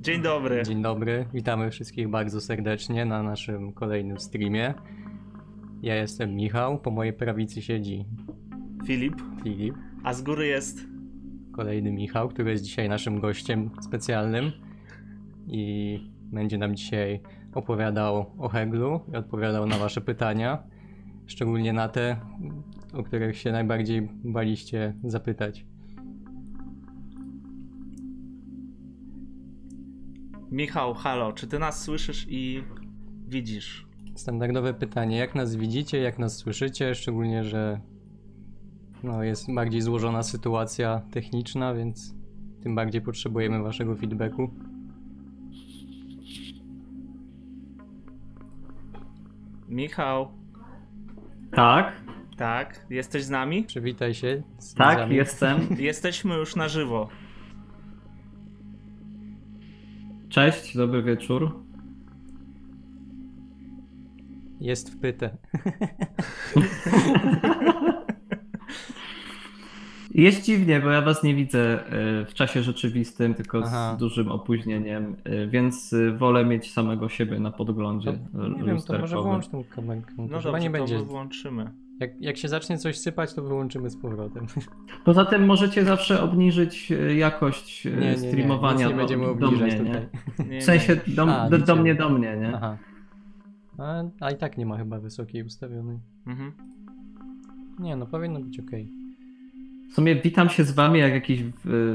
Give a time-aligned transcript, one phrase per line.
[0.00, 0.62] Dzień dobry.
[0.62, 4.74] Dzień dobry, witamy wszystkich bardzo serdecznie na naszym kolejnym streamie.
[5.82, 8.04] Ja jestem Michał, po mojej prawicy siedzi
[8.86, 9.74] Filip, Filip,
[10.04, 10.80] a z góry jest.
[11.52, 14.52] kolejny Michał, który jest dzisiaj naszym gościem specjalnym
[15.46, 15.98] i
[16.32, 17.20] będzie nam dzisiaj
[17.54, 20.62] opowiadał o Heglu i odpowiadał na wasze pytania,
[21.26, 22.16] szczególnie na te,
[22.92, 25.66] o których się najbardziej baliście zapytać.
[30.50, 32.64] Michał, halo, czy ty nas słyszysz i
[33.28, 33.86] widzisz?
[34.14, 37.80] Standardowe pytanie, jak nas widzicie, jak nas słyszycie, szczególnie, że
[39.02, 42.14] no, jest bardziej złożona sytuacja techniczna, więc
[42.62, 44.50] tym bardziej potrzebujemy waszego feedbacku.
[49.68, 50.28] Michał,
[51.52, 51.92] Tak,
[52.36, 53.64] tak, jesteś z nami?
[53.64, 54.42] Przywitaj się.
[54.58, 55.16] z tak, widzami.
[55.16, 55.60] jestem.
[55.78, 57.08] Jesteśmy już na żywo.
[60.28, 61.62] Cześć, dobry wieczór.
[64.60, 65.30] Jest wpyte.
[70.14, 73.94] Jest dziwnie, bo ja was nie widzę y, w czasie rzeczywistym, tylko Aha.
[73.96, 78.64] z dużym opóźnieniem, y, więc y, wolę mieć samego siebie na podglądzie To, y, nie
[78.64, 80.12] wiem, to może wyłącz tą kamerkę.
[80.18, 80.98] No No dobrze, nie to będzie.
[82.00, 84.46] Jak, jak się zacznie coś sypać, to wyłączymy z powrotem.
[85.04, 88.18] Poza tym możecie zawsze obniżyć y, jakość y, Nie, nie, nie.
[88.18, 90.08] streamowania Nic nie do, będziemy do obniżać mnie, tutaj.
[90.38, 90.44] nie?
[90.54, 92.52] Nie, W sensie do, A, do, do do mnie, do mnie, nie?
[92.56, 92.78] Aha.
[93.78, 95.98] A, a i tak nie ma chyba wysokiej ustawionej.
[96.26, 96.32] Nie.
[96.32, 96.52] Mhm.
[97.78, 98.70] Nie, no powinno być ok.
[99.90, 101.44] W sumie witam się z wami jak jakiś y,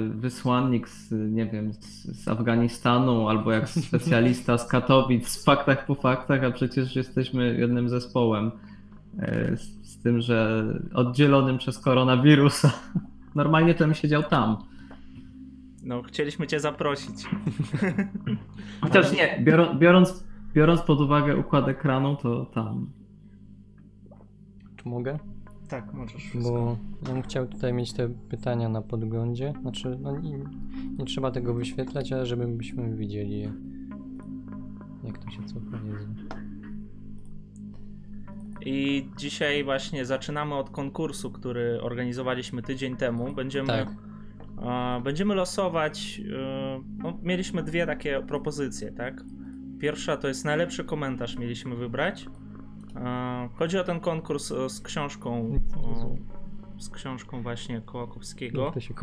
[0.10, 1.80] wysłannik z, nie wiem, z,
[2.24, 7.90] z Afganistanu albo jak specjalista z Katowic, z faktach po faktach, a przecież jesteśmy jednym
[7.90, 8.52] zespołem.
[9.56, 9.77] z
[10.08, 12.72] tym, że oddzielonym przez koronawirusa.
[13.36, 14.58] Normalnie to bym siedział tam.
[15.84, 17.26] No, chcieliśmy cię zaprosić.
[18.82, 20.24] Chociaż nie, biorą, biorąc,
[20.54, 22.90] biorąc pod uwagę układ ekranu, to tam.
[24.76, 25.20] Czy mogę?
[25.70, 26.32] Tak, możesz.
[26.44, 26.78] Bo
[27.08, 29.54] ja bym chciał tutaj mieć te pytania na podglądzie.
[29.62, 30.40] Znaczy, no nie,
[30.98, 33.54] nie trzeba tego wyświetlać, ale żebyśmy widzieli je.
[35.04, 36.08] Jak to się cofa, Jezu.
[38.70, 43.34] I dzisiaj właśnie zaczynamy od konkursu, który organizowaliśmy tydzień temu.
[43.34, 43.90] Będziemy, Tak.
[44.62, 46.22] e, będziemy losować.
[46.36, 49.24] e, no, mieliśmy dwie takie propozycje, tak?
[49.80, 52.26] Pierwsza to jest najlepszy komentarz mieliśmy wybrać.
[52.96, 55.60] E, chodzi o ten konkurs z książką.
[55.84, 56.16] O,
[56.80, 58.72] z książką właśnie Kołakowskiego.
[58.72, 58.94] To się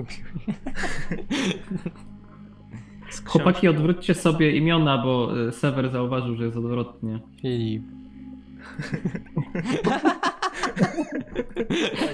[3.26, 7.20] Chłopaki, odwróćcie sobie imiona, bo y, Sever zauważył, że jest odwrotnie.
[7.42, 8.03] Filip.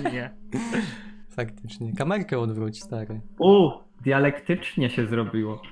[0.13, 0.31] Nie.
[1.31, 1.93] Faktycznie.
[1.93, 3.21] Kamerkę odwróć, stary.
[3.39, 3.71] U,
[4.05, 5.63] dialektycznie się zrobiło.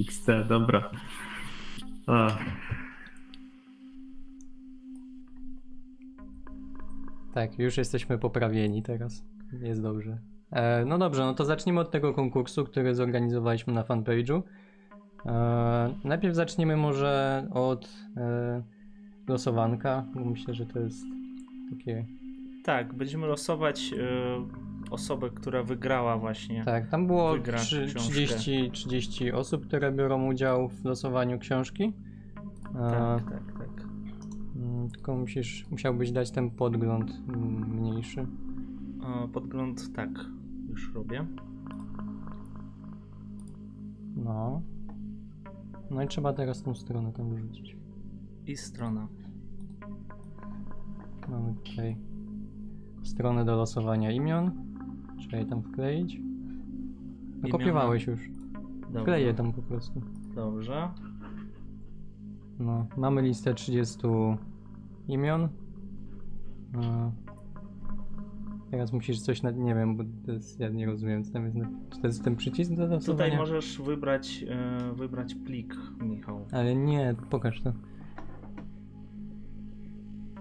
[0.00, 0.90] XC, dobra.
[2.06, 2.38] A,
[7.38, 9.24] Tak, już jesteśmy poprawieni teraz.
[9.60, 10.18] Jest dobrze.
[10.50, 14.42] E, no dobrze, no to zacznijmy od tego konkursu, który zorganizowaliśmy na fanpage'u.
[15.26, 18.62] E, najpierw zaczniemy może od e,
[19.28, 21.04] losowanka, myślę, że to jest
[21.70, 22.06] takie...
[22.64, 26.64] Tak, będziemy losować e, osobę, która wygrała właśnie.
[26.64, 28.10] Tak, tam było Wygra trzy- książkę.
[28.12, 31.92] 30, 30 osób, które biorą udział w losowaniu książki.
[32.74, 33.52] E, tak, tak.
[33.58, 33.86] tak.
[34.56, 37.28] mm, Tylko musisz, musiałbyś dać ten podgląd
[37.68, 38.26] mniejszy.
[39.32, 40.10] Podgląd, tak,
[40.68, 41.26] już robię.
[44.16, 44.62] No.
[45.90, 47.76] No i trzeba teraz tą stronę tam wrzucić.
[48.46, 49.08] I strona.
[51.28, 51.96] Mamy tutaj
[53.02, 54.50] stronę do losowania imion.
[55.18, 56.20] Trzeba je tam wkleić.
[57.42, 58.30] No kopiowałeś już.
[58.80, 59.02] Dobra.
[59.02, 60.02] Wklej je tam po prostu.
[60.34, 60.90] Dobrze.
[62.58, 63.98] No, mamy listę 30
[65.08, 65.48] imion.
[66.72, 67.12] No.
[68.70, 69.50] Teraz musisz coś na...
[69.50, 71.56] nie wiem, bo to jest, ja nie rozumiem co tam jest.
[71.56, 71.68] Na...
[71.90, 73.00] Czy to jest ten przycisk do losowania?
[73.24, 76.46] Tutaj możesz wybrać, e, wybrać plik, Michał.
[76.52, 77.72] Ale nie, pokaż to.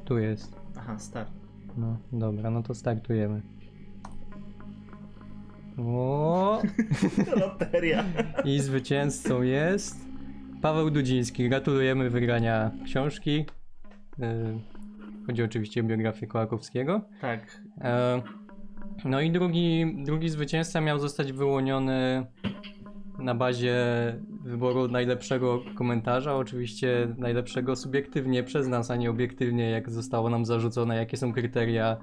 [0.05, 0.59] Tu jest.
[0.77, 1.31] Aha, start.
[1.77, 3.41] No, dobra, no to startujemy.
[5.77, 6.61] O,
[7.41, 8.03] Loteria.
[8.45, 10.07] I zwycięzcą jest
[10.61, 11.49] Paweł Dudziński.
[11.49, 13.45] Gratulujemy wygrania książki.
[14.17, 14.59] Yy,
[15.27, 17.01] Chodzi oczywiście o biografię Kołakowskiego.
[17.21, 17.61] Tak.
[17.81, 18.21] E,
[19.05, 22.25] No i drugi, drugi zwycięzca miał zostać wyłoniony
[23.19, 23.75] na bazie
[24.43, 30.95] wyboru najlepszego komentarza, oczywiście najlepszego subiektywnie przez nas, a nie obiektywnie, jak zostało nam zarzucone,
[30.95, 31.97] jakie są kryteria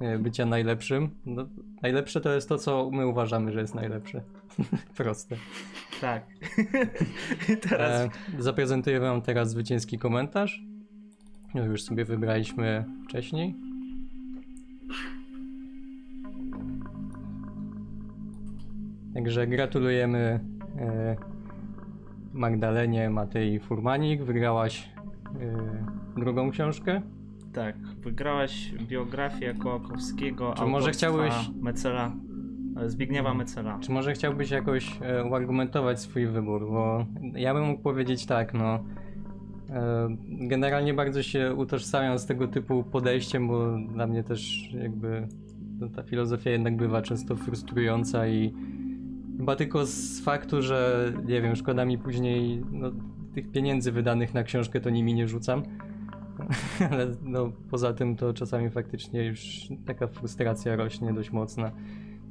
[0.00, 1.10] e, bycia najlepszym.
[1.26, 1.48] No,
[1.82, 4.22] najlepsze to jest to, co my uważamy, że jest najlepsze.
[4.96, 5.36] Proste.
[6.00, 6.26] Tak.
[7.48, 8.00] I teraz.
[8.00, 10.62] E, zaprezentuję wam teraz zwycięski komentarz.
[11.56, 13.54] No, już sobie wybraliśmy wcześniej.
[19.14, 20.40] Także gratulujemy
[20.78, 21.16] e,
[22.32, 24.22] Magdalenie Matei Furmanik.
[24.22, 24.90] Wygrałaś
[26.16, 27.02] e, drugą książkę.
[27.52, 32.12] Tak, wygrałaś biografię Kołakowskiego, Czy może chciałbyś- Mecela,
[32.86, 33.78] Zbigniewa Mecela.
[33.80, 36.66] Czy może chciałbyś jakoś e, uargumentować swój wybór?
[36.70, 38.84] Bo ja bym mógł powiedzieć tak, no.
[39.70, 45.28] E, Generalnie bardzo się utożsamiam z tego typu podejściem, bo dla mnie też jakby
[45.94, 48.54] ta filozofia jednak bywa często frustrująca i
[49.38, 52.90] chyba tylko z faktu, że nie wiem, szkoda mi później no,
[53.34, 55.62] tych pieniędzy wydanych na książkę, to nimi nie rzucam.
[56.90, 61.72] Ale no, poza tym to czasami faktycznie już taka frustracja rośnie dość mocna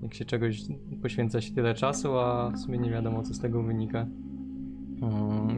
[0.05, 0.61] jak się czegoś
[1.01, 4.05] poświęca się tyle czasu, a w sumie nie wiadomo co z tego wynika.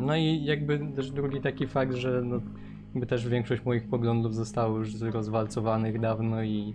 [0.02, 2.42] No i jakby też drugi taki fakt, że no,
[2.94, 6.74] jakby też większość moich poglądów zostało już rozwalcowanych dawno i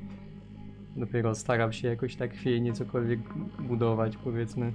[0.97, 3.21] dopiero staram się jakoś tak chwiejnie cokolwiek
[3.59, 4.73] budować powiedzmy.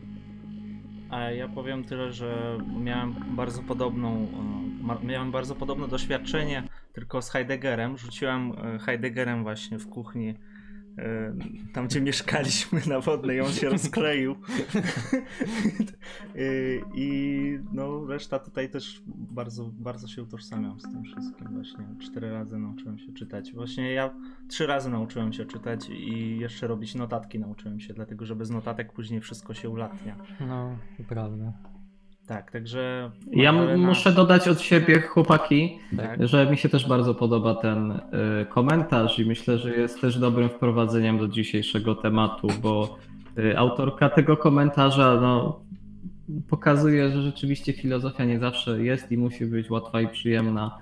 [1.10, 4.28] A ja powiem tyle, że miałem bardzo podobną,
[5.02, 6.64] e, miałem bardzo podobne doświadczenie,
[6.94, 7.98] tylko z Heideggerem.
[7.98, 10.34] Rzuciłem e, Heideggerem właśnie w kuchni,
[11.74, 14.36] tam gdzie mieszkaliśmy na Wodnej, on się rozkleił.
[16.36, 21.86] E, I no reszta tutaj też bardzo, bardzo się utożsamiam z tym wszystkim właśnie.
[22.02, 23.54] Cztery razy nauczyłem się czytać.
[23.54, 24.14] Właśnie ja
[24.48, 28.94] trzy razy nauczyłem się czytać i jeszcze robić notatki nauczyłem się, dlatego że bez notatek
[28.94, 30.16] później wszystko się ulatnia.
[30.40, 31.77] No, to prawda.
[32.28, 33.12] Tak, także.
[33.32, 36.28] Ja muszę dodać od siebie, chłopaki, Tak.
[36.28, 38.00] że mi się też bardzo podoba ten y,
[38.50, 42.98] komentarz i myślę, że jest też dobrym wprowadzeniem do dzisiejszego tematu, bo
[43.38, 45.60] y, autorka tego komentarza no,
[46.50, 50.78] pokazuje, że rzeczywiście filozofia nie zawsze jest i musi być łatwa i przyjemna.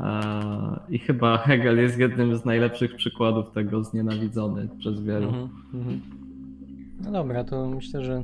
[0.00, 5.28] E, I chyba Hegel jest jednym z najlepszych przykładów tego, znienawidzony przez wielu.
[5.28, 6.00] Mhm, mhm.
[7.00, 8.22] No dobra, to myślę, że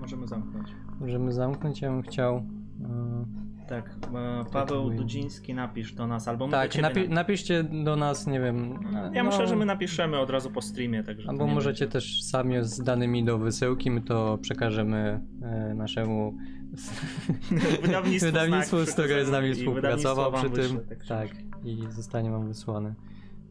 [0.00, 0.68] Możemy zamknąć.
[1.00, 1.80] Możemy zamknąć.
[1.80, 2.36] Ja bym chciał.
[2.36, 4.90] e, Tak, e, Paweł.
[4.90, 8.78] Dudziński napisz do nas, albo Tak, napi- na- napiszcie do nas, nie wiem.
[8.92, 11.28] no, Ja no, myślę, że my napiszemy od razu po streamie, także.
[11.28, 16.34] Albo możecie będzie- też sami z danymi do wysyłki, my to przekażemy e, naszemu
[17.82, 20.80] Wydawnictwu wydawnictwu, z które z nami współpracował przy tym.
[20.88, 21.44] Tak, książki.
[21.64, 22.94] i zostanie wam wysłane.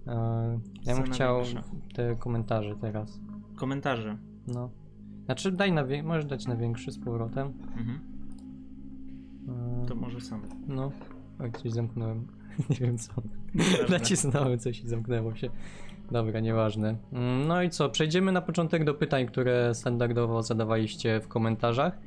[0.07, 1.41] E, ja bym chciał
[1.95, 3.19] te komentarze teraz.
[3.55, 4.17] Komentarze.
[4.47, 4.69] No.
[5.25, 7.53] Znaczy daj na wie- możesz dać na większy z powrotem.
[7.77, 7.99] Mhm.
[9.83, 10.41] E, To może sam.
[10.67, 10.91] No.
[11.39, 12.27] Oj, coś zamknąłem.
[12.69, 13.13] nie wiem co.
[13.89, 15.49] Nacisnąłem coś i zamknęło się.
[16.11, 16.95] Dobra, nieważne.
[17.13, 21.97] Mm, No i co, przejdziemy na początek do pytań, które standardowo zadawaliście w komentarzach.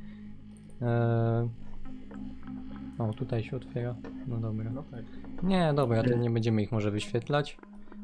[0.81, 1.49] Eee...
[2.97, 3.95] O, tutaj się otwiera.
[4.27, 4.69] No dobra.
[4.73, 5.03] No tak.
[5.43, 7.57] Nie, dobra, to nie będziemy ich może wyświetlać.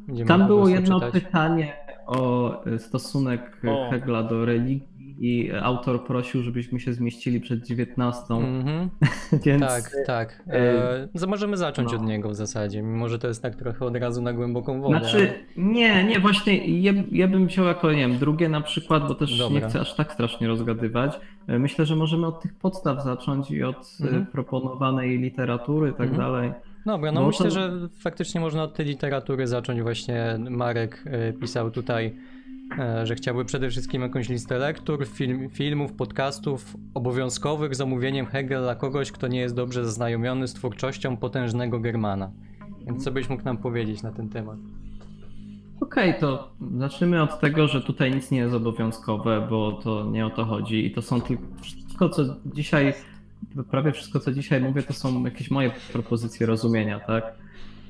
[0.08, 1.24] Będziemy Tam było jedno czytać.
[1.24, 1.74] pytanie
[2.06, 3.90] o y, stosunek O.
[3.90, 4.88] Hegla do religii
[5.20, 8.90] i autor prosił, żebyśmy się zmieścili przed 19, Mhm,
[9.46, 10.44] więc tak, tak.
[10.48, 10.54] e,
[11.02, 11.98] Eee, za- możemy zacząć no.
[11.98, 15.00] od niego w zasadzie, mimo że to jest tak trochę od razu na głęboką wodę.
[15.00, 19.16] Znaczy, nie, nie, właśnie ja, ja bym wziął jako, nie wiem, drugie na przykład, bo
[19.16, 19.60] też Dobra.
[19.60, 21.20] nie chcę aż tak strasznie rozgadywać.
[21.48, 24.26] E, Myślę, że możemy od tych podstaw zacząć i od e, Mhm.
[24.26, 26.18] proponowanej literatury i tak Mhm.
[26.18, 26.52] dalej.
[26.86, 27.72] Dobra, no myślę, to- że
[28.04, 29.82] faktycznie można od tej literatury zacząć.
[29.82, 32.35] Właśnie Marek e, pisał tutaj, e,
[33.04, 39.12] że chciałby przede wszystkim jakąś listę lektur, film, filmów, podcastów obowiązkowych z omówieniem Hegela kogoś,
[39.12, 42.32] kto nie jest dobrze zaznajomiony z twórczością potężnego Germana.
[42.86, 44.58] Więc co byś mógł nam powiedzieć na ten temat?
[45.82, 50.30] Okej, to zacznijmy od tego, że tutaj nic nie jest obowiązkowe, bo to nie o
[50.30, 52.94] to chodzi i to są tylko wszystko, co dzisiaj,
[53.72, 57.45] prawie wszystko, co dzisiaj mówię, to są jakieś moje propozycje rozumienia, tak?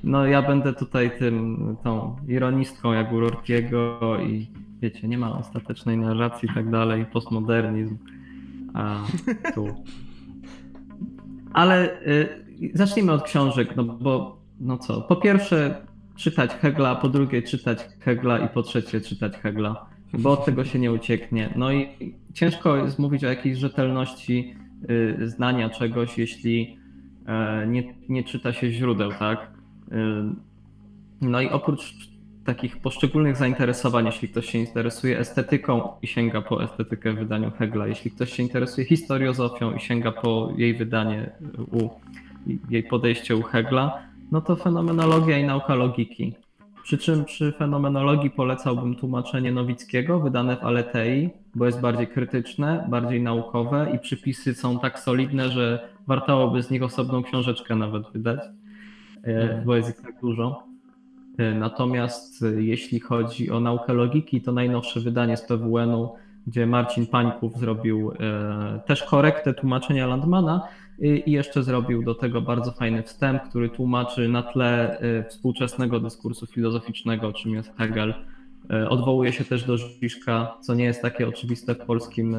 [0.06, 4.46] No ja będę tutaj tym, tą ironistką jak u Rorkiego i
[4.82, 7.96] wiecie, nie ma ostatecznej narracji i tak dalej, postmodernizm,
[8.74, 8.96] a
[9.54, 9.66] tu.
[11.52, 12.28] Ale y,
[12.74, 15.86] zacznijmy od książek, no bo no co, po pierwsze
[16.16, 19.86] czytać Hegla, po drugie czytać Hegla i po trzecie czytać Hegla,
[20.18, 21.52] bo od tego się nie ucieknie.
[21.56, 21.88] No i
[22.34, 24.54] ciężko jest mówić o jakiejś rzetelności
[24.90, 26.78] y, znania czegoś, jeśli
[27.26, 29.55] e, nie, nie czyta się źródeł, tak?
[31.20, 31.94] No i oprócz
[32.44, 37.86] takich poszczególnych zainteresowań, jeśli ktoś się interesuje estetyką i sięga po estetykę w wydaniu Hegla,
[37.86, 41.30] jeśli ktoś się interesuje historiozofią i sięga po jej wydanie
[41.72, 41.88] u
[42.70, 44.02] jej podejście u Hegla,
[44.32, 46.34] no to fenomenologia i nauka logiki.
[46.82, 53.20] Przy czym przy fenomenologii polecałbym tłumaczenie Nowickiego, wydane w Aletei, bo jest bardziej krytyczne, bardziej
[53.20, 58.40] naukowe i przypisy są tak solidne, że wartałoby z nich osobną książeczkę nawet wydać,
[59.64, 60.62] bo jest ich tak dużo.
[61.38, 66.12] E, natomiast e, jeśli chodzi o naukę logiki, to najnowsze wydanie z PWN-u,
[66.46, 68.12] gdzie Marcin Pańków zrobił
[68.86, 70.62] też korektę tłumaczenia Landmana,
[70.98, 77.32] i jeszcze zrobił do tego bardzo fajny wstęp, który tłumaczy na tle współczesnego dyskursu filozoficznego,
[77.32, 78.14] czym jest Hegel.
[78.88, 82.36] Odwołuje się też do Żiszka, co nie jest takie oczywiste w polskim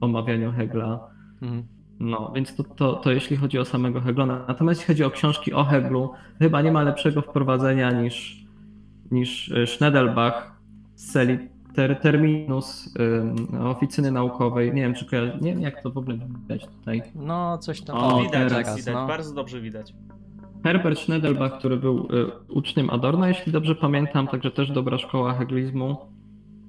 [0.00, 1.00] omawianiu Hegla.
[1.42, 1.73] Mhm.
[2.00, 4.26] No, więc to, to, to jeśli chodzi o samego Hegla.
[4.26, 8.44] Natomiast jeśli chodzi o książki o Heglu, chyba nie ma lepszego wprowadzenia niż,
[9.10, 10.60] niż Schnedelbach
[10.94, 11.38] z serii
[11.74, 12.94] ter, terminus
[13.60, 14.74] oficyny naukowej.
[14.74, 15.06] Nie wiem, czy
[15.40, 17.02] nie wiem, jak to w ogóle widać tutaj.
[17.14, 17.96] No, coś tam.
[17.96, 19.06] O, widać, teraz, widać, no.
[19.06, 19.94] bardzo dobrze widać.
[20.64, 25.96] Herbert Schnedelbach, który był y, uczniem Adorna, jeśli dobrze pamiętam, także też dobra szkoła heglizmu.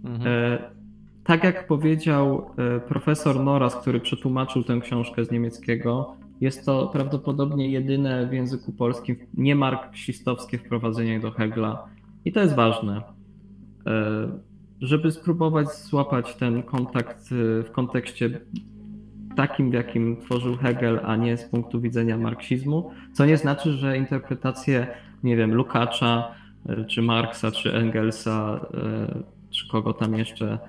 [0.04, 0.54] Mhm.
[0.54, 0.60] Y,
[1.26, 7.70] tak jak powiedział y, profesor Noras, który przetłumaczył tę książkę z niemieckiego, jest to prawdopodobnie
[7.70, 11.86] jedyne w języku polskim niemarksistowskie wprowadzenie do Hegla.
[12.26, 12.98] I to jest ważne.
[12.98, 13.02] Y,
[14.82, 18.40] żeby spróbować złapać ten kontakt y, w kontekście
[19.36, 23.98] takim, w jakim tworzył Hegel, a nie z punktu widzenia marksizmu, co nie znaczy, że
[23.98, 24.88] interpretacje,
[25.24, 26.32] nie wiem, Lukacza,
[26.88, 28.66] czy Marksa, czy Engelsa,
[29.50, 30.60] czy kogo tam jeszcze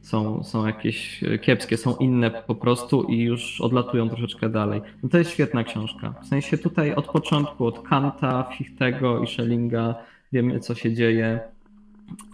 [0.00, 4.80] są, są jakieś kiepskie, są inne po prostu i już odlatują troszeczkę dalej.
[5.02, 6.14] No to jest świetna książka.
[6.22, 9.94] W sensie tutaj od początku, od Kanta, Fichtego i Schellinga
[10.32, 11.40] wiemy, co się dzieje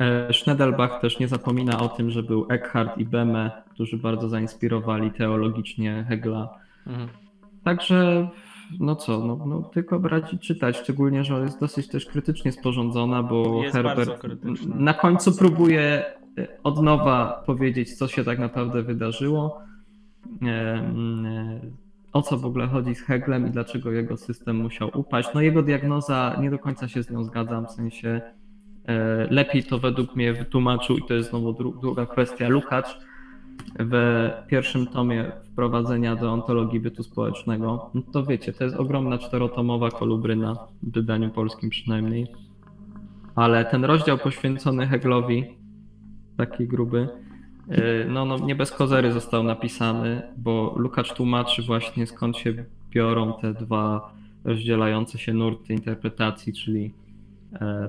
[0.01, 5.11] E, Schnedelbach też nie zapomina o tym, że był Eckhart i Beme, którzy bardzo zainspirowali
[5.11, 6.59] teologicznie Hegla.
[6.87, 7.09] Mhm.
[7.65, 8.29] Także
[8.81, 13.23] no co, no, no, tylko brać i czytać, szczególnie, że jest dosyć też krytycznie sporządzona,
[13.23, 14.23] bo jest Herbert
[14.67, 16.24] na końcu próbuje e,
[16.63, 19.61] od nowa powiedzieć, co się tak naprawdę wydarzyło,
[22.13, 25.29] o co w ogóle chodzi z Heglem i dlaczego jego system musiał upaść.
[25.35, 28.21] No jego diagnoza, nie do końca się z nią zgadzam, w sensie
[28.89, 32.99] E, lepiej to według mnie wytłumaczył, i to jest znowu druga kwestia, Lukacz
[33.79, 37.91] w pierwszym tomie wprowadzenia do ontologii bytu społecznego.
[37.95, 42.27] No to wiecie, to jest ogromna czterotomowa kolubryna, w wydaniu polskim przynajmniej.
[43.35, 45.45] Ale ten rozdział poświęcony Heglowi,
[46.37, 47.09] taki gruby,
[47.69, 53.33] e, no, no nie bez kozery został napisany, bo Lukacz tłumaczy właśnie skąd się biorą
[53.41, 54.15] te dwa
[54.45, 56.93] rozdzielające się nurty interpretacji, czyli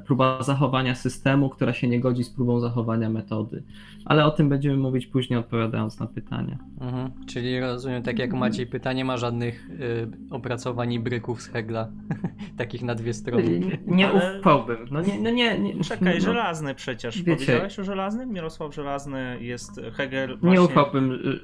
[0.06, 3.64] próba zachowania systemu, która się nie godzi z próbą zachowania metody.
[4.06, 6.58] Ale o tym będziemy mówić później, odpowiadając na pytania.
[6.82, 7.12] Mhm.
[7.28, 11.88] Czyli rozumiem, tak jak Maciej pyta, nie ma żadnych y, opracowań i bryków z Hegla,
[12.58, 13.60] takich na dwie strony.
[13.88, 14.40] Nie, Ale...
[14.40, 14.78] ufałbym.
[14.92, 15.84] No nie, no nie, nie.
[15.84, 16.22] Czekaj, no.
[16.22, 17.24] żelazny przecież.
[17.24, 18.30] Wiecie, Powiedziałeś o żelaznym?
[18.30, 20.38] Mirosław Żelazny jest Hegel.
[20.38, 20.50] Właśnie...
[20.50, 21.12] Nie ufałbym.
[21.12, 21.40] Y,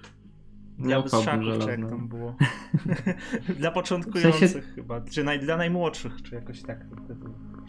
[0.78, 1.90] nie ufałbym żelaznym.
[1.90, 2.36] tam było.
[3.60, 4.68] dla początkujących w sensie...
[4.76, 6.86] chyba, czy naj, dla najmłodszych, czy jakoś tak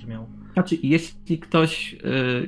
[0.02, 0.26] brzmiał.
[0.52, 1.98] Znaczy, jeśli ktoś, y,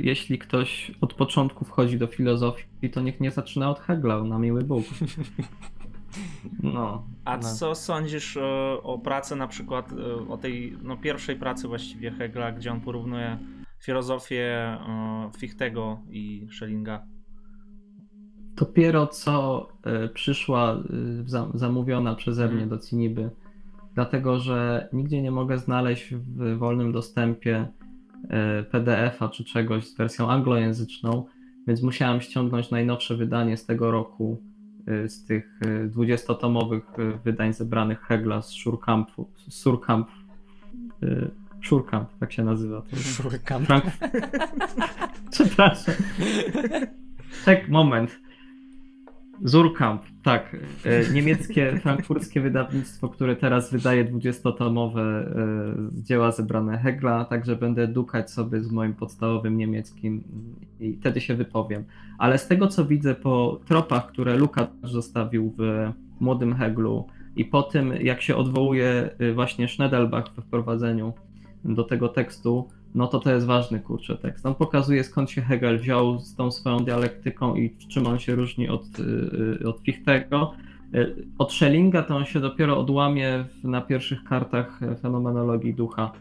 [0.00, 4.62] jeśli ktoś od początku wchodzi do filozofii, to niech nie zaczyna od Hegla, na miły
[4.62, 4.84] Bóg.
[6.62, 7.06] No.
[7.25, 7.42] A no.
[7.42, 12.52] co sądzisz o, o pracy na przykład, y, o tej no, pierwszej pracy właściwie Hegla,
[12.52, 13.38] gdzie on porównuje
[13.84, 14.78] filozofię
[15.34, 17.06] y, Fichtego i Schellinga?
[18.56, 19.68] Dopiero co
[20.14, 20.82] przyszła
[21.54, 22.68] zamówiona przeze mnie mhm.
[22.68, 23.30] do Ciniby,
[23.94, 27.68] dlatego że nigdzie nie mogę znaleźć w wolnym dostępie
[28.30, 31.26] E, PDF-a czy czegoś z wersją anglojęzyczną,
[31.66, 34.42] więc musiałem ściągnąć najnowsze wydanie z tego roku,
[34.86, 35.60] e, z tych
[35.96, 40.08] 20-tomowych e, wydań zebranych Hegla z Surkampu, Surkamp,
[41.64, 42.82] Surkamp, tak się nazywa.
[42.96, 43.66] Surkamp.
[43.66, 43.84] Frank...
[45.32, 45.94] Przepraszam.
[47.44, 48.24] Tak, moment.
[49.42, 50.56] Zurkamp, tak.
[50.84, 55.24] E, niemieckie, frankfurckie wydawnictwo, które teraz wydaje 20-tomowe e,
[55.92, 60.24] dzieła zebrane Hegla, także będę dukać sobie z moim podstawowym niemieckim
[60.80, 61.84] i wtedy się wypowiem.
[62.18, 67.62] Ale z tego, co widzę po tropach, które Lukasz zostawił w Młodym Heglu i po
[67.62, 71.12] tym, jak się odwołuje e, właśnie Schnedelbach w wprowadzeniu
[71.64, 74.46] do tego tekstu, no to to jest ważny kurczę tekst.
[74.46, 78.68] On pokazuje skąd się Hegel wziął z tą swoją dialektyką i czym on się różni
[78.68, 78.84] od,
[79.60, 80.54] y, od Fichtego.
[80.94, 86.12] Y, od Schellinga to on się dopiero odłamie na pierwszych kartach fenomenologii ducha.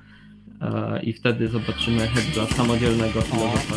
[0.62, 3.76] e, i wtedy zobaczymy Hegla samodzielnego filozofa.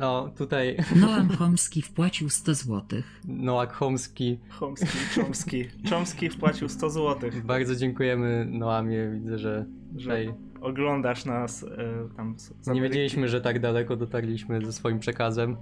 [0.00, 3.20] No, tutaj Noam Chomski wpłacił 100 złotych.
[3.24, 4.38] Noak Chomski.
[4.50, 5.64] Chomski, Chomski.
[5.90, 9.10] Chomski wpłacił 100 zł, Bardzo dziękujemy Noamie.
[9.14, 9.66] Widzę, że
[9.96, 11.68] że tutaj oglądasz nas e,
[12.16, 15.56] tam z, z nie wiedzieliśmy, że tak daleko dotarliśmy ze swoim przekazem.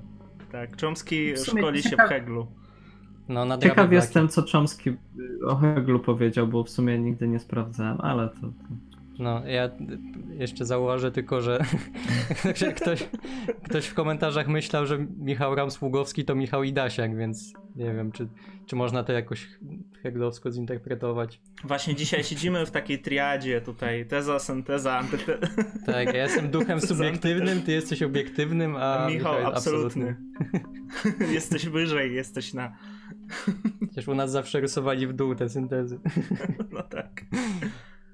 [0.52, 0.76] Tak,
[1.38, 2.46] sumie szkoli się w Heglu.
[3.28, 4.96] No, nadrabia Ciekaw jestem, co Chomsky
[5.46, 8.40] o Heglu powiedział, bo w sumie nigdy nie sprawdzałem, ale to...
[8.40, 8.87] to...
[9.18, 9.70] No, ja
[10.38, 11.40] jeszcze zauważę tylko,
[12.54, 13.08] że, ktoś,
[13.64, 18.28] ktoś w komentarzach myślał, że Michał Ramsługowski to Michał Idasiak, więc nie wiem, czy,
[18.66, 19.48] czy można to jakoś
[20.02, 21.40] heglowsko zinterpretować.
[21.64, 25.46] Właśnie dzisiaj siedzimy w takiej triadzie tutaj, teza, synteza, antyteza.
[25.86, 30.16] Tak, ja jestem duchem subiektywnym, ty jesteś obiektywnym, a Michał jest absolutny.
[31.32, 32.76] jesteś wyżej, jesteś na...
[33.86, 36.00] Przecież u nas zawsze rysowali w dół te syntezy.
[36.72, 37.24] No tak.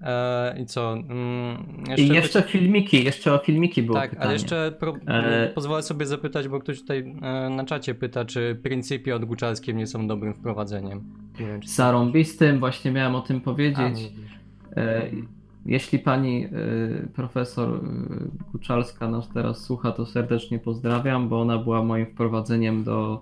[0.04, 0.92] E, I co?
[0.92, 4.24] Mm, I jeszcze filmiki, jeszcze o filmiki było Tak, pytanie.
[4.24, 8.60] ale jeszcze pro, E- pozwolę sobie zapytać, bo ktoś tutaj e, na czacie pyta, czy
[8.62, 11.02] pryncypie od Guczalskim nie są dobrym wprowadzeniem.
[11.40, 11.68] Nie wiem, czy...
[11.68, 13.94] Zarąbistym, właśnie miałem o tym A, powiedzieć.
[13.98, 14.38] widzisz.
[14.76, 15.02] E,
[15.66, 16.48] Jeśli pani e,
[17.14, 17.80] profesor
[18.52, 23.20] Kuczalska nas teraz słucha, to serdecznie pozdrawiam, bo ona była moim wprowadzeniem do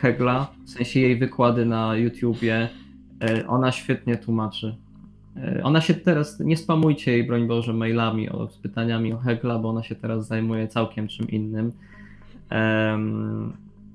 [0.00, 0.46] Hegla.
[0.64, 2.68] W sensie jej wykłady na YouTubie.
[3.48, 4.76] Ona świetnie tłumaczy.
[5.36, 9.58] E, Ona się teraz, nie spamujcie jej, broń Boże, mailami o, z pytaniami o Hegla,
[9.58, 11.72] bo ona się teraz zajmuje całkiem czym innym.
[12.50, 13.52] Em,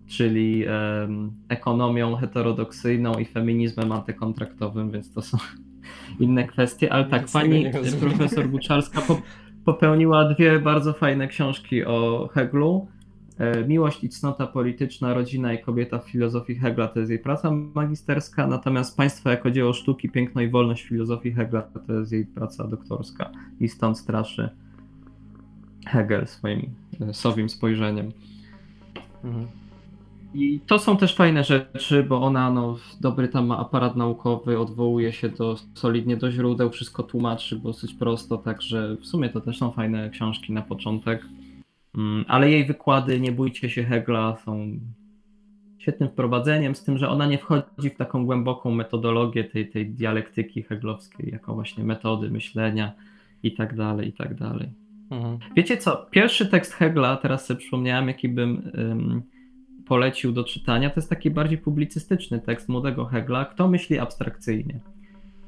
[0.07, 5.37] czyli em, ekonomią heterodoksyjną i feminizmem antykontraktowym, więc to są
[6.19, 7.65] inne kwestie, ale tak, Nic pani
[7.99, 9.21] profesor Buczarska po,
[9.65, 12.87] popełniła dwie bardzo fajne książki o Heglu.
[13.37, 17.51] E, Miłość i cnota polityczna, rodzina i kobieta w filozofii Hegla to jest jej praca
[17.51, 22.25] magisterska, natomiast Państwo jako dzieło sztuki, piękno i wolność w filozofii Hegla to jest jej
[22.25, 24.49] praca doktorska i stąd straszy
[25.87, 26.69] Hegel swoim
[27.01, 28.11] e, sowim spojrzeniem.
[29.23, 29.47] Mhm.
[30.33, 35.13] I to są też fajne rzeczy, bo ona no, dobry tam ma aparat naukowy, odwołuje
[35.13, 39.71] się do, solidnie do źródeł, wszystko tłumaczy dosyć prosto, także w sumie to też są
[39.71, 41.25] fajne książki na początek.
[41.97, 44.79] Mm, Ale jej wykłady, nie bójcie się Hegla, są
[45.77, 50.63] świetnym wprowadzeniem, z tym, że ona nie wchodzi w taką głęboką metodologię tej, tej dialektyki
[50.63, 52.93] heglowskiej, jako właśnie metody myślenia
[53.43, 54.69] i tak dalej, i tak dalej.
[55.11, 55.37] Mhm.
[55.55, 59.21] Wiecie co, pierwszy tekst Hegla, teraz sobie przypomniałem, jaki bym ym,
[59.87, 64.79] polecił do czytania, to jest taki bardziej publicystyczny tekst młodego Hegla, Kto myśli abstrakcyjnie.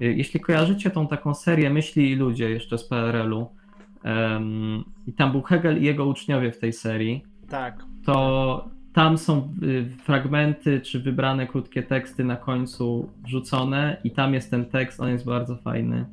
[0.02, 3.59] Y, Jeśli kojarzycie tą taką serię Myśli i ludzie jeszcze z PRL-u
[4.06, 7.84] ym, i tam był Hegel i jego uczniowie w tej serii, Tak.
[8.06, 14.52] to tam są y, fragmenty czy wybrane krótkie teksty na końcu wrzucone i tam jest
[14.52, 16.06] ten tekst, on jest bardzo fajny.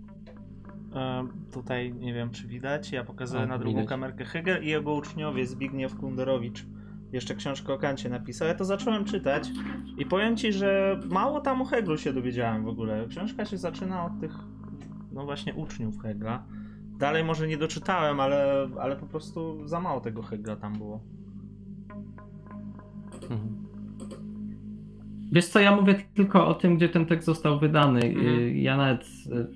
[1.52, 2.92] Tutaj nie wiem, czy widać.
[2.92, 3.88] Ja pokazuję O, na drugą widać.
[3.88, 6.66] kamerkę Hegel i jego uczniowie Zbigniew Kunderowicz.
[7.12, 8.48] Jeszcze książkę o Kancie napisał.
[8.48, 9.48] Ja to zacząłem czytać
[9.98, 13.06] i powiem ci, że mało tam o Heglu się dowiedziałem w ogóle.
[13.08, 14.32] Książka się zaczyna od tych,
[15.12, 16.44] no właśnie, uczniów Hegla.
[16.98, 21.00] Dalej może nie doczytałem, ale, ale po prostu za mało tego Hegla tam było.
[23.22, 23.66] Mhm.
[25.32, 28.00] Wiesz co, ja mówię tylko o tym, gdzie ten tekst został wydany.
[28.04, 28.26] Mhm.
[28.38, 29.46] Y, Ja nawet y,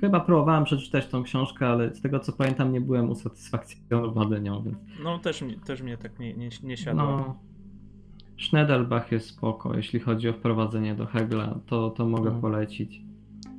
[0.00, 4.76] chyba próbowałem przeczytać tą książkę, ale z tego co pamiętam nie byłem usatysfakcjonowany nią, więc
[5.02, 7.02] No też, też mnie tak nie, nie, nie siadło.
[7.02, 7.36] no...
[8.38, 12.40] Schneidelbach jest spoko, jeśli chodzi o wprowadzenie do Hegla, to, to mogę Mhm.
[12.40, 13.02] polecić.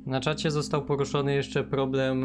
[0.06, 2.24] Na czacie został poruszony jeszcze problem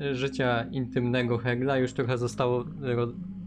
[0.00, 1.78] e, życia intymnego Hegla.
[1.78, 3.06] Już trochę zostało ro,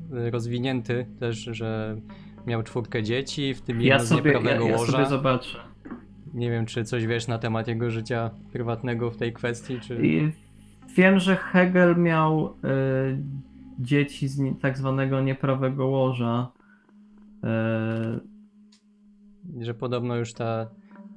[0.10, 1.98] rozwinięty też, że
[2.48, 4.92] miał czwórkę dzieci, w tym Ja jedno z sobie, ja, nieprawego ja łoża.
[4.92, 5.58] sobie zobaczę.
[6.34, 10.06] Nie wiem, czy coś wiesz na temat jego życia prywatnego w tej kwestii, czy...
[10.08, 10.32] I
[10.96, 12.52] wiem, że Hegel miał y,
[13.80, 16.52] dzieci z tak zwanego nieprawego łoża.
[19.58, 20.68] Y, że podobno już ta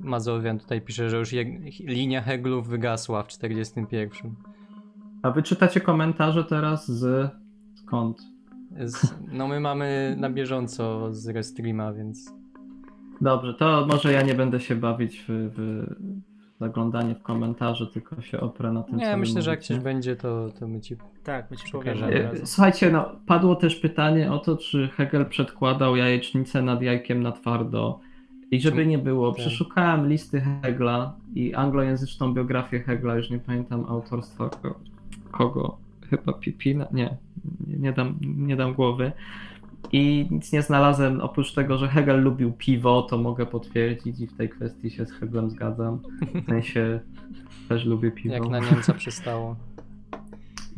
[0.04, 1.44] Mazowian tutaj pisze, że już je,
[1.80, 4.34] linia Heglów wygasła w 41.
[5.22, 7.30] a wy czytacie komentarze teraz z
[7.74, 8.18] skąd?
[8.84, 12.34] Z, no my mamy na bieżąco z Restreama, więc
[13.20, 15.84] Dobrze, to może ja nie będę się bawić w, w
[16.60, 20.48] zaglądanie w komentarze, tylko się oprę na tym, nie, myślę, że jak coś będzie, to,
[20.60, 20.96] to my ci...
[21.24, 22.46] Tak, my ci od E.
[22.46, 28.00] Słuchajcie, no, padło też pytanie o to, czy Hegel przedkładał jajecznicę nad jajkiem na twardo.
[28.54, 34.48] I żeby nie było, przeszukałem listy Hegla i anglojęzyczną biografię Hegla, już nie pamiętam autorstwa
[34.48, 34.74] ko-
[35.30, 35.76] kogo,
[36.10, 37.16] chyba Pipina, nie,
[37.66, 39.12] nie, dam, nie dam głowy.
[39.92, 44.36] I nic nie znalazłem, oprócz tego, że Hegel lubił piwo, to mogę potwierdzić i w
[44.36, 45.98] tej kwestii się z Heglem zgadzam.
[46.34, 47.00] W sensie
[47.68, 48.34] też lubię piwo.
[48.34, 49.56] Jak na Niemca przystało.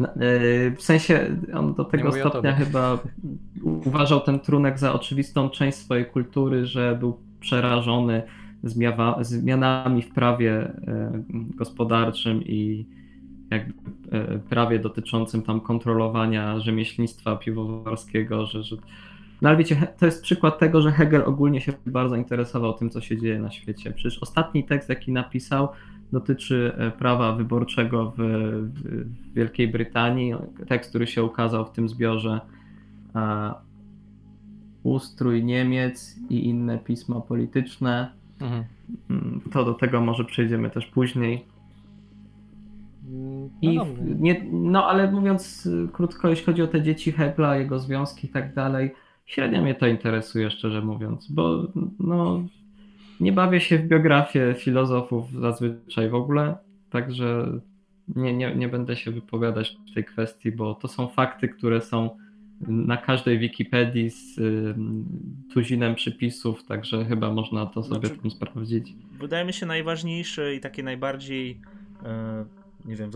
[0.01, 2.99] E, W sensie on do tego stopnia chyba
[3.63, 8.23] uważał ten trunek za oczywistą część swojej kultury, że był przerażony
[8.65, 12.87] zmiawa- zmianami w prawie e, gospodarczym i
[13.51, 13.73] jakby
[14.13, 18.77] e, prawie dotyczącym tam kontrolowania rzemieślnictwa piwowarskiego, że, że...
[19.43, 23.01] No ale wiecie, to jest przykład tego, że Hegel ogólnie się bardzo interesował tym, co
[23.01, 23.93] się dzieje na świecie.
[23.93, 25.69] Przecież ostatni tekst, jaki napisał,
[26.13, 30.35] dotyczy e, prawa wyborczego w, w Wielkiej Brytanii.
[30.69, 32.41] Tekst, który się ukazał w tym zbiorze
[34.87, 38.13] Ustrój Niemiec i inne pisma polityczne.
[38.41, 38.65] Mhm.
[39.11, 41.45] Mm, To do tego może przejdziemy też później.
[43.09, 47.13] Mm, I No w- nie, no ale mówiąc y, krótko, jeśli chodzi o te dzieci
[47.13, 48.91] Hegla, jego związki i tak dalej,
[49.27, 51.67] średnio mnie to interesuje, szczerze mówiąc, bo
[52.01, 52.41] no,
[53.21, 56.57] nie bawię się w biografię filozofów zazwyczaj w ogóle,
[56.91, 57.47] także
[58.17, 62.11] nie, nie, nie będę się wypowiadać w tej kwestii, bo to są fakty, które są
[62.61, 64.75] na każdej Wikipedii z y,
[65.55, 68.95] tuzinem przypisów, także chyba można to sobie Znaczy- tam sprawdzić.
[69.19, 71.61] Wydaje mi się najważniejsze i takie najbardziej,
[72.05, 72.45] e,
[72.85, 73.11] nie wiem,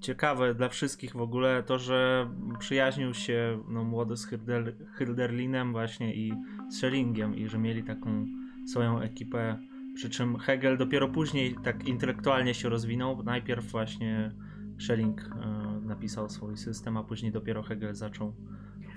[0.00, 6.14] ciekawe dla wszystkich w ogóle to, że przyjaźnił się no, młody z Hildel- Hilderlinem właśnie
[6.14, 6.32] i
[6.70, 8.26] z Schellingiem i że mieli taką
[8.66, 9.58] swoją ekipę,
[9.94, 13.22] przy czym Hegel dopiero później tak intelektualnie się rozwinął.
[13.22, 14.32] Najpierw właśnie
[14.78, 18.34] Schelling e, napisał swój system, a później dopiero Hegel zaczął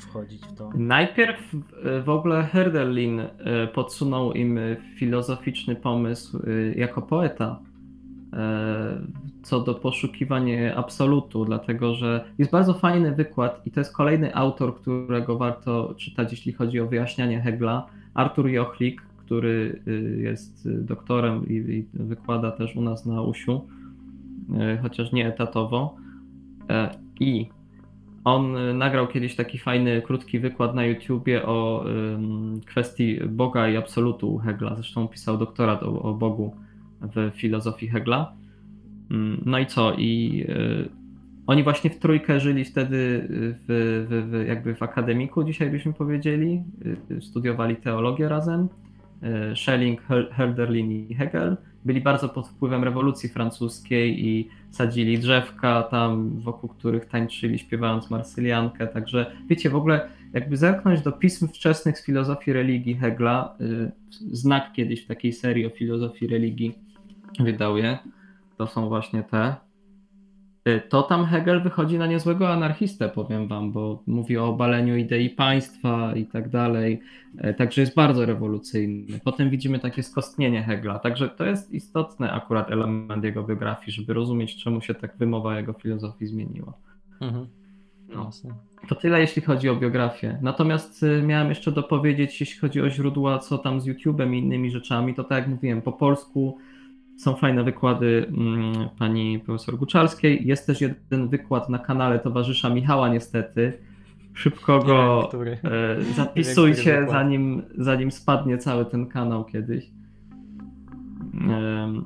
[0.04, 0.70] wchodzić w to.
[0.76, 3.28] Najpierw e, w ogóle Herderlin e,
[3.68, 4.60] podsunął im
[4.96, 7.60] filozoficzny pomysł e, jako poeta
[9.44, 14.76] co do poszukiwania absolutu, dlatego że jest bardzo fajny wykład i to jest kolejny autor,
[14.76, 19.82] którego warto czytać, jeśli chodzi o wyjaśnianie Hegla, Artur Jochlik, który
[20.18, 23.68] jest doktorem i, wykłada też u nas na USiu,
[24.82, 25.96] chociaż nie etatowo.
[27.20, 27.50] I
[28.24, 31.86] on y, nagrał kiedyś taki fajny, krótki wykład na YouTubie o
[32.66, 34.76] kwestii Boga i absolutu Hegla.
[34.76, 36.56] Zresztą pisał doktorat o, o Bogu
[37.02, 38.34] w filozofii Hegla.
[39.12, 39.94] Ym, No i co?
[39.98, 40.90] I y,
[41.48, 43.66] oni właśnie w trójkę żyli wtedy w,
[44.10, 46.64] w, w, jakby w akademiku, dzisiaj byśmy powiedzieli.
[47.12, 48.68] Y, Studiowali teologię razem.
[49.52, 51.58] Y, Schelling, Her- Herderlin i Hegel.
[51.86, 58.88] Byli bardzo pod wpływem rewolucji francuskiej i sadzili drzewka tam, wokół których tańczyli, śpiewając marsyliankę.
[58.88, 63.92] Także wiecie, w ogóle jakby zerknąć do pism wczesnych z filozofii religii Hegla, y,
[64.32, 66.76] znak kiedyś w takiej serii o filozofii religii
[67.40, 67.98] wydał je,
[68.58, 69.69] to są właśnie te.
[70.70, 75.30] Y, To tam Hegel wychodzi na niezłego anarchistę, powiem wam, bo mówi o obaleniu idei
[75.30, 77.02] państwa i tak dalej.
[77.38, 79.20] E, Także jest bardzo rewolucyjny.
[79.24, 81.00] Potem widzimy takie skostnienie Hegla.
[81.00, 85.74] Także to jest istotny akurat element jego biografii, żeby rozumieć, czemu się tak wymowa jego
[85.74, 86.74] filozofii zmieniła.
[87.22, 87.48] Mhm.
[88.16, 88.30] No.
[88.90, 90.38] To tyle, jeśli chodzi o biografię.
[90.42, 94.72] Natomiast y, miałem jeszcze dopowiedzieć, jeśli chodzi o źródła, co tam z YouTube'em i innymi
[94.72, 96.58] rzeczami, to tak jak mówiłem, po polsku
[97.20, 100.48] są fajne wykłady mm, pani profesor Guczalskiej.
[100.48, 103.74] Jest też jeden wykład na kanale towarzysza Michała, niestety.
[104.34, 109.86] Szybko go wiem, e, wiem, zapisujcie, zanim, zanim spadnie cały ten kanał kiedyś.
[111.50, 112.06] Em,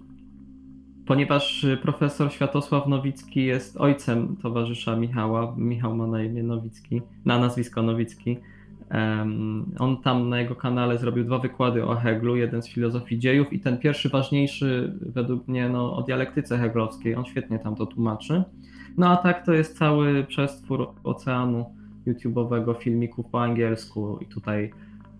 [1.05, 7.81] Ponieważ profesor Światosław Nowicki jest ojcem towarzysza Michała, Michał ma na imię Nowicki, na nazwisko
[7.81, 8.37] Nowicki.
[9.79, 13.59] On tam na jego kanale zrobił dwa wykłady o Heglu, jeden z filozofii dziejów i
[13.59, 17.15] ten pierwszy ważniejszy według mnie no, o dialektyce heglowskiej.
[17.15, 18.43] On świetnie tam to tłumaczy.
[18.97, 21.65] No a tak to jest cały przestwór oceanu
[22.07, 24.71] YouTube'owego filmików po angielsku i tutaj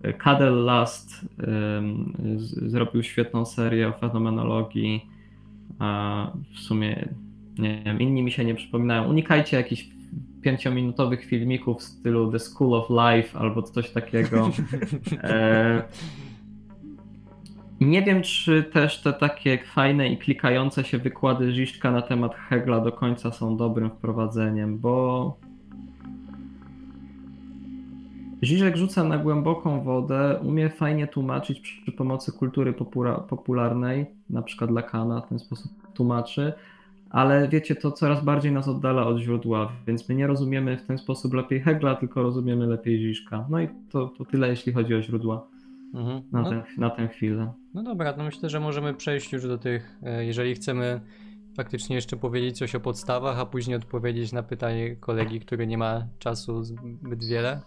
[0.06, 5.06] y, Cadel Last em, z- zrobił świetną serię o fenomenologii.
[5.78, 7.08] A w sumie
[7.58, 9.04] nie wiem, inni mi się nie przypominają.
[9.08, 9.88] Unikajcie jakichś
[10.44, 14.50] pięciominutowych filmików w stylu The School of Life albo coś takiego.
[15.22, 15.82] E,
[17.80, 22.80] nie wiem, czy też te takie fajne i klikające się wykłady Żiszka na temat Hegla
[22.80, 25.36] do końca są dobrym wprowadzeniem, bo
[28.42, 32.74] Žižek rzuca na głęboką wodę, umie fajnie tłumaczyć przy, pomocy kultury
[33.28, 36.52] popularnej, na przykład Lakana w ten sposób tłumaczy,
[37.14, 40.98] ale wiecie, to coraz bardziej nas oddala od źródła, więc my nie rozumiemy w ten
[40.98, 43.46] sposób lepiej Hegla, tylko rozumiemy lepiej Žižka.
[43.50, 45.46] No i to, to tyle, jeśli chodzi o źródła
[45.94, 46.22] Mhm.
[46.32, 47.52] na, No, ten, na tę chwilę.
[47.74, 51.00] no dobra, to myślę, że możemy przejść już do tych, e, jeżeli chcemy
[51.56, 56.06] faktycznie jeszcze powiedzieć coś o podstawach, a później odpowiedzieć na pytanie kolegi, który nie ma
[56.18, 57.60] czasu zbyt wiele,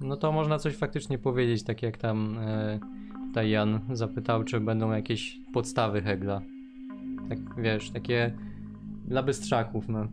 [0.00, 2.38] no to można coś faktycznie powiedzieć, tak jak tam
[3.36, 6.40] e, Jan zapytał, czy będą jakieś podstawy Hegla.
[7.28, 8.32] Tak wiesz, takie
[9.04, 10.06] dla bystrzaków, no.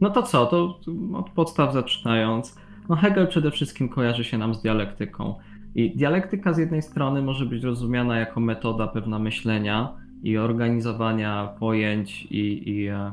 [0.00, 0.80] No to co, to
[1.14, 2.56] od podstaw zaczynając.
[2.88, 5.34] No Hegel przede wszystkim kojarzy się nam z dialektyką.
[5.74, 12.22] I dialektyka z jednej strony może być rozumiana jako metoda pewna myślenia i organizowania pojęć
[12.22, 13.10] i, i e,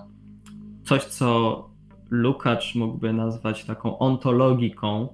[0.83, 1.69] coś, co
[2.09, 5.07] Lukács mógłby nazwać taką ontologiką,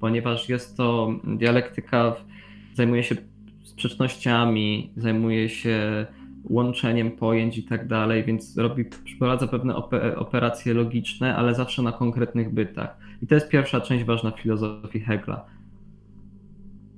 [0.00, 2.16] ponieważ jest to dialektyka,
[2.74, 3.16] zajmuje się
[3.80, 6.06] sprzecznościami, zajmuje się
[6.44, 9.76] łączeniem pojęć i tak dalej, więc robi, przeprowadza pewne
[10.16, 12.98] operacje logiczne, ale zawsze na konkretnych bytach.
[13.22, 15.44] I to jest pierwsza część ważna filozofii Hegla,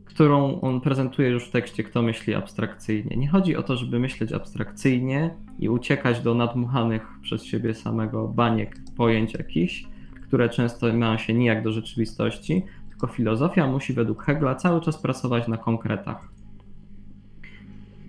[0.04, 3.16] którą on prezentuje już w tekście Kto myśli abstrakcyjnie.
[3.16, 8.76] Nie chodzi o to, żeby myśleć abstrakcyjnie i uciekać do nadmuchanych przez siebie samego baniek
[8.96, 9.84] pojęć jakichś,
[10.22, 15.48] które często mają się nijak do rzeczywistości, tylko filozofia musi według Hegla cały czas pracować
[15.48, 16.31] na konkretach.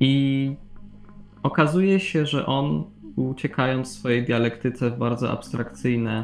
[0.04, 0.56] I
[1.44, 2.84] okazuje się, że on,
[3.16, 6.24] uciekając w swojej dialektyce w bardzo abstrakcyjne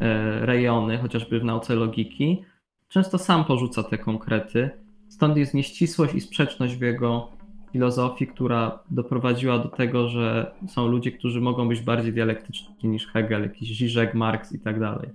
[0.00, 2.44] e, rejony, chociażby w nauce logiki,
[2.88, 4.70] często sam porzuca te konkrety.
[5.08, 7.28] Stąd jest nieścisłość i sprzeczność w jego
[7.72, 13.42] filozofii, która doprowadziła do tego, że są ludzie, którzy mogą być bardziej dialektyczni niż Hegel,
[13.42, 15.08] jakiś Zizek, Marx i tak dalej.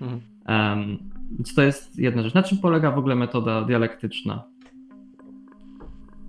[0.00, 0.20] Mhm.
[0.48, 0.98] Um,
[1.30, 2.34] więc to jest jedna rzecz.
[2.34, 4.44] Na czym polega w ogóle metoda dialektyczna?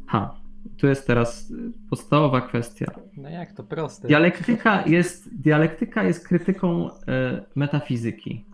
[0.08, 0.39] Ha,
[0.78, 1.54] tu jest teraz
[1.90, 2.86] podstawowa kwestia.
[3.18, 4.08] No jak to proste.
[4.08, 6.92] Dialektyka jest, dialektyka jest krytyką e,
[7.56, 8.46] metafizyki.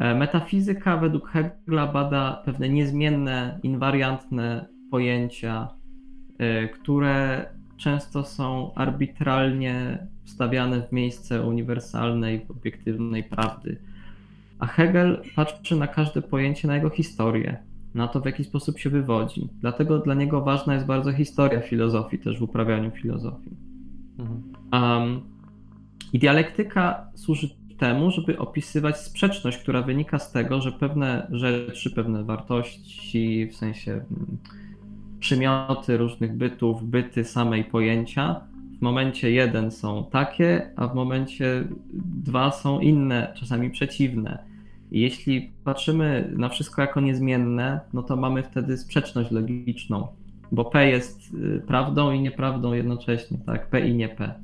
[0.00, 5.68] E, metafizyka według Hegla bada pewne niezmienne, inwariantne pojęcia,
[6.38, 13.78] e, które często są arbitralnie wstawiane w miejsce uniwersalnej, obiektywnej prawdy.
[14.58, 18.90] A Hegel patrzy na każde pojęcie, na jego historię na to, w jaki sposób się
[18.90, 19.48] wywodzi.
[19.60, 23.56] Dlatego dla niego ważna jest bardzo historia filozofii, też w uprawianiu filozofii.
[24.18, 24.42] Mhm.
[24.72, 25.20] Um,
[26.12, 32.24] I dialektyka służy temu, żeby opisywać sprzeczność, która wynika z tego, że pewne rzeczy, pewne
[32.24, 34.38] wartości, w sensie mm,
[35.20, 38.40] przymioty różnych bytów, byty samej pojęcia,
[38.78, 41.64] w momencie jeden są takie, a w momencie
[42.24, 44.51] dwa są inne, czasami przeciwne
[45.00, 50.06] jeśli patrzymy na wszystko jako niezmienne, no to mamy wtedy sprzeczność logiczną,
[50.52, 53.66] bo P jest y, prawdą i nieprawdą jednocześnie, tak?
[53.66, 54.34] P i nie P.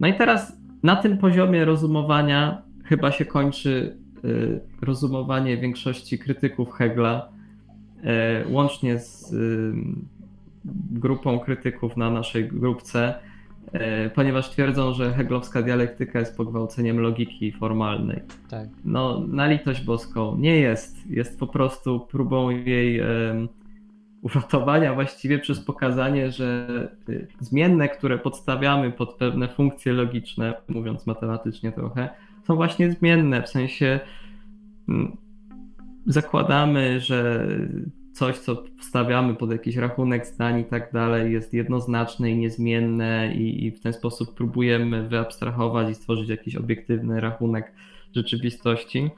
[0.00, 7.28] No i teraz na tym poziomie rozumowania chyba się kończy y, rozumowanie większości krytyków Hegla,
[8.48, 9.34] y, łącznie z
[10.90, 13.14] grupą krytyków na naszej grupce
[14.14, 18.20] ponieważ twierdzą, że heglowska dialektyka jest pogwałceniem logiki formalnej.
[18.48, 18.68] Tak.
[18.84, 21.10] No, na litość boską nie jest.
[21.10, 23.48] Jest po prostu próbą jej um,
[24.22, 26.68] uratowania właściwie przez pokazanie, że
[27.08, 32.08] y, zmienne, które podstawiamy pod pewne funkcje logiczne, mówiąc matematycznie trochę,
[32.46, 34.00] są właśnie zmienne, w sensie
[34.88, 35.16] um,
[36.06, 37.48] zakładamy, że
[38.12, 43.66] coś, co wstawiamy pod jakiś rachunek zdań i tak dalej, jest jednoznaczne i niezmienne, i,
[43.66, 47.72] i w ten sposób próbujemy wyabstrahować i stworzyć jakiś obiektywny rachunek
[48.16, 49.10] rzeczywistości.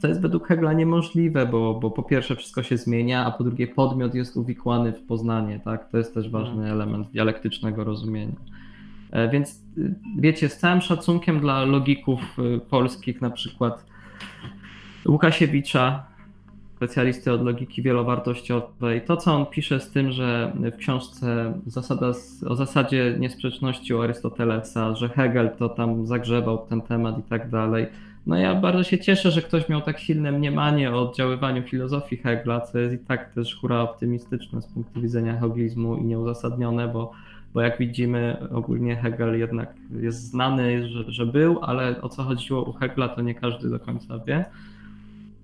[0.00, 3.66] To jest według Hegla niemożliwe, bo, bo po pierwsze wszystko się zmienia, a po drugie
[3.66, 5.90] podmiot jest uwikłany w poznanie, tak?
[5.90, 6.72] To jest też ważny mhm.
[6.72, 8.36] element dialektycznego rozumienia.
[9.10, 13.86] E, więc y, wiecie, z całym szacunkiem dla logików y, polskich, na przykład
[15.08, 16.06] Łukasiewicza,
[16.76, 19.02] specjalisty od logiki wielowartościowej.
[19.02, 22.12] To, co on pisze z tym, że w książce zasada,
[22.46, 27.86] o zasadzie niesprzeczności u Arystotelesa, że Hegel to tam zagrzebał ten temat i tak dalej.
[28.26, 32.60] No ja bardzo się cieszę, że ktoś miał tak silne mniemanie o oddziaływaniu filozofii Hegla,
[32.60, 37.12] co jest i tak też hura optymistyczne z punktu widzenia heglizmu i nieuzasadnione, bo,
[37.54, 42.64] bo jak widzimy ogólnie Hegel jednak jest znany, że, że był, ale o co chodziło
[42.64, 44.44] u Hegla to nie każdy do końca wie.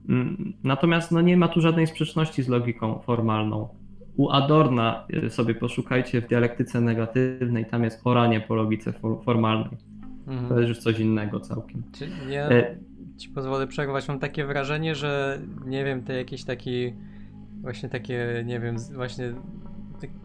[0.09, 3.69] Mm, natomiast no nie ma tu żadnej sprzeczności z logiką formalną.
[4.17, 8.93] U Adorna y, sobie poszukajcie w dialektyce negatywnej, tam jest oranie po logice
[9.25, 9.79] formalnej.
[10.27, 10.49] Mhm.
[10.49, 11.83] To jest już coś innego całkiem.
[11.93, 12.77] Czy ja e...
[13.17, 14.09] ci pozwolę przerwać.
[14.09, 16.93] Mam takie wrażenie, że nie wiem, te jakieś taki
[17.63, 19.35] właśnie takie, nie wiem, właśnie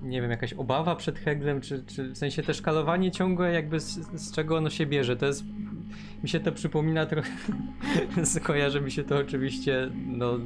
[0.02, 4.22] nie wiem, jakaś obawa przed Heglem, czy, czy w sensie te szkalowanie ciągłe jakby z,
[4.22, 5.16] z czego ono się bierze.
[5.16, 5.44] To jest
[6.24, 7.32] mi się to przypomina trochę,
[8.44, 10.40] kojarzy mi się to oczywiście, no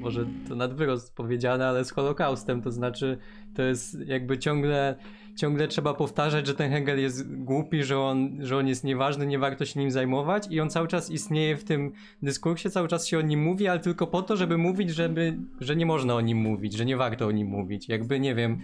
[0.00, 3.18] może to nadwyrost powiedziane, ale z Holokaustem, to znaczy
[3.54, 4.96] to jest jakby ciągle
[5.38, 9.38] ciągle trzeba powtarzać, że ten Hegel jest głupi, że on, że on jest nieważny, nie
[9.38, 13.18] warto się nim zajmować i on cały czas istnieje w tym dyskursie, cały czas się
[13.18, 16.38] o nim mówi, ale tylko po to, żeby mówić, żeby, że nie można o nim
[16.38, 17.88] mówić, że nie warto o nim mówić.
[17.88, 18.58] Jakby, nie wiem,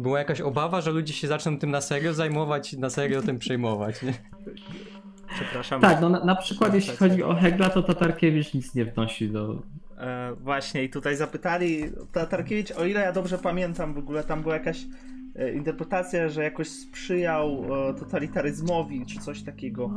[0.00, 4.02] była jakaś obawa, że ludzie się zaczną tym na serio zajmować, na serio tym przejmować,
[4.02, 4.12] nie?
[5.34, 5.80] Przepraszam.
[5.80, 9.62] Tak, no na, na przykład jeśli chodzi o Hegla, to Tatarkiewicz nic nie wnosi do...
[9.98, 14.54] E, właśnie, i tutaj zapytali Tatarkiewicz, o ile ja dobrze pamiętam, w ogóle tam była
[14.54, 14.86] jakaś
[15.54, 19.90] interpretacja, że jakoś sprzyjał e, totalitaryzmowi, czy coś takiego.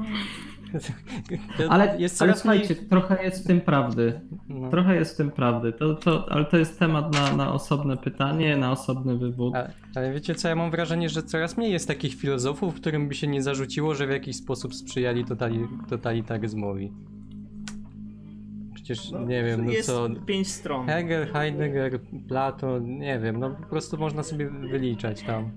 [1.70, 2.90] Ale, jest ale słuchajcie, mniej...
[2.90, 4.22] trochę jest w tym prawdy.
[4.50, 4.70] No.
[4.70, 8.58] Trochę jest w tym prawdy, to, to, ale to jest temat na, na osobne pytanie,
[8.58, 9.56] na osobny wywód.
[9.56, 13.16] Ale, ale wiecie co, ja mam wrażenie, że coraz mniej jest takich filozofów, którym by
[13.16, 16.94] się nie zarzuciło, że w jakiś sposób sprzyjali totali, totalitaryzmowi.
[18.84, 20.10] Przecież No, nie wiem, no jest co...
[20.26, 20.88] pięć stron.
[20.88, 25.52] Hegel, Heidegger, Platon, nie wiem, no po prostu można sobie wyliczać tam.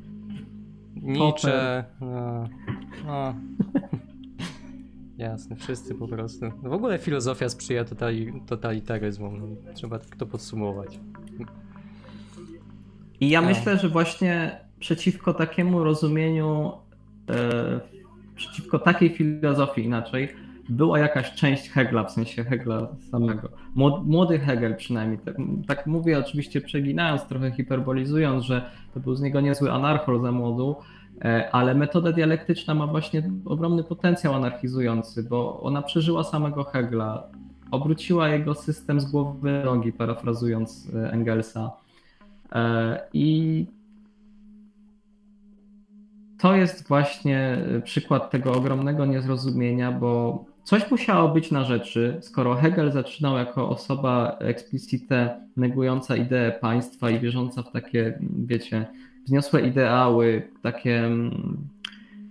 [0.95, 2.45] Nietzsche, no,
[3.07, 3.35] no.
[5.19, 6.47] Jasne, wszyscy po prostu.
[6.63, 11.01] No w ogóle filozofia sprzyja totali, totalitaryzmom, no, trzeba tak to podsumować.
[13.21, 13.49] I ja No.
[13.49, 16.73] myślę, że właśnie przeciwko takiemu rozumieniu,
[17.31, 17.81] e,
[18.35, 20.29] przeciwko takiej filozofii inaczej,
[20.69, 23.49] była jakaś część Hegla, w sensie Hegla samego.
[24.05, 25.19] Młody, Hegel przynajmniej.
[25.19, 30.33] Tak, tak mówię oczywiście przeginając, trochę hiperbolizując, że to był z niego niezły anarchol za
[30.33, 30.77] młodu,
[31.25, 37.23] e, ale metoda dialektyczna ma właśnie ogromny potencjał anarchizujący, bo ona przeżyła samego Hegla,
[37.71, 41.71] obróciła jego system z głowy nogi, parafrazując e, Engelsa.
[42.53, 43.67] E, I
[46.39, 52.93] to jest właśnie przykład tego ogromnego niezrozumienia, bo coś musiało być na rzeczy, skoro Hegel
[52.93, 58.87] zaczynał jako osoba explicite negująca ideę państwa i wierząca w takie, wiecie,
[59.25, 61.57] wzniosłe ideały, takie mm,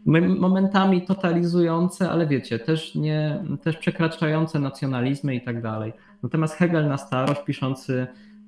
[0.07, 5.93] mom- momentami totalizujące, ale wiecie, też nie, też przekraczające nacjonalizmy i tak dalej.
[6.23, 8.07] Natomiast Hegel na starość, piszący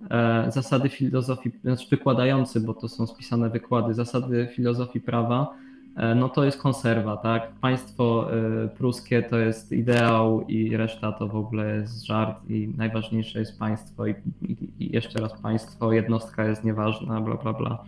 [0.10, 5.54] e, zasady filozofii, znaczy wykładający, bo to są spisane wykłady, zasady filozofii prawa,
[6.16, 7.52] no to jest konserwa, tak?
[7.62, 13.40] Państwo e, pruskie to jest ideał i reszta to w ogóle jest żart i najważniejsze
[13.40, 17.84] jest państwo i, i, i jeszcze raz państwo, jednostka jest nieważna, bla, bla, bla.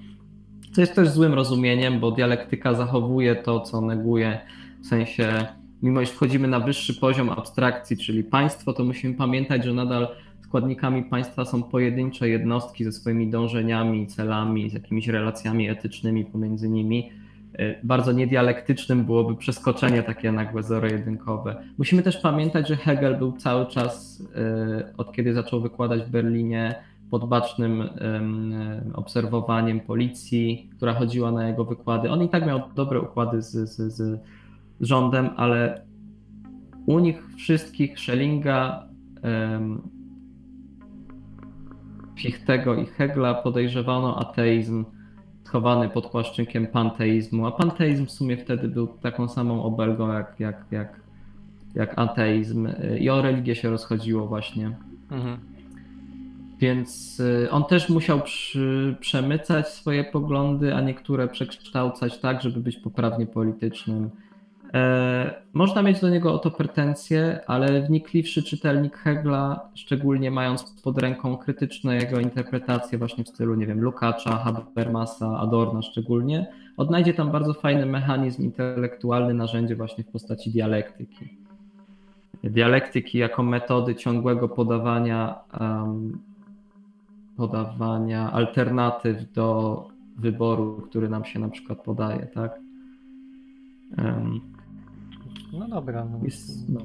[0.71, 4.39] Co jest też złym rozumieniem, bo dialektyka zachowuje to, co neguje,
[4.83, 5.45] w sensie,
[5.81, 10.07] mimo iż wchodzimy na wyższy poziom abstrakcji, czyli państwo, to musimy pamiętać, że nadal
[10.41, 17.11] składnikami państwa są pojedyncze jednostki ze swoimi dążeniami, celami, z jakimiś relacjami etycznymi pomiędzy nimi.
[17.59, 21.63] Y, Bardzo niedialektycznym byłoby przeskoczenie takie nagłe zero-jedynkowe.
[21.77, 24.23] Musimy też pamiętać, że Hegel był cały czas,
[24.91, 26.75] y, od kiedy zaczął wykładać w Berlinie,
[27.11, 28.53] pod bacznym ym,
[28.93, 32.11] obserwowaniem policji, która chodziła na jego wykłady.
[32.11, 34.19] On i tak miał dobre układy z, z, z
[34.81, 35.81] rządem, ale
[36.85, 38.87] u nich wszystkich Schellinga,
[42.19, 44.85] Fichtego i Hegla podejrzewano ateizm
[45.49, 50.65] schowany pod płaszczykiem panteizmu, a panteizm w sumie wtedy był taką samą obelgą jak, jak,
[50.71, 50.99] jak,
[51.75, 54.71] jak ateizm y, i o religię się rozchodziło właśnie.
[55.11, 55.37] Mhm.
[56.59, 62.77] Więc y, on też musiał przy, przemycać swoje poglądy, a niektóre przekształcać tak, żeby być
[62.77, 64.09] poprawnie politycznym.
[64.73, 70.97] E, można mieć do niego o to pretensje, ale wnikliwszy czytelnik Hegla, szczególnie mając pod
[70.97, 77.31] ręką krytyczne jego interpretacje właśnie w stylu, nie wiem, Lukacza, Habermasa, Adorna szczególnie, odnajdzie tam
[77.31, 81.37] bardzo fajny mechanizm intelektualny, narzędzie właśnie w postaci dialektyki.
[82.43, 86.19] Dialektyki jako metody ciągłego podawania um,
[87.37, 92.59] podawania alternatyw do wyboru, który nam się na przykład podaje, tak?
[93.97, 94.58] Um,
[95.53, 96.05] No dobra.
[96.05, 96.19] No.
[96.23, 96.79] jest, no.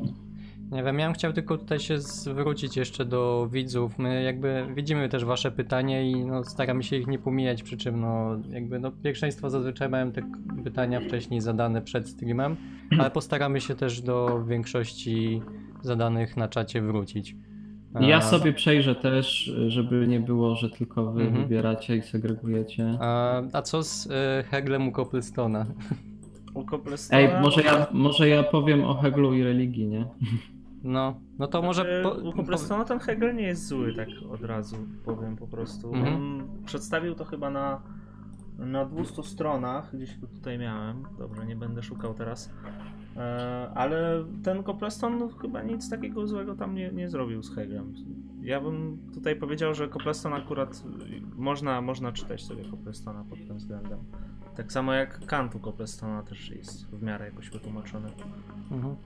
[0.73, 3.99] Nie wiem, ja bym chciał tylko tutaj się zwrócić jeszcze do widzów.
[3.99, 8.01] My jakby widzimy też wasze pytanie i no, staramy się ich nie pomijać, przy czym
[8.01, 10.23] no jakby no pierwszeństwo zazwyczaj mają te
[10.65, 12.57] pytania wcześniej zadane przed streamem,
[12.99, 15.43] ale postaramy się też do większości
[15.83, 17.37] zadanych na czacie wrócić.
[18.01, 21.43] Ja sobie przejrzę też, żeby nie było, że tylko wy Mhm.
[21.43, 22.99] wybieracie i segregujecie.
[23.01, 24.11] A, a co z y,
[24.51, 25.67] Heglem u Copplestona?
[26.55, 30.07] U Coplestona, Ej, może ja, może ja powiem o Heglu i religii, nie?
[30.85, 32.03] No, no to może...
[32.03, 35.95] Po, u Coplestona ten Hegel nie jest zły, tak od razu powiem po prostu.
[35.95, 36.15] Mhm.
[36.15, 37.83] On przedstawił to chyba na,
[38.59, 41.05] na 200 stronach, gdzieś go tutaj miałem.
[41.19, 42.51] Dobrze, nie będę szukał teraz.
[43.17, 47.95] E, ale ten Copleston chyba nic takiego złego tam nie, nie zrobił z Hegelem.
[48.43, 50.83] Ja bym tutaj powiedział, że Copleston akurat
[51.37, 53.99] można, można czytać sobie Coplestona pod tym względem.
[54.57, 58.09] Tak samo jak Kantu Coplestona też jest w miarę jakoś wytłumaczony.
[58.71, 58.97] Mhm.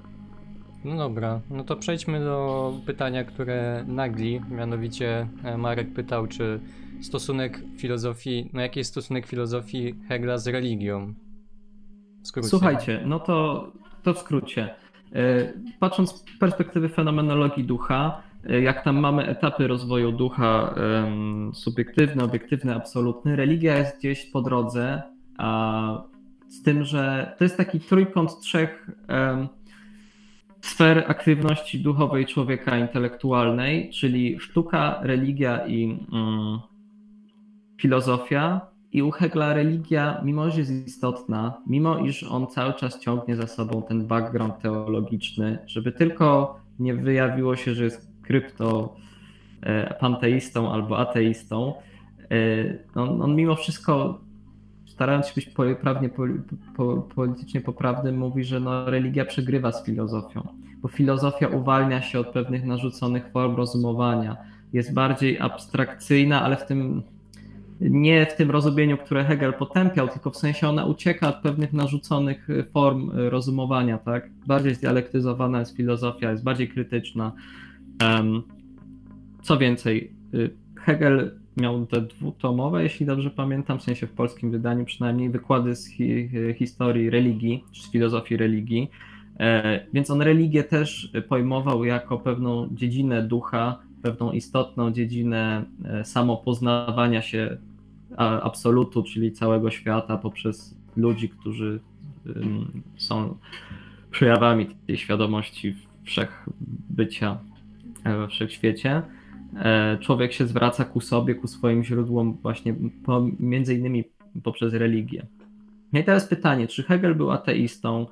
[0.84, 4.40] No dobra, no to przejdźmy do pytania, które nagli.
[4.51, 6.61] Mianowicie e, Marek pytał, czy
[7.03, 11.14] stosunek filozofii, no jaki jest stosunek filozofii Hegla z religią?
[12.42, 13.66] Słuchajcie, no to,
[14.03, 14.74] to w skrócie.
[15.14, 20.74] E, patrząc z perspektywy fenomenologii ducha, e, jak tam mamy etapy rozwoju ducha
[21.53, 25.03] subiektywny, obiektywny, absolutny, religia jest gdzieś po drodze,
[26.49, 28.91] z tym, że to jest taki trójkąt trzech
[30.61, 36.59] sfer aktywności duchowej człowieka intelektualnej, czyli sztuka, religia i mm,
[37.80, 38.61] filozofia.
[38.93, 43.47] I u Hegla religia, mimo że jest istotna, mimo iż on cały czas ciągnie za
[43.47, 48.97] sobą ten background teologiczny, żeby tylko nie wyjawiło się, że jest krypto
[49.61, 51.74] e, panteistą albo ateistą,
[52.30, 54.20] e, on, on mimo wszystko
[54.99, 56.11] starając się być prawnie,
[57.14, 60.49] politycznie poprawnym, mówi, że no, religia przegrywa z filozofią,
[60.82, 64.36] bo filozofia uwalnia się od pewnych narzuconych form rozumowania,
[64.72, 67.03] jest bardziej abstrakcyjna, ale w tym
[67.80, 72.49] nie w tym rozumieniu, które Hegel potępiał, tylko w sensie ona ucieka od pewnych narzuconych
[72.72, 74.30] form rozumowania, tak?
[74.46, 77.32] Bardziej zdialektyzowana jest filozofia, jest bardziej krytyczna.
[79.42, 84.84] Co więcej, y, Hegel miał te dwutomowe, jeśli dobrze pamiętam, w sensie w polskim wydaniu
[84.84, 88.90] przynajmniej, wykłady z hi historii religii, z filozofii religii.
[89.40, 97.22] E, więc on religię też pojmował jako pewną dziedzinę ducha, pewną istotną dziedzinę e, samopoznawania
[97.22, 97.56] się
[98.42, 101.80] absolutu, czyli całego świata poprzez ludzi, którzy
[102.96, 103.36] są
[104.11, 107.38] przejawami tej świadomości wszechbycia
[108.04, 109.02] we wszechświecie.
[109.57, 112.74] E, człowiek się zwraca ku sobie, ku swoim źródłom, właśnie
[113.05, 114.05] po, między innymi
[114.42, 115.26] poprzez religię.
[115.92, 118.07] No i teraz pytanie, czy Hegel był ateistą?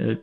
[0.00, 0.16] E,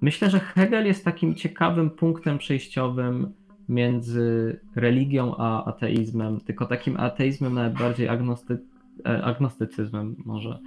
[0.00, 3.32] myślę, że Hegel jest takim ciekawym punktem przejściowym
[3.68, 8.58] między religią a ateizmem, tylko takim ateizmem nawet bardziej agnosty,
[9.06, 10.58] e, agnostycyzmem może.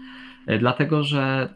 [0.60, 1.50] Dlatego, że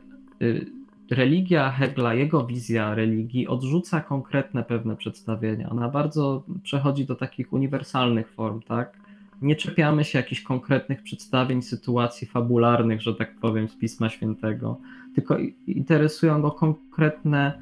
[1.14, 5.70] religia Hegla, jego wizja religii odrzuca konkretne pewne przedstawienia.
[5.70, 8.97] Ona bardzo przechodzi do takich uniwersalnych form, tak?
[9.41, 14.78] Nie czepiamy się jakichś konkretnych przedstawień, sytuacji fabularnych, że tak powiem, z Pisma Świętego,
[15.16, 15.38] tylko
[15.68, 17.61] interesują go konkretne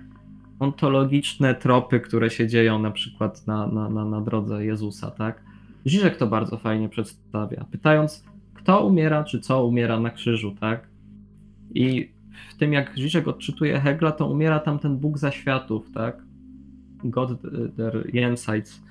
[0.60, 5.44] ontologiczne tropy, które się dzieją na przykład na, na, na, na drodze Jezusa, tak?
[5.86, 10.88] Żyżek to bardzo fajnie przedstawia, pytając, kto umiera, czy co umiera na krzyżu, tak?
[11.74, 12.12] I
[12.50, 16.18] w tym, jak Żyżek odczytuje Hegla, to umiera tam ten Bóg zaświatów, tak?
[17.04, 17.42] God
[17.78, 18.84] der Jenseits,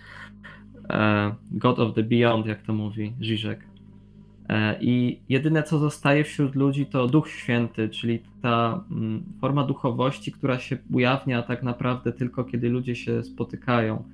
[0.90, 3.70] e, God of the Beyond, jak to mówi Żyżek.
[4.48, 10.32] E, I jedyne, co zostaje wśród ludzi, to Duch Święty, czyli ta mm, forma duchowości,
[10.32, 14.04] która się ujawnia tak naprawdę tylko kiedy ludzie się spotykają.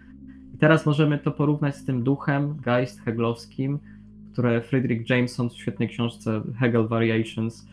[0.54, 3.78] I teraz możemy to porównać z tym duchem, geist heglowskim,
[4.32, 7.68] które Friedrich Jameson w świetnej książce Hegel Variations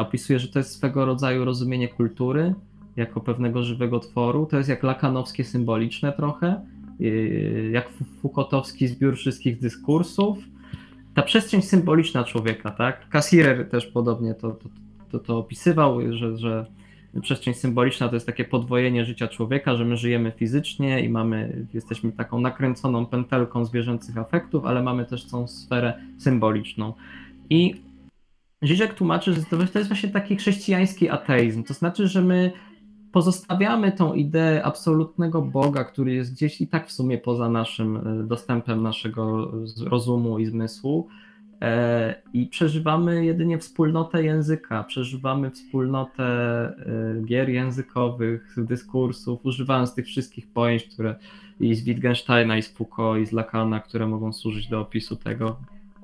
[0.00, 2.54] opisuje, że to jest swego rodzaju rozumienie kultury
[2.96, 4.46] jako pewnego żywego tworu.
[4.46, 6.60] To jest jak lakanowskie symboliczne trochę,
[7.00, 7.04] e,
[7.70, 7.88] jak
[8.22, 10.38] Foucaultowski zbiór wszystkich dyskursów.
[11.14, 13.08] Ta przestrzeń symboliczna człowieka, tak?
[13.08, 14.68] Cassirer też podobnie to, to,
[15.10, 16.66] to, to opisywał, że, że
[17.20, 22.12] przestrzeń symboliczna to jest takie podwojenie życia człowieka, że my żyjemy fizycznie i mamy, jesteśmy
[22.12, 26.92] taką nakręconą pętelką zwierzęcych afektów, ale mamy też tą sferę symboliczną.
[27.50, 27.74] I
[28.62, 29.42] Żyżek tłumaczy, że
[29.72, 31.64] to jest właśnie taki chrześcijański ateizm.
[31.64, 32.52] To znaczy, że my
[33.12, 38.24] pozostawiamy tą ideę absolutnego Boga, który jest gdzieś i tak w sumie poza naszym e,
[38.24, 39.52] dostępem naszego
[39.86, 41.08] rozumu i zmysłu.
[41.60, 50.46] E, I przeżywamy jedynie wspólnotę języka, przeżywamy wspólnotę e, gier językowych, dyskursów, używając tych wszystkich
[50.46, 51.14] pojęć, które
[51.60, 55.56] i z Wittgensteina, i z Foucault, i z Lacana, które mogą służyć do opisu tego.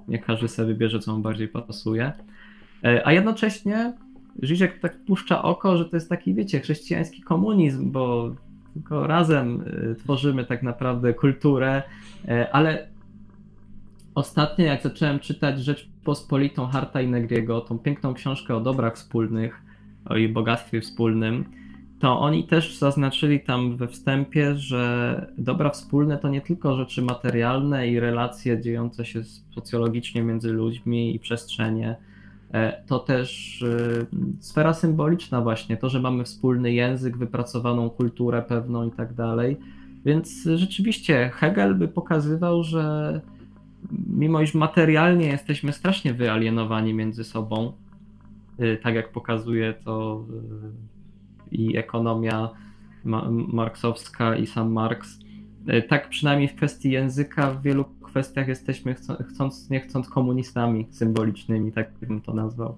[0.09, 2.13] Nie każdy sobie wybierze, co mu bardziej pasuje.
[2.85, 3.93] E, a jednocześnie
[4.43, 8.35] Żyżek tak puszcza oko, że to jest taki, wiecie, chrześcijański komunizm, bo
[8.75, 11.83] tylko razem e, tworzymy tak naprawdę kulturę,
[12.29, 12.89] e, ale
[14.15, 19.63] ostatnio jak zacząłem czytać Rzeczpospolitą Harta i Negriego, tą piękną książkę o dobrach wspólnych,
[20.05, 21.45] o jej bogactwie wspólnym,
[22.01, 27.89] to oni też zaznaczyli tam we wstępie, że dobra wspólne to nie tylko rzeczy materialne
[27.89, 29.25] i relacje dziejące się
[29.55, 31.97] socjologicznie między ludźmi i przestrzenie,
[32.87, 34.07] to też e,
[34.41, 39.57] sfera symboliczna właśnie, to, że mamy wspólny język, wypracowaną kulturę pewną i tak dalej.
[40.05, 43.21] Więc rzeczywiście Hegel by pokazywał, że
[44.07, 47.73] mimo iż materialnie jesteśmy strasznie wyalienowani między sobą,
[48.59, 50.25] e, tak jak pokazuje to
[51.51, 52.51] i ekonomia
[53.53, 55.19] marksowska i sam Marx,
[55.89, 58.95] tak przynajmniej w kwestii języka w wielu kwestiach jesteśmy
[59.29, 62.77] chcąc, nie chcąc komunistami symbolicznymi, tak bym to nazwał.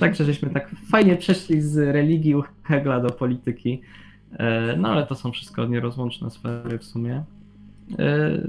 [0.00, 3.80] Także żeśmy tak fajnie przeszli z religii Hegla do polityki.
[4.38, 7.24] E, No ale to są wszystko nierozłączne sfery w sumie.
[7.98, 8.42] E,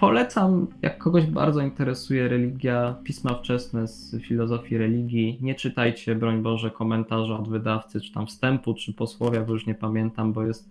[0.00, 5.38] Polecam, jak kogoś bardzo interesuje religia, pisma wczesne z filozofii religii.
[5.40, 9.74] Nie czytajcie, broń Boże, komentarza od wydawcy, czy tam wstępu, czy posłowia, bo już nie
[9.74, 10.70] pamiętam, bo jest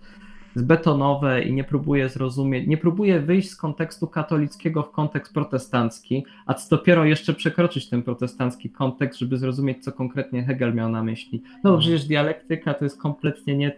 [0.60, 6.53] zbetonowe i nie próbuje zrozumieć, nie próbuje wyjść z kontekstu katolickiego w kontekst protestancki, a
[6.53, 11.43] co dopiero jeszcze przekroczyć ten protestancki kontekst, żeby zrozumieć, co konkretnie Hegel miał na myśli.
[11.64, 13.76] No bo przecież dialektyka to jest kompletnie nie,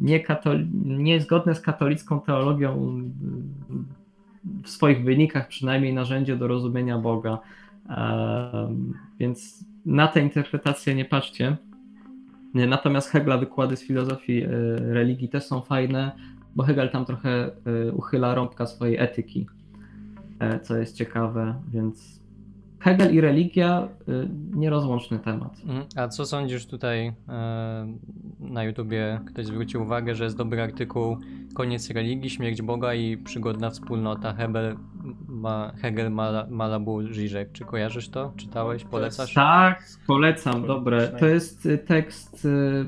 [0.00, 3.00] nie katoli- niezgodne z katolicką teologią
[4.62, 7.38] w swoich wynikach, przynajmniej narzędzie do rozumienia Boga.
[9.18, 11.56] Więc na tę interpretację nie patrzcie.
[12.54, 14.48] Natomiast Hegla wykłady z filozofii e,
[14.78, 16.12] religii też są fajne,
[16.54, 19.46] bo Hegel tam trochę e, uchyla rąbka swojej etyki,
[20.38, 22.22] e, co jest ciekawe, więc
[22.80, 23.88] Hegel i religia
[24.54, 25.60] nierozłączny temat.
[25.64, 25.84] Mhm.
[25.96, 27.12] A co sądzisz tutaj
[28.40, 29.20] na YouTubie?
[29.26, 31.16] Ktoś zwrócił uwagę, że jest dobry artykuł
[31.54, 34.32] Koniec religii, śmierć Boga i przygodna wspólnota.
[34.32, 34.76] Hegel,
[35.28, 37.52] ma, Hegel Mala- Malabu Żyżek.
[37.52, 38.32] Czy kojarzysz to?
[38.36, 38.84] Czytałeś?
[38.84, 39.34] Polecasz?
[39.34, 41.08] Tak, polecam, dobre.
[41.08, 42.44] To jest y, tekst.
[42.44, 42.86] y,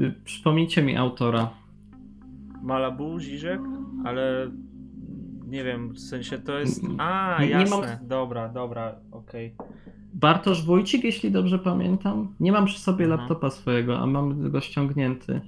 [0.00, 1.50] y, Przypomnijcie mi autora.
[2.62, 3.60] Malabu, Ziżek,
[4.04, 4.50] ale
[5.46, 6.84] nie wiem, w sensie to jest...
[6.98, 9.54] A, Nie- nie jasne, mam- dobra, dobra, okej.
[10.14, 12.34] Bartosz Wójcik, jeśli dobrze pamiętam.
[12.40, 13.16] Nie mam przy sobie Aha.
[13.16, 15.40] laptopa swojego, a mam go ściągnięty.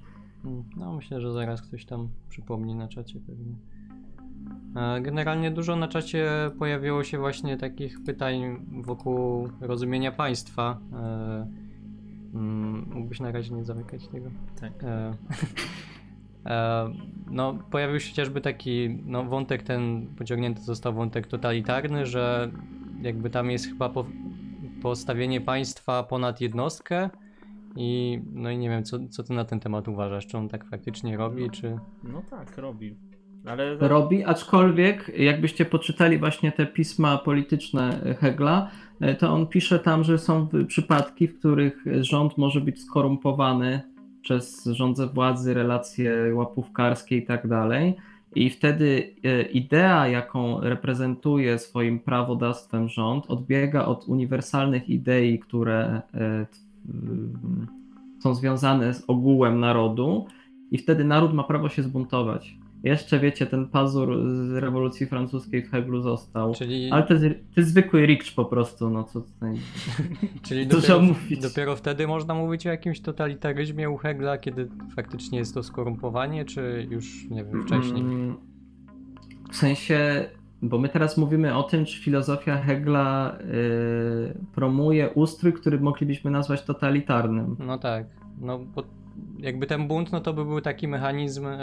[0.45, 3.55] Mm, No, myślę, że zaraz ktoś tam przypomni na czacie pewnie.
[5.01, 10.79] Generalnie dużo na czacie pojawiło się właśnie takich pytań wokół rozumienia państwa.
[10.93, 11.47] E,
[12.35, 14.31] mm, Mógłbyś na razie nie zamykać tego?
[14.61, 14.85] Tak.
[14.85, 15.14] E,
[16.47, 16.91] e,
[17.31, 22.51] No, pojawił się chociażby taki no, wątek ten, pociągnięty został wątek totalitarny, że
[23.03, 24.07] jakby tam jest chyba po,
[24.83, 27.11] postawienie państwa ponad jednostkę
[27.77, 30.64] i no i nie wiem, co, co ty na ten temat uważasz, czy on tak
[30.64, 31.77] faktycznie robi, czy...
[32.05, 33.12] No tak, robi.
[33.47, 38.70] Ale Robi, aczkolwiek jakbyście poczytali właśnie te pisma polityczne Hegla,
[39.01, 43.80] e, to on pisze tam, że są przypadki, w których rząd może być skorumpowany
[44.22, 47.97] przez rządze władzy, relacje łapówkarskie i tak dalej.
[48.34, 56.47] I wtedy e, idea, jaką reprezentuje swoim prawodawstwem rząd, odbiega od uniwersalnych idei, które e,
[58.22, 60.26] są związane z ogółem narodu,
[60.70, 62.62] i wtedy naród ma prawo się zbuntować.
[62.85, 66.55] Jeszcze wiecie, ten pazur z rewolucji francuskiej w Heglu został.
[66.55, 67.24] Czyli, Ale to jest,
[67.55, 69.55] to jest zwykły ricz po prostu, no co tutaj.
[70.47, 71.41] czyli dużo dopiero, mówić.
[71.41, 76.87] dopiero wtedy można mówić o jakimś totalitaryzmie u Hegla, kiedy faktycznie jest to skorumpowanie, czy
[76.91, 78.01] już, nie wiem, wcześniej?
[78.03, 78.37] Mm,
[79.53, 80.24] W sensie,
[80.62, 86.62] bo my teraz mówimy o tym, czy filozofia Hegla y, promuje ustrój, który moglibyśmy nazwać
[86.62, 87.57] totalitarnym.
[87.66, 88.07] No tak,
[88.41, 88.83] no bo
[89.39, 91.59] jakby ten bunt, no to by był taki mechanizm e,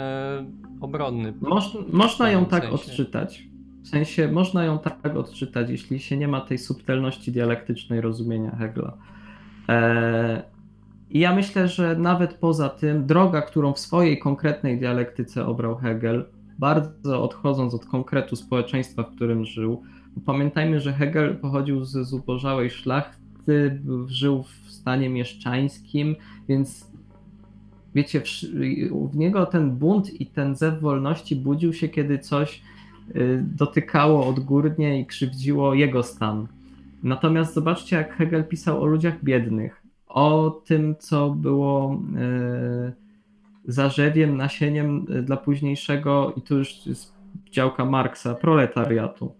[0.80, 1.32] obronny.
[1.40, 2.74] Moż, można ją tak sensie.
[2.74, 3.50] odczytać.
[3.82, 8.96] W sensie, można ją tak odczytać, jeśli się nie ma tej subtelności dialektycznej rozumienia Hegla.
[9.68, 10.42] E,
[11.10, 16.24] I ja myślę, że nawet poza tym, droga, którą w swojej konkretnej dialektyce obrał Hegel,
[16.58, 19.82] bardzo odchodząc od konkretu społeczeństwa, w którym żył,
[20.26, 26.16] pamiętajmy, że Hegel pochodził z zubożałej szlachty, żył w stanie mieszczańskim,
[26.48, 26.89] więc
[27.94, 28.22] wiecie,
[29.10, 32.62] w, niego ten bunt i ten zew wolności budził się, kiedy coś
[33.16, 36.46] y, dotykało odgórnie i krzywdziło jego stan.
[37.02, 42.02] Natomiast zobaczcie, jak Hegel pisał o ludziach biednych, o tym, co było
[42.88, 47.14] y, zarzewiem, nasieniem y, dla późniejszego, i tu już jest
[47.50, 49.32] działka Marksa, proletariatu.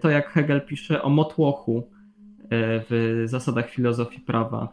[0.00, 1.88] To jak Hegel pisze o motłochu
[2.50, 4.68] w zasadach filozofii prawa.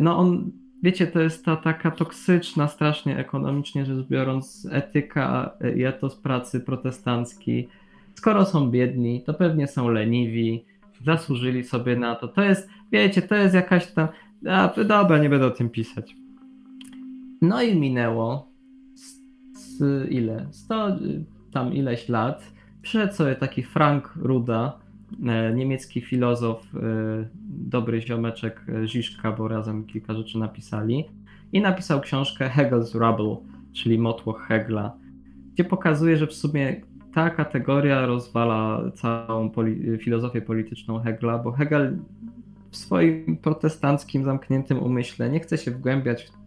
[0.00, 0.50] No on,
[0.82, 6.60] wiecie, to jest ta taka toksyczna strasznie ekonomicznie rzecz biorąc etyka y, i etos pracy
[6.60, 7.68] protestancki.
[8.14, 10.64] Skoro są biedni, to pewnie są leniwi,
[11.04, 12.28] zasłużyli sobie na to.
[12.28, 14.08] To jest, wiecie, to jest jakaś tam,
[14.50, 16.16] a dobra, nie będę o tym pisać.
[17.42, 18.48] No i minęło
[18.94, 19.18] z,
[19.58, 20.46] z ile?
[20.50, 22.52] 100 y, tam ileś lat.
[22.82, 24.81] Przyszedł sobie taki Frank Ruda, e,
[25.54, 26.78] niemiecki filozof, e,
[27.44, 31.04] dobry ziomeczek e, Ziszka, bo razem kilka rzeczy napisali.
[31.52, 33.36] I napisał książkę Hegel's Rubble,
[33.72, 34.96] czyli Motłoch Hegla,
[35.54, 36.80] gdzie pokazuje, że w sumie
[37.14, 41.98] ta kategoria rozwala całą poli- filozofię polityczną Hegla, bo Hegel
[42.70, 46.41] w swoim protestanckim, zamkniętym umyśle nie chce się wgłębiać w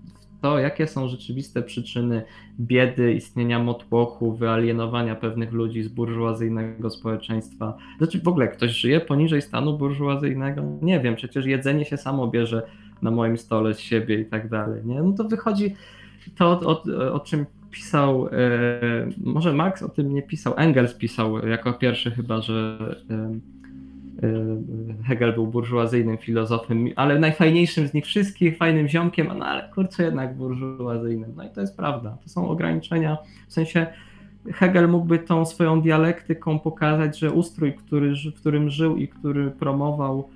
[0.45, 2.23] to, jakie są rzeczywiste przyczyny
[2.59, 7.77] biedy, istnienia motłochu, wyalienowania pewnych ludzi z burżuazyjnego społeczeństwa.
[7.97, 10.61] Znaczy w ogóle ktoś żyje poniżej stanu burżuazyjnego?
[10.81, 12.67] Nie wiem, przecież jedzenie się samo bierze
[13.01, 14.81] na moim stole z siebie i tak dalej.
[14.85, 15.01] Nie?
[15.01, 15.75] No to wychodzi,
[16.35, 16.83] to, o,
[17.13, 18.31] o czym pisał, e,
[19.17, 22.77] może Marx o tym nie pisał, Engels pisał jako pierwszy chyba, że
[23.09, 23.39] e,
[25.07, 30.38] Hegel był burżuazyjnym filozofem, ale najfajniejszym z nich wszystkich, fajnym ziomkiem, no ale kurczę jednak
[30.38, 31.34] burżuazyjnym.
[31.36, 32.18] No i to jest prawda.
[32.24, 33.88] To są ograniczenia, w sensie
[34.53, 40.30] Hegel mógłby tą swoją dialektyką pokazać, że ustrój, który, w którym żył i który promował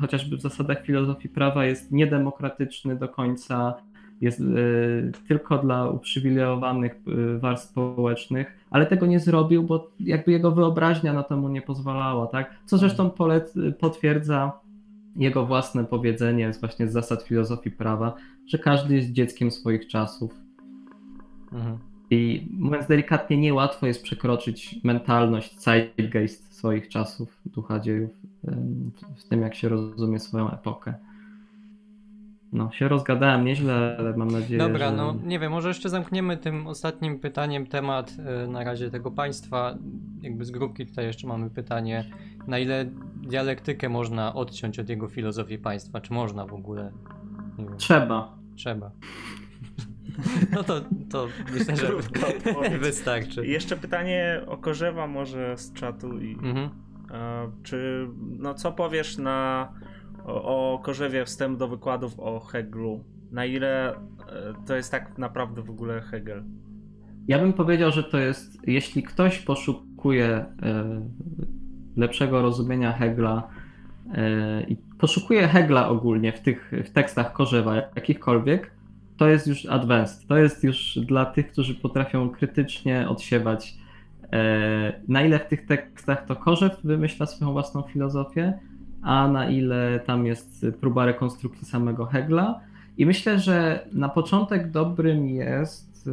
[0.00, 3.74] chociażby w zasadach filozofii prawa jest niedemokratyczny do końca,
[4.20, 10.50] jest y, tylko dla uprzywilejowanych y, warstw społecznych, ale tego nie zrobił, bo jakby jego
[10.50, 12.54] wyobraźnia na to mu nie pozwalała, tak?
[12.64, 13.10] Co zresztą
[13.80, 14.52] potwierdza
[15.16, 18.14] jego własne powiedzenie z właśnie z zasad filozofii prawa,
[18.46, 20.34] że każdy jest dzieckiem swoich czasów.
[21.52, 21.78] Mhm.
[22.10, 28.10] I mówiąc delikatnie, niełatwo jest przekroczyć mentalność, zeitgeist swoich czasów, ducha dziejów,
[29.16, 30.94] w tym jak się rozumie swoją epokę.
[32.52, 34.96] No, się rozgadałem nieźle, ale mam nadzieję, Dobra, że...
[34.96, 38.12] no nie wiem, może jeszcze zamkniemy tym ostatnim pytaniem temat
[38.44, 39.78] e, na razie tego państwa.
[40.22, 42.04] Jakby z grupki tutaj jeszcze mamy pytanie,
[42.46, 42.84] na ile
[43.16, 46.00] dialektykę można odciąć od jego filozofii państwa?
[46.00, 46.92] Czy można w ogóle?
[47.76, 48.38] Trzeba.
[48.56, 48.90] Trzeba.
[50.54, 50.80] No to,
[51.10, 51.88] to myślę, że
[52.78, 53.46] wystarczy.
[53.46, 56.70] Jeszcze pytanie o Korzewa może z czatu i mhm.
[57.10, 59.68] e, czy no co powiesz na
[60.30, 63.04] o, Korzewie wstęp do wykładów o Hegelu.
[63.32, 63.96] Na ile e,
[64.66, 66.44] to jest tak naprawdę w ogóle Hegel?
[67.28, 70.46] Ja bym powiedział, że to jest, jeśli ktoś poszukuje e,
[71.96, 73.48] lepszego rozumienia Hegla
[74.14, 78.70] e, i poszukuje Hegla ogólnie w tych w tekstach Korzewa, jakichkolwiek,
[79.16, 80.26] to jest już advanced.
[80.28, 83.74] To jest już dla tych, którzy potrafią krytycznie odsiewać,
[85.08, 88.58] na ile w tych tekstach to Korzew wymyśla swoją własną filozofię,
[89.02, 92.60] a na ile tam jest próba rekonstrukcji samego Hegla.
[92.98, 96.10] I myślę, że na początek dobrym jest, y,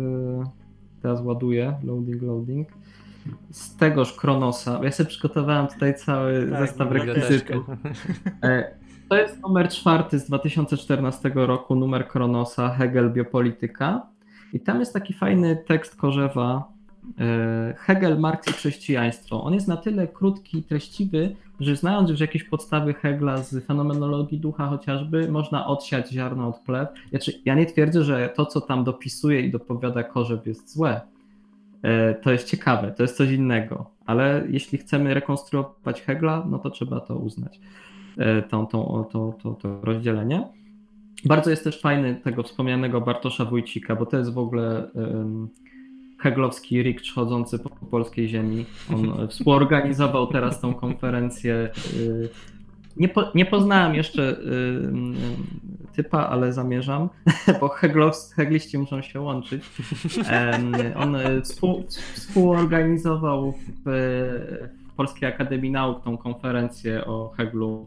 [1.01, 2.67] teraz ładuję, loading, loading,
[3.51, 4.79] z tegoż Kronosa.
[4.83, 7.65] Ja sobie przygotowałem tutaj cały tak, zestaw rekwizytów.
[8.43, 8.73] E,
[9.09, 14.07] to jest numer czwarty z 2014 roku, numer Kronosa, Hegel Biopolityka.
[14.53, 16.76] I tam jest taki fajny tekst Korzewa,
[17.77, 19.43] Hegel, Marks i chrześcijaństwo.
[19.43, 24.39] On jest na tyle krótki i treściwy, że znając już jakieś podstawy Hegla z fenomenologii
[24.39, 26.87] ducha chociażby, można odsiać ziarno od plew.
[27.09, 31.01] Znaczy, ja nie twierdzę, że to, co tam dopisuje i dopowiada Korzew jest złe.
[31.81, 36.69] E, to jest ciekawe, to jest coś innego, ale jeśli chcemy rekonstruować Hegla, no to
[36.69, 37.59] trzeba to uznać,
[38.17, 39.09] e, to, to,
[39.43, 40.47] to, to, rozdzielenie.
[41.25, 44.89] Bardzo jest też fajny tego wspomnianego Bartosza Wójcika, bo to jest w ogóle
[46.20, 48.65] heglowski rikcz chodzący po polskiej ziemi.
[48.93, 51.70] On współorganizował teraz tą konferencję.
[51.93, 52.30] Y,
[52.97, 57.09] nie, po, nie poznałem jeszcze y, y, typa, ale zamierzam,
[57.61, 57.70] bo
[58.36, 59.63] hegliści muszą się łączyć.
[60.95, 63.53] On współ, współorganizował
[63.86, 63.91] w,
[64.97, 67.86] Polskiej Akademii Nauk tą konferencję o Heglu.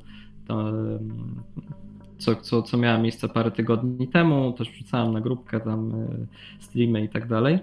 [2.18, 5.92] Co, co, co miała miejsce parę tygodni temu, też wrzucałem na grupkę tam
[6.60, 7.58] streamy i tak dalej.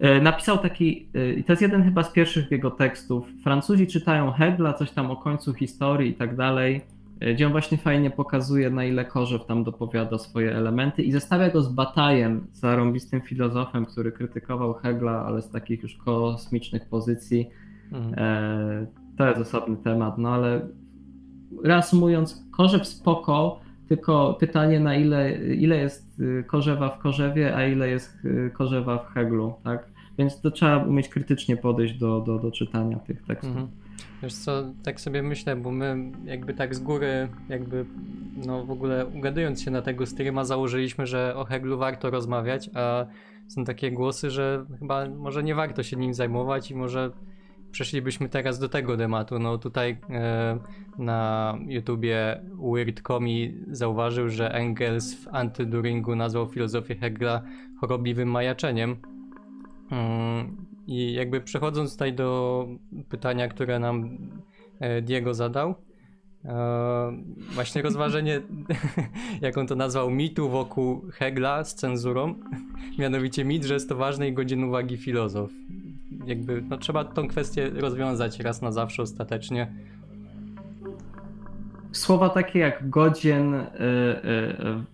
[0.00, 3.28] E, napisał taki, e, i to jest jeden chyba z pierwszych jego tekstów.
[3.42, 6.80] Francuzi czytają Hegla, coś tam o końcu historii i tak dalej,
[7.20, 11.50] e, gdzie on właśnie fajnie pokazuje, na ile Korzew tam dopowiada swoje elementy i zestawia
[11.50, 17.50] go z Batajem, zarąbistym filozofem, który krytykował Hegla, ale z takich już kosmicznych pozycji.
[17.92, 18.86] Mhm.
[19.18, 20.68] To jest osobny temat, no ale
[21.64, 23.60] reasumując, Korzew spoko,
[23.90, 28.18] tylko pytanie na ile, ile jest korzewa w korzewie, a ile jest
[28.52, 29.88] korzewa w heglu, tak?
[30.18, 33.50] Więc to trzeba umieć krytycznie podejść do, do, do czytania tych tekstów.
[33.50, 33.68] Mhm.
[34.22, 37.84] Wiesz co, tak sobie myślę, bo my jakby tak z góry, jakby
[38.46, 43.06] no w ogóle ugadując się na tego streama założyliśmy, że o Heglu warto rozmawiać, a
[43.48, 47.10] są takie głosy, że chyba może nie warto się nim zajmować i może
[47.70, 49.38] przeszlibyśmy teraz do tego tematu.
[49.38, 50.58] No tutaj e,
[50.98, 52.40] na YouTubie
[52.72, 57.42] Weirdcomi zauważył, że Engels w Antyduringu nazwał filozofię Hegla
[57.80, 58.96] chorobliwym majaczeniem.
[59.90, 62.68] Mm, I jakby przechodząc tutaj do
[63.08, 64.18] pytania, które nam
[64.80, 65.74] e, Diego zadał,
[66.44, 67.12] e,
[67.54, 68.40] właśnie rozważenie,
[69.40, 72.34] jak on to nazwał, mitu wokół Hegla z cenzurą,
[72.98, 75.50] mianowicie mit, że jest to ważny i godzien uwagi filozof.
[76.26, 79.72] Jakby, no trzeba tą kwestię rozwiązać raz na zawsze ostatecznie.
[81.92, 83.66] Słowa takie jak godzien, y, y,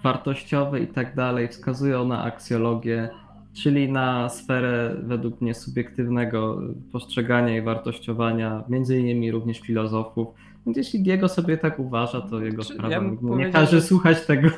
[0.03, 3.11] wartościowy i tak dalej wskazują na aksjologię
[3.57, 6.63] czyli na sferę według mnie subiektywnego
[6.93, 10.29] postrzegania i wartościowania, między innymi również filozofów.
[10.67, 12.95] Więc jeśli Diego sobie tak uważa, to jego sprawa.
[12.95, 13.83] Ja nie każe że...
[13.83, 14.49] słuchać tego.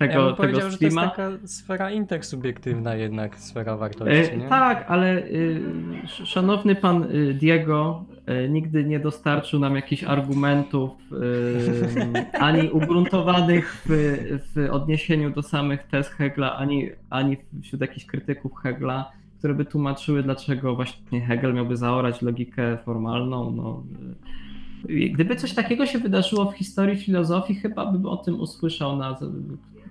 [0.00, 4.36] Ja tego, bym tego powiedział, że to jest taka sfera intersubiektywna jednak, sfera wartości, E,
[4.36, 4.48] nie?
[4.48, 5.60] tak, ale y,
[6.04, 8.04] sz- szanowny pan y, Diego
[8.44, 10.90] y, nigdy nie dostarczył nam jakichś argumentów
[12.40, 13.92] ani ugruntowanych w,
[14.54, 20.22] w odniesieniu do samych tez Hegla, ani, ani wśród jakichś krytyków Hegla, które by tłumaczyły,
[20.22, 23.50] dlaczego właśnie Hegel miałby zaorać logikę formalną.
[23.50, 23.82] No,
[25.12, 29.18] gdyby coś takiego się wydarzyło w historii filozofii, chyba bym o tym usłyszał na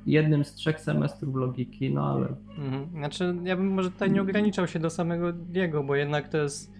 [0.06, 2.28] jednym z trzech semestrów logiki, no ale
[2.58, 2.88] Mhm.
[2.91, 6.74] Znaczy, ja bym może tutaj nie ograniczał się do samego Diego, bo jednak to jest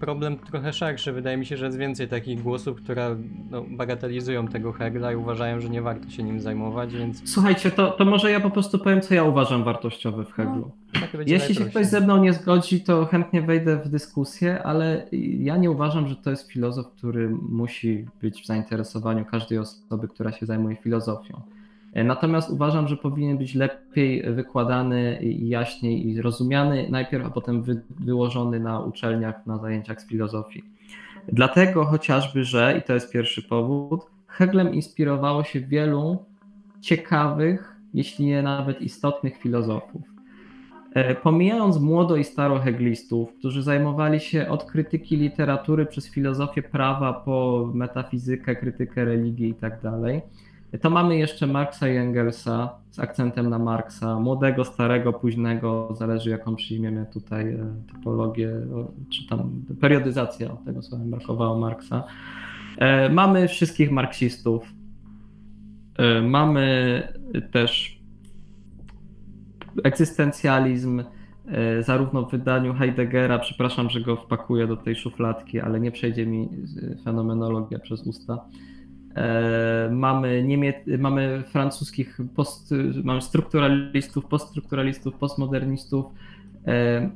[0.00, 1.12] problem trochę szerszy.
[1.12, 3.16] Wydaje mi się, że jest więcej takich głosów, które
[3.50, 7.90] no, bagatelizują tego Hegla i uważają, że nie warto się nim zajmować, więc Słuchajcie, to,
[7.90, 10.70] to może ja po prostu powiem, co ja uważam wartościowe w Heglu.
[10.92, 15.06] tak będzie Jeśli się ktoś ze mną nie zgodzi, to chętnie wejdę w dyskusję, ale
[15.38, 20.32] ja nie uważam, że to jest filozof, który musi być w zainteresowaniu każdej osoby, która
[20.32, 21.42] się zajmuje filozofią.
[21.94, 27.82] Natomiast uważam, że powinien być lepiej wykładany i jaśniej i rozumiany najpierw, a potem wy,
[28.00, 30.64] wyłożony na uczelniach, na zajęciach z filozofii.
[31.28, 36.24] Dlatego chociażby, że, i to jest pierwszy powód, Heglem inspirowało się wielu
[36.80, 40.02] ciekawych, jeśli nie nawet istotnych filozofów.
[40.94, 47.12] E, Pomijając młodo i staro heglistów, którzy zajmowali się od krytyki literatury przez filozofię prawa
[47.12, 49.80] po metafizykę, krytykę religii i tak
[50.78, 56.56] to mamy jeszcze Marksa i Engelsa z akcentem na Marksa, młodego, starego, późnego, zależy jaką
[56.56, 58.50] przyjmiemy tutaj e, typologię,
[59.12, 62.04] czy tam periodyzację, o, tego słowa brakowało Marksa.
[62.78, 64.72] E, Mamy wszystkich marksistów,
[65.98, 67.02] E, mamy
[67.52, 68.02] też
[69.84, 71.02] egzystencjalizm,
[71.80, 76.48] zarówno w wydaniu Heideggera, przepraszam, że go wpakuję do tej szufladki, ale nie przejdzie mi
[77.04, 78.44] fenomenologia przez usta.
[79.16, 86.06] E, Mamy, Niemie- mamy francuskich, post, mamy strukturalistów, poststrukturalistów, postmodernistów.
[86.66, 87.10] E,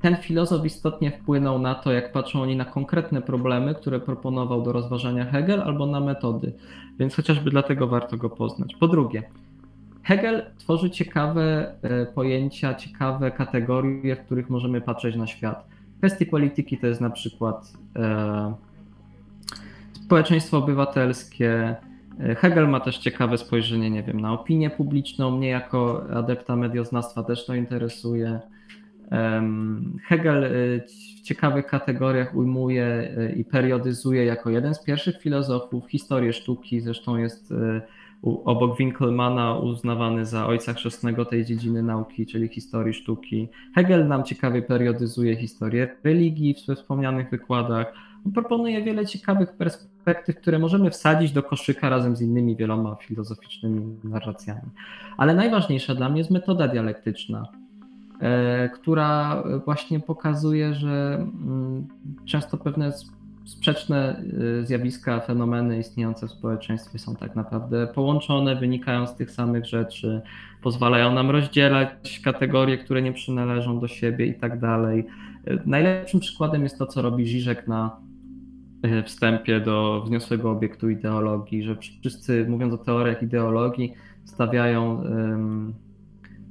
[0.00, 4.72] Ten filozof istotnie wpłynął na to, jak patrzą oni na konkretne problemy, które proponował do
[4.72, 6.52] rozważania Hegel, albo na metody.
[6.98, 8.74] Więc chociażby dlatego warto go poznać.
[8.80, 9.22] Po drugie,
[10.02, 15.66] Hegel tworzy ciekawe e, pojęcia, ciekawe kategorie, w których możemy patrzeć na świat.
[15.98, 18.54] Kwestie polityki to jest na przykład e,
[20.14, 21.76] społeczeństwo obywatelskie.
[22.20, 25.30] E, Hegel ma też ciekawe spojrzenie, nie wiem, na opinię publiczną.
[25.30, 28.40] Mnie jako adepta medioznawstwa też to interesuje.
[30.04, 30.50] Hegel e,
[31.16, 37.16] w ciekawych kategoriach ujmuje e, i periodyzuje jako jeden z pierwszych filozofów historię sztuki, zresztą
[37.16, 37.54] jest
[38.22, 43.48] obok Winkelmana uznawany za ojca chrzestnego tej dziedziny nauki, czyli historii sztuki.
[43.74, 47.92] Hegel nam ciekawie periodyzuje historię religii w wspomnianych wykładach.
[48.26, 49.93] On proponuje wiele ciekawych perspektyw,
[50.40, 54.70] które możemy wsadzić do koszyka razem z innymi wieloma filozoficznymi narracjami.
[55.16, 57.48] Ale najważniejsza dla mnie jest metoda dialektyczna,
[58.20, 61.86] e, która właśnie pokazuje, że mm,
[62.24, 62.92] często pewne
[63.44, 64.22] sprzeczne
[64.60, 70.20] y, zjawiska, fenomeny istniejące w społeczeństwie są tak naprawdę połączone, wynikają z tych samych rzeczy,
[70.62, 75.06] pozwalają nam rozdzielać kategorie, które nie przynależą do siebie i tak dalej.
[75.48, 77.96] Y, Najlepszym przykładem jest to, co robi Žižek na
[79.04, 85.02] wstępie do wzniosłego obiektu ideologii, że wszyscy, mówiąc o teoriach ideologii, stawiają,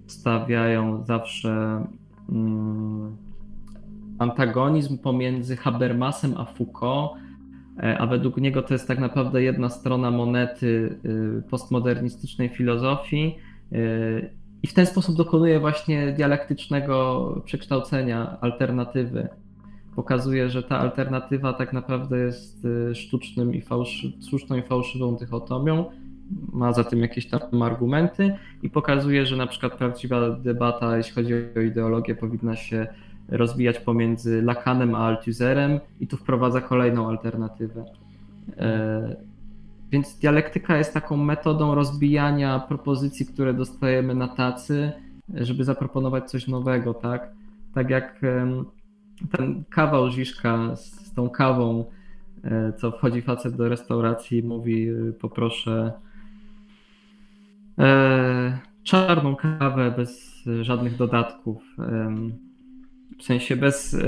[0.08, 1.86] stawiają zawsze
[2.30, 3.18] ym,
[4.20, 7.12] antagonizm pomiędzy Habermasem a Foucault,
[7.84, 13.36] e, a według niego to jest tak naprawdę jedna strona monety y, postmodernistycznej filozofii
[13.74, 14.30] y,
[14.64, 19.28] i w ten sposób dokonuje właśnie dialektycznego przekształcenia alternatywy.
[19.96, 25.86] Pokazuje, że ta alternatywa tak naprawdę jest y, sztucznym i fałszy, sztuczną i fałszywą dychotomią,
[26.54, 31.34] ma za tym jakieś tam argumenty i pokazuje, że na przykład prawdziwa debata, jeśli chodzi
[31.58, 32.88] o ideologię, powinna się
[33.30, 37.86] rozwijać pomiędzy Lakanem a Althusserem i tu wprowadza kolejną alternatywę.
[38.58, 39.16] E,
[39.91, 44.91] Więc dialektyka jest taką metodą rozbijania propozycji, które dostajemy na tacy,
[45.34, 47.32] żeby zaproponować coś nowego, tak?
[47.74, 48.22] Tak jak
[49.32, 51.86] ten kawał Ziszka z, z tą kawą,
[52.43, 55.93] e, co wchodzi facet do restauracji mówi e, poproszę
[57.80, 61.64] e, czarną kawę bez e, żadnych dodatków.
[61.80, 62.53] em,
[63.20, 63.99] w sensie bez, e,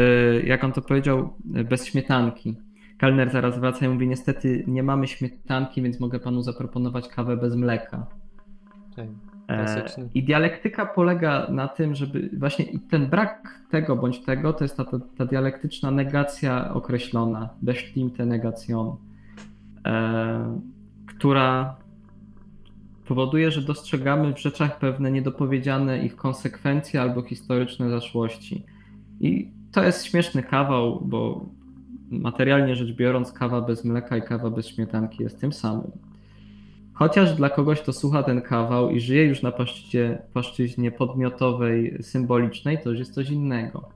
[0.45, 2.55] jak on to powiedział, e, bez śmietanki.
[2.97, 7.55] Kelner zaraz wraca i mówi, niestety nie mamy śmietanki, więc mogę panu zaproponować kawę bez
[7.55, 8.07] mleka.
[8.97, 9.07] E,
[9.47, 10.09] klasyczny.
[10.13, 14.85] I dialektyka polega na tym, żeby właśnie ten brak tego bądź tego to jest ta,
[14.85, 18.95] ta, ta dialektyczna negacja określona, bestimmte negation,
[19.85, 20.59] e,
[21.07, 21.75] która
[23.05, 28.65] powoduje, że dostrzegamy w rzeczach pewne niedopowiedziane ich konsekwencje albo historyczne zaszłości.
[29.19, 31.45] I to jest śmieszny kawał, bo
[32.09, 35.91] materialnie rzecz biorąc, kawa bez mleka i kawa bez śmietanki jest tym samym.
[36.95, 42.77] Chociaż dla kogoś, kto słucha ten kawał i żyje już na płaszczyźnie, płaszczyźnie podmiotowej, symbolicznej,
[42.83, 43.89] to już jest coś innego.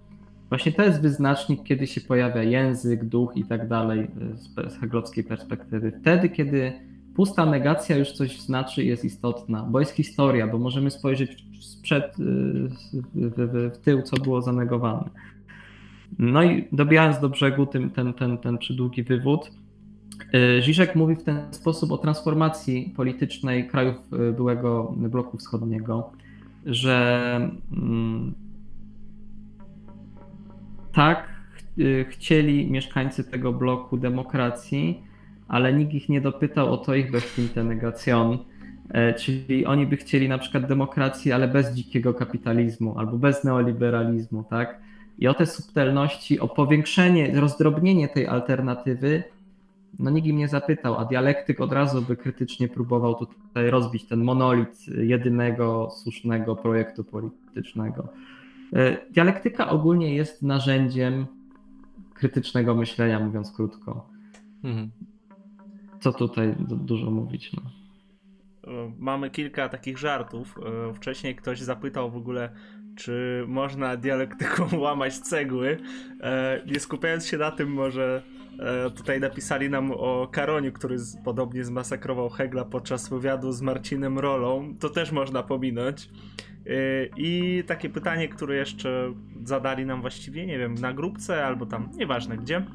[0.50, 4.08] Właśnie to jest wyznacznik, kiedy się pojawia język, duch i tak dalej
[4.68, 5.92] z heglowskiej perspektywy.
[6.02, 6.74] Wtedy, kiedy
[7.16, 12.72] pusta negacja już coś znaczy jest istotna, bo jest historia, bo możemy spojrzeć sprzed, w,
[13.14, 15.10] w, w tył, co było zanegowane.
[16.20, 19.52] No i dobijając do brzegu ten, ten, ten, ten przydługi wywód,
[20.60, 23.96] Żyżek mówi w ten sposób o transformacji politycznej krajów
[24.38, 26.12] byłego bloku wschodniego,
[26.66, 27.36] że
[27.72, 28.34] mm,
[30.94, 31.30] tak
[32.10, 35.04] chcieli mieszkańcy tego bloku demokracji,
[35.48, 38.38] ale nikt ich nie dopytał o to ich bestimmte negation,
[39.18, 44.80] czyli oni by chcieli na przykład demokracji, ale bez dzikiego kapitalizmu albo bez neoliberalizmu, tak?
[45.20, 49.24] I o te subtelności, o powiększenie, rozdrobnienie tej alternatywy,
[50.00, 54.24] no nikt im nie zapytał, a dialektyk od razu by krytycznie próbował tutaj rozbić ten
[54.24, 58.08] monolit jedynego słusznego projektu politycznego.
[59.12, 61.26] Dialektyka ogólnie jest narzędziem
[62.14, 64.10] krytycznego myślenia, mówiąc krótko.
[64.64, 64.90] Mhm.
[66.00, 67.52] Co tutaj dużo mówić?
[67.54, 67.62] No.
[69.00, 70.56] Mamy kilka takich żartów.
[70.94, 72.50] Wcześniej ktoś zapytał w ogóle,
[72.96, 75.78] czy można dialektyką łamać cegły.
[76.74, 78.24] Nie skupiając się na tym, może
[78.96, 84.76] tutaj napisali nam o Karoniu, który podobnie zmasakrował Hegla podczas wywiadu z Marcinem Rolą.
[84.80, 86.10] To też można pominąć.
[87.18, 92.38] I takie pytanie, które jeszcze zadali nam właściwie, nie wiem, na grupce albo tam, nieważne
[92.38, 92.66] gdzie.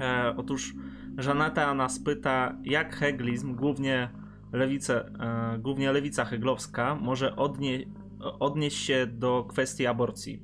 [0.00, 0.74] E, otóż
[1.18, 4.08] Żaneta nas pyta, jak heglizm, głównie,
[4.52, 7.84] lewice, e, głównie lewica heglowska, może odnie,
[8.20, 10.42] odnieść się do kwestii aborcji.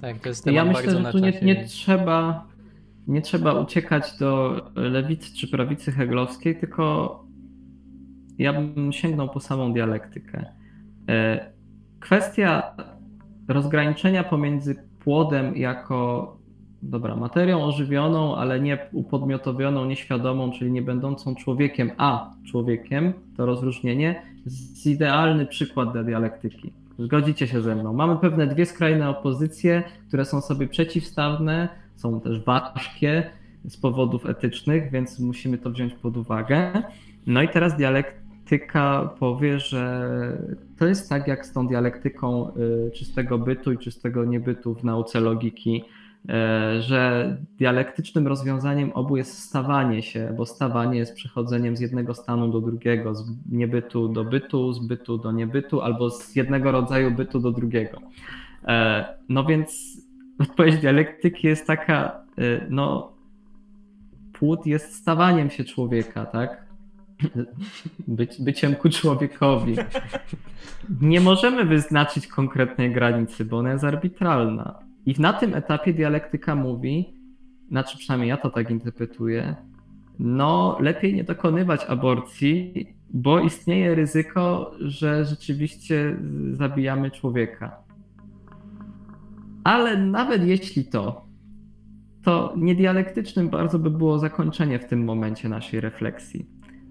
[0.00, 2.46] Tak, to jest temat Ja myślę, że tu nie, nie, trzeba,
[3.06, 7.24] nie trzeba uciekać do lewicy czy prawicy heglowskiej, tylko
[8.38, 10.44] ja bym sięgnął po samą dialektykę.
[11.08, 11.46] E,
[12.00, 12.76] kwestia
[13.48, 16.36] rozgraniczenia pomiędzy płodem jako
[16.82, 24.22] dobra, materią ożywioną, ale nie upodmiotowioną, nieświadomą, czyli nie będącą człowiekiem, a człowiekiem, to rozróżnienie,
[24.44, 26.72] jest idealny przykład dla dialektyki.
[26.98, 27.92] Zgodzicie się ze mną.
[27.92, 33.30] Mamy pewne dwie skrajne opozycje, które są sobie przeciwstawne, są też ważkie
[33.68, 36.82] z powodów etycznych, więc musimy to wziąć pod uwagę.
[37.26, 40.08] No i teraz dialektyka powie, że
[40.78, 42.50] to jest tak jak z tą dialektyką
[42.88, 45.84] y, czystego bytu i czystego niebytu w nauce logiki
[46.28, 52.48] E, że dialektycznym rozwiązaniem obu jest stawanie się, bo stawanie jest przechodzeniem z jednego stanu
[52.48, 57.40] do drugiego, z niebytu do bytu, z bytu do niebytu, albo z jednego rodzaju bytu
[57.40, 57.98] do drugiego.
[58.64, 59.98] E, no więc
[60.38, 63.12] odpowiedź dialektyki jest taka, e, no
[64.32, 66.64] płód jest stawaniem się człowieka, tak?
[68.08, 69.76] Być, byciem ku człowiekowi.
[71.00, 74.78] Nie możemy wyznaczyć konkretnej granicy, bo ona jest arbitralna.
[75.06, 77.14] I na tym etapie dialektyka mówi,
[77.68, 79.56] znaczy przynajmniej ja to tak interpretuję,
[80.18, 86.16] no lepiej nie dokonywać aborcji, bo istnieje ryzyko, że rzeczywiście
[86.52, 87.83] zabijamy człowieka.
[89.64, 91.26] Ale nawet jeśli to,
[92.22, 96.46] to niedialektycznym bardzo by było zakończenie w tym momencie naszej refleksji.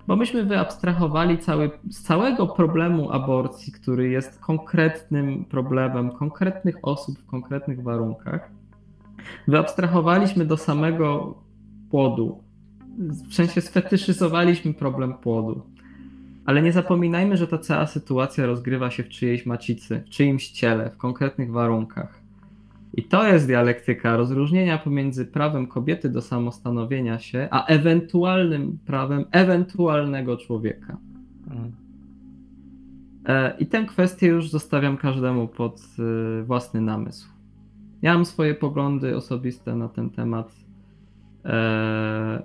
[0.07, 7.26] Bo myśmy wyabstrahowali cały, z całego problemu aborcji, który jest konkretnym problemem konkretnych osób w
[7.26, 8.51] konkretnych warunkach,
[9.47, 11.36] wyabstrahowaliśmy do samego
[11.89, 12.43] płodu.
[13.30, 15.61] W sensie sfetyszyzowaliśmy problem płodu.
[16.45, 20.89] Ale nie zapominajmy, że ta cała sytuacja rozgrywa się w czyjejś macicy, w czyimś ciele,
[20.89, 22.22] w konkretnych warunkach.
[22.93, 30.37] I to jest dialektyka rozróżnienia pomiędzy prawem kobiety do samostanowienia się, a ewentualnym prawem ewentualnego
[30.37, 30.97] człowieka.
[31.51, 31.71] Mm.
[33.25, 35.81] E, I tę kwestię już zostawiam każdemu pod
[36.39, 37.27] e, własny namysł.
[38.01, 40.55] Ja mam swoje poglądy osobiste na ten temat
[41.45, 42.43] e,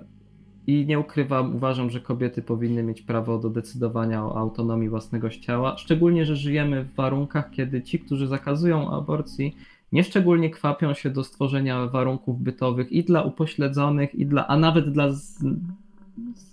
[0.67, 5.77] i nie ukrywam, uważam, że kobiety powinny mieć prawo do decydowania o autonomii własnego ciała,
[5.77, 9.55] szczególnie, że żyjemy w warunkach, kiedy ci, którzy zakazują aborcji,
[9.91, 15.11] nieszczególnie kwapią się do stworzenia warunków bytowych i dla upośledzonych, i dla, a nawet dla
[15.11, 15.43] z,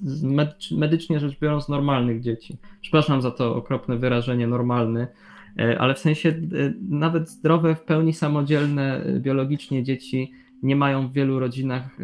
[0.01, 0.23] z
[0.73, 2.57] medycznie rzecz biorąc normalnych dzieci.
[2.81, 5.07] Przepraszam za to okropne wyrażenie normalny,
[5.59, 6.35] e, ale w sensie e,
[6.89, 10.33] nawet zdrowe, w pełni samodzielne e, biologicznie dzieci
[10.63, 11.97] nie mają w wielu rodzinach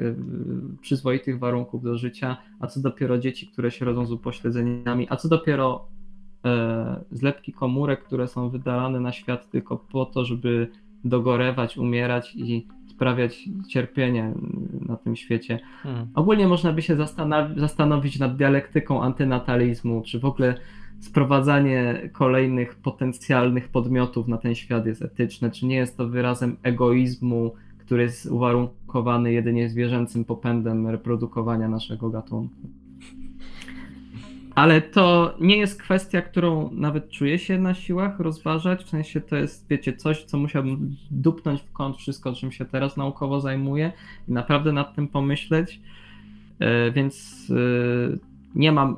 [0.81, 5.29] przyzwoitych warunków do życia, a co dopiero dzieci, które się rodzą z upośledzeniami, a co
[5.29, 5.89] dopiero
[7.11, 10.69] zlepki komórek, które są wydalane na świat tylko po to, żeby
[11.05, 14.35] dogorewać, umierać i sprawiać cierpienie
[14.81, 15.61] na tym świecie.
[15.83, 16.07] Hmm.
[16.15, 20.55] Ogólnie można by się zastanowić, zastanowić nad dialektyką antynatalizmu, czy w ogóle
[21.01, 27.55] sprowadzanie kolejnych potencjalnych podmiotów na ten świat jest etyczne, czy nie jest to wyrazem egoizmu,
[27.79, 32.82] który jest uwarunkowany jedynie zwierzęcym popędem reprodukowania naszego gatunku.
[34.55, 38.85] Ale to nie jest kwestia, którą nawet czuję się na siłach rozważać.
[38.85, 42.97] W sensie to jest, wiecie, coś, co musiałbym dupnąć w kąt wszystko, czym się teraz
[42.97, 43.93] naukowo zajmuję
[44.29, 45.81] i naprawdę nad tym pomyśleć.
[46.59, 48.17] E, więc e,
[48.55, 48.97] nie mam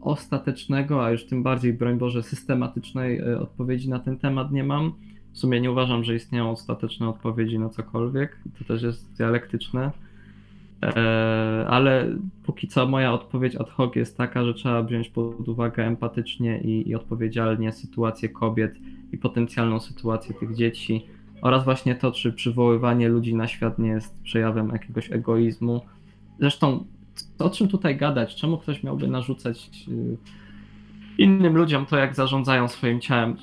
[0.00, 4.92] ostatecznego, a już tym bardziej, broń Boże, systematycznej e, odpowiedzi na ten temat nie mam.
[5.32, 8.38] W sumie nie uważam, że istnieją ostateczne odpowiedzi na cokolwiek.
[8.58, 9.90] To też jest dialektyczne.
[10.82, 15.86] E, ale póki co moja odpowiedź ad hoc jest taka, że trzeba wziąć pod uwagę
[15.86, 18.74] empatycznie i, i odpowiedzialnie sytuację kobiet
[19.12, 21.06] i potencjalną sytuację tych dzieci
[21.42, 25.80] oraz właśnie to, czy przywoływanie ludzi na świat nie jest przejawem jakiegoś egoizmu.
[26.40, 26.84] Zresztą,
[27.38, 28.34] o czym tutaj gadać?
[28.34, 30.16] Czemu ktoś miałby narzucać y,
[31.18, 33.36] innym ludziom to, jak zarządzają swoim ciałem?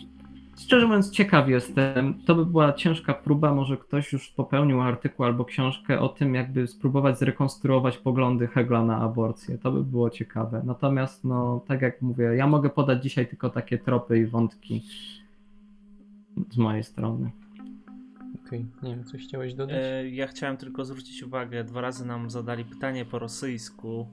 [0.59, 2.13] Szczerze mówiąc, ciekaw jestem.
[2.25, 3.53] To by była ciężka próba.
[3.53, 8.97] Może ktoś już popełnił artykuł albo książkę o tym, jakby spróbować zrekonstruować poglądy Hegla na
[8.97, 9.57] aborcję.
[9.57, 10.61] To by było ciekawe.
[10.65, 14.83] Natomiast, no, tak jak mówię, ja mogę podać dzisiaj tylko takie tropy i wątki
[16.49, 17.31] z mojej strony.
[18.47, 19.75] Okej, nie wiem, coś chciałeś dodać?
[19.79, 24.07] E, Ja chciałem tylko zwrócić uwagę, dwa razy nam zadali pytanie po rosyjsku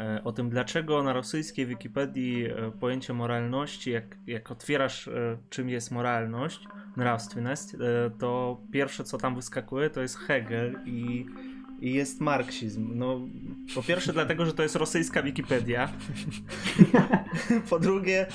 [0.00, 5.68] E, o tym, dlaczego na rosyjskiej Wikipedii e, pojęcie moralności, jak, jak otwierasz, e, czym
[5.68, 6.64] jest moralność,
[6.96, 7.64] nrawstwność,
[8.18, 11.26] to pierwsze, co tam wyskakuje, to jest Hegel i,
[11.80, 12.90] i jest marksizm.
[12.94, 13.20] No,
[13.74, 15.88] po pierwsze, dlatego, że to jest rosyjska Wikipedia.
[17.70, 18.26] po drugie,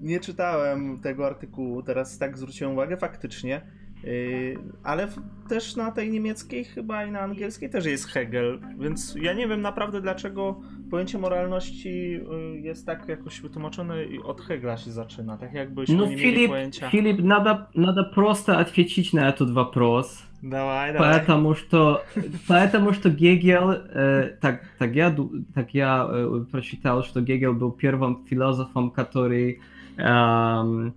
[0.00, 3.60] nie czytałem tego artykułu, teraz tak zwróciłem uwagę, faktycznie
[4.03, 5.15] Yy, ale w,
[5.49, 9.61] też na tej niemieckiej chyba i na angielskiej też jest Hegel, więc ja nie wiem
[9.61, 10.59] naprawdę dlaczego
[10.91, 16.05] pojęcie moralności yy, jest tak jakoś wytłumaczone i od Hegla się zaczyna, tak jakbyśmy Ну,
[16.05, 16.89] nie mieli Филипп, pojęcia.
[16.89, 20.23] Филипп, надо, надо просто ответить на этот вопрос.
[20.43, 20.99] Dawaj, dawaj.
[20.99, 22.01] Поэтому что,
[22.47, 27.71] поэтому что Гегел, э, так, так я, ду- так я э, прочитал, что Гегел был
[27.71, 29.59] первым философом, который,
[29.97, 30.93] эм,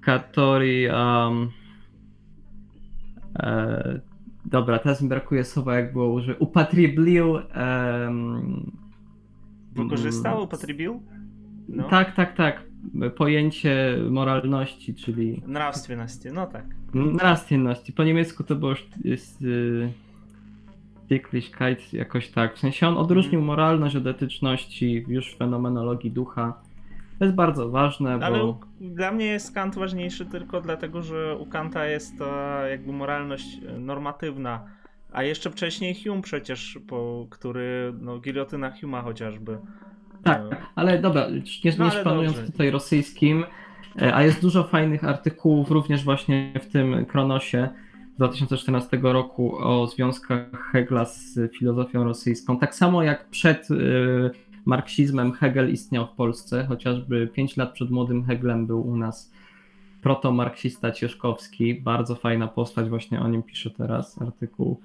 [0.00, 1.52] который, эм,
[3.35, 3.99] E,
[4.45, 6.39] dobra, teraz mi brakuje słowa, jak było użyte.
[6.39, 7.31] Upatriblił.
[7.33, 8.71] Um,
[9.71, 11.01] Wykorzystał, upatriblił?
[11.69, 11.89] No.
[11.89, 12.63] Tak, tak, tak.
[13.15, 15.41] Pojęcie moralności, czyli.
[15.47, 16.65] Nrawstwienności, no tak.
[16.93, 17.93] Nrawstwienności.
[17.93, 18.87] Po niemiecku to było już.
[19.03, 19.91] Jest, y,
[21.93, 22.55] jakoś tak.
[22.55, 23.45] W sensie on odróżnił mhm.
[23.45, 26.61] moralność od etyczności już w fenomenologii ducha.
[27.19, 31.37] To jest bardzo ważne, Ale u, bo dla mnie jest Kant ważniejszy tylko dlatego, że
[31.37, 34.65] u Kanta jest ta jakby moralność e, normatywna,
[35.11, 39.57] a jeszcze wcześniej Hume przecież, po, który, no giliotyna Huma chociażby.
[40.23, 42.43] tak, E, ale dobra, nie, No, nie dobrze.
[42.51, 43.43] tutaj rosyjskim,
[44.01, 47.69] e, a jest dużo fajnych artykułów również właśnie w tym Kronosie
[48.13, 52.59] z 2014 roku o związkach Hegla z filozofią rosyjską.
[52.59, 54.31] Tak samo jak przed y,
[54.67, 59.31] marksizmem Hegel istniał w Polsce, chociażby 5 lat przed młodym Heglem był u nas
[60.01, 64.79] protomarksista Cieszkowski, bardzo fajna postać, właśnie o nim piszę teraz artykuł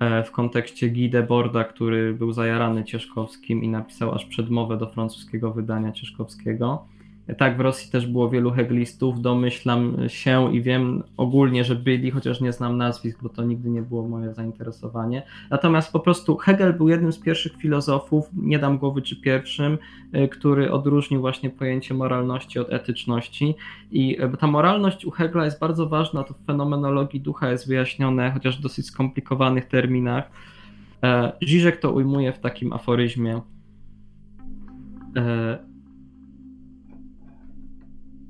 [0.00, 5.52] e, w kontekście Guy Debord'a, który był zajarany Cieszkowskim i napisał aż przedmowę do francuskiego
[5.52, 6.86] wydania Cieszkowskiego.
[7.38, 12.40] Tak, w Rosji też było wielu heglistów, domyślam się i wiem ogólnie, że byli, chociaż
[12.40, 15.22] nie znam nazwisk, bo to nigdy nie było moje zainteresowanie.
[15.50, 19.78] Natomiast po prostu Hegel był jednym z pierwszych filozofów, nie dam głowy czy pierwszym,
[20.14, 23.54] y, który odróżnił właśnie pojęcie moralności od etyczności.
[23.90, 28.30] I y, ta moralność u Hegla jest bardzo ważna, to w fenomenologii ducha jest wyjaśnione,
[28.30, 30.30] chociaż w dosyć skomplikowanych terminach.
[31.02, 33.40] E, Žižek to ujmuje w takim aforyzmie.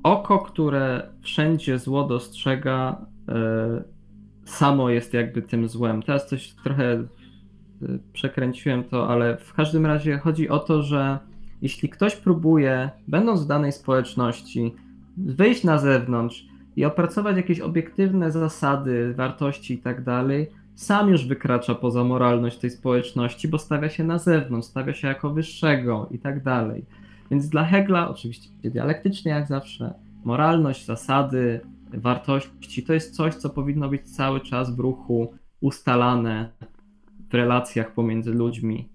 [0.05, 3.83] Oko, które wszędzie zło dostrzega, e,
[4.45, 6.03] samo jest jakby tym złem.
[6.03, 7.05] Teraz coś trochę e,
[8.13, 11.19] przekręciłem to, ale w każdym razie chodzi o to, że
[11.61, 14.75] jeśli ktoś próbuje, będąc w danej społeczności,
[15.17, 16.45] wyjść na zewnątrz
[16.75, 22.69] i opracować jakieś obiektywne zasady, wartości i tak dalej, sam już wykracza poza moralność tej
[22.69, 26.85] społeczności, bo stawia się na zewnątrz, stawia się jako wyższego i tak dalej.
[27.31, 31.61] Więc dla Hegla, oczywiście dialektycznie jak zawsze, moralność, zasady,
[31.93, 36.51] wartości to jest coś, co powinno być cały czas w ruchu ustalane
[37.29, 38.89] w relacjach pomiędzy ludźmi.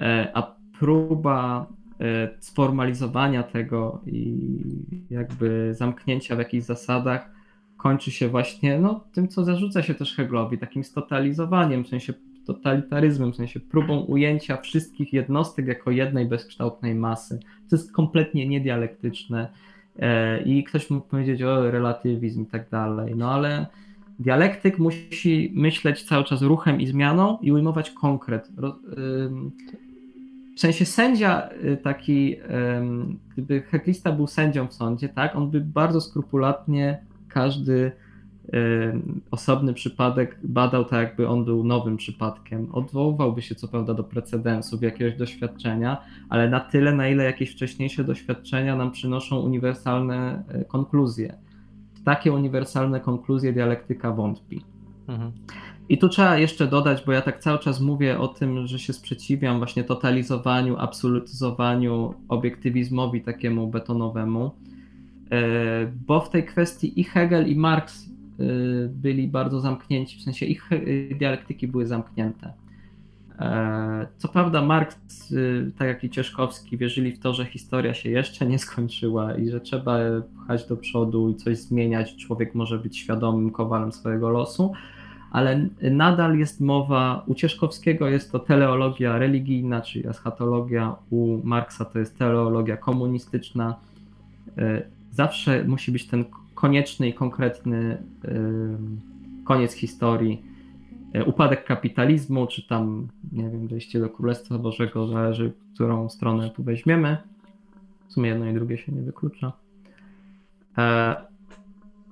[0.00, 1.66] E, A próba
[2.40, 4.38] sformalizowania tego i
[5.10, 7.30] jakby zamknięcia w jakichś zasadach
[7.76, 12.14] kończy się właśnie no, tym, co zarzuca się też Heglowi, takim stotalizowaniem, w sensie
[12.46, 17.38] totalitaryzmem, w sensie próbą ujęcia wszystkich jednostek jako jednej bezkształtnej masy.
[17.70, 19.48] To jest kompletnie niedialektyczne
[19.98, 23.66] e, i ktoś mógł powiedzieć o relatywizm i tak dalej, no ale
[24.18, 28.48] dialektyk musi myśleć cały czas ruchem i zmianą i ujmować konkret.
[30.56, 32.36] W sensie sędzia y, taki,
[33.32, 37.92] gdyby heklista był sędzią w sądzie, tak, on by bardzo skrupulatnie każdy
[39.30, 42.68] osobny przypadek badał tak, jakby on był nowym przypadkiem.
[42.72, 45.96] Odwoływałby się co prawda do precedensów, jakiegoś doświadczenia,
[46.28, 51.38] ale na tyle, na ile jakieś wcześniejsze doświadczenia nam przynoszą uniwersalne e, konkluzje.
[51.94, 54.64] W takie uniwersalne konkluzje dialektyka wątpi.
[55.08, 55.32] Mhm.
[55.88, 58.92] I tu trzeba jeszcze dodać, bo ja tak cały czas mówię o tym, że się
[58.92, 64.50] sprzeciwiam właśnie totalizowaniu, absolutyzowaniu, obiektywizmowi takiemu betonowemu,
[65.30, 68.13] e, bo w tej kwestii i Hegel, i Marx
[68.88, 70.70] byli bardzo zamknięci, w sensie ich
[71.18, 72.52] dialektyki były zamknięte.
[73.38, 74.96] E, co prawda, Marx,
[75.78, 79.60] tak jak i Cieszkowski, wierzyli w to, że historia się jeszcze nie skończyła i że
[79.60, 79.98] trzeba
[80.44, 82.16] pchać do przodu i coś zmieniać.
[82.16, 84.72] Człowiek może być świadomym kowalem swojego losu,
[85.30, 91.98] ale nadal jest mowa, u Cieszkowskiego jest to teleologia religijna, czyli eschatologia, u Marksa to
[91.98, 93.74] jest teleologia komunistyczna.
[94.58, 96.24] E, zawsze musi być ten
[96.64, 98.34] konieczny i konkretny e,
[99.44, 100.42] koniec historii.
[101.12, 106.62] E, upadek kapitalizmu, czy tam, nie wiem, wejście do Królestwa Bożego, zależy, którą stronę tu
[106.62, 107.16] weźmiemy.
[108.08, 109.52] W sumie jedno i drugie się nie wyklucza.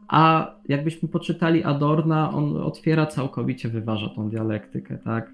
[0.09, 5.32] A jakbyśmy poczytali Adorna, on otwiera całkowicie, wyważa tą dialektykę, tak?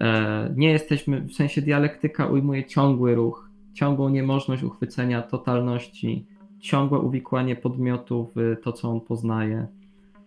[0.00, 6.26] E, nie jesteśmy, w sensie dialektyka ujmuje ciągły ruch, ciągłą niemożność uchwycenia totalności,
[6.62, 9.66] ciągłe uwikłanie podmiotu w to, co on poznaje.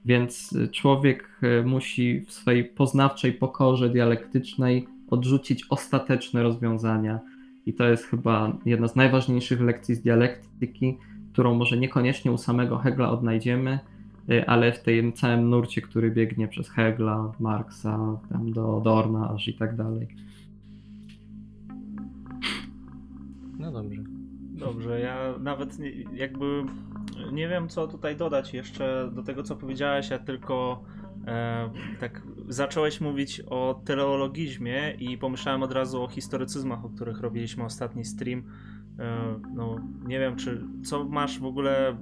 [0.06, 7.20] Więc człowiek e, musi w swojej poznawczej pokorze dialektycznej odrzucić ostateczne rozwiązania.
[7.66, 10.98] I to jest chyba jedna z najważniejszych lekcji z dialektyki,
[11.34, 13.80] którą może niekoniecznie u samego Hegla odnajdziemy,
[14.30, 19.48] y, ale w tym całym nurcie, który biegnie przez Hegla, Marksa, tam do Dorna aż
[19.48, 20.08] i tak dalej.
[23.60, 24.15] No dobrze.
[24.60, 25.78] Dobrze, ja nawet
[26.14, 26.64] jakby
[27.32, 30.84] nie wiem, co tutaj dodać jeszcze do tego, co powiedziałeś, ja tylko
[31.28, 37.64] e, tak zacząłeś mówić o teleologizmie i pomyślałem od razu o historycyzmach, o których robiliśmy
[37.64, 38.44] ostatni stream
[39.00, 39.76] E, no
[40.06, 41.98] nie wiem, czy co masz w ogóle,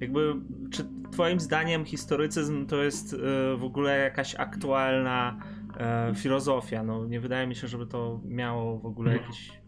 [0.00, 0.34] jakby,
[0.70, 3.16] czy twoim zdaniem historycyzm to jest e,
[3.56, 5.38] w ogóle jakaś aktualna
[5.76, 6.82] e, filozofia?
[6.82, 9.59] No nie wydaje mi się, żeby to miało w ogóle jakieś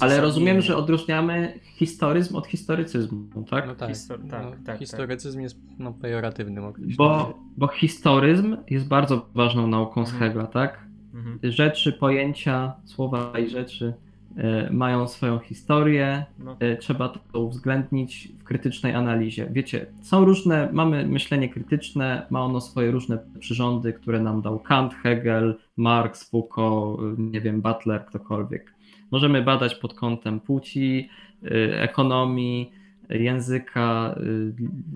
[0.00, 3.66] ale rozumiem, że odróżniamy historyzm od historycyzmu, tak?
[3.66, 5.42] No tak, Histor- tak, no, tak, tak, historycyzm tak.
[5.42, 6.96] jest no, pejoratywnym określeniem.
[6.96, 10.32] Bo, bo historyzm jest bardzo ważną nauką z mhm.
[10.32, 10.86] Hegla, tak?
[11.14, 11.38] Mhm.
[11.42, 13.94] Rzeczy, pojęcia, słowa i rzeczy
[14.36, 16.56] E, mają swoją historię, no.
[16.60, 19.48] E, trzeba to uwzględnić w krytycznej analizie.
[19.50, 24.94] Wiecie, są różne, mamy myślenie krytyczne, ma ono swoje różne przyrządy, które nam dał Kant,
[24.94, 28.74] Hegel, Marx, Foucault, nie wiem, Butler, ktokolwiek.
[29.10, 31.08] Możemy badać pod kątem płci,
[31.44, 32.72] e, ekonomii,
[33.08, 34.14] języka,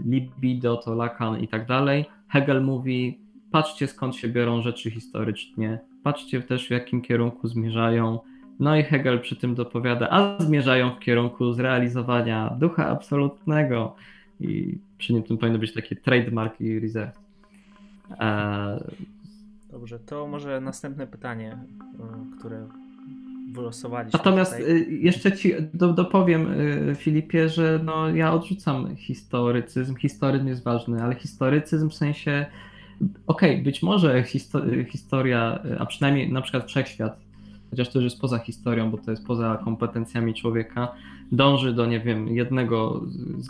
[0.07, 2.05] libido, to Lacan i tak dalej.
[2.29, 3.19] Hegel mówi,
[3.51, 8.19] patrzcie skąd się biorą rzeczy historycznie, patrzcie też w jakim kierunku zmierzają,
[8.61, 13.97] no i Hegel przy tym dopowiada, a zmierzają w kierunku zrealizowania ducha absolutnego
[14.41, 17.19] i przy tym powinno być takie trademark i reserve.
[18.21, 18.85] E...
[19.71, 22.67] Dobrze, to może następne pytanie, e, które
[23.53, 24.19] wylosowaliśmy.
[24.19, 24.73] Natomiast tutaj.
[24.73, 26.47] E, jeszcze ci dopowiem,
[26.91, 29.97] e, Filipie, że no, ja odrzucam historycyzm.
[29.97, 32.47] Historyzm jest ważny, ale historycyzm w sensie,
[33.27, 34.25] okej, okay, być może
[34.89, 37.31] historia, a przynajmniej na przykład wszechświat
[37.71, 40.89] chociaż to już jest poza historią, bo to jest poza kompetencjami człowieka,
[41.33, 43.01] dąży do, nie wiem, jednego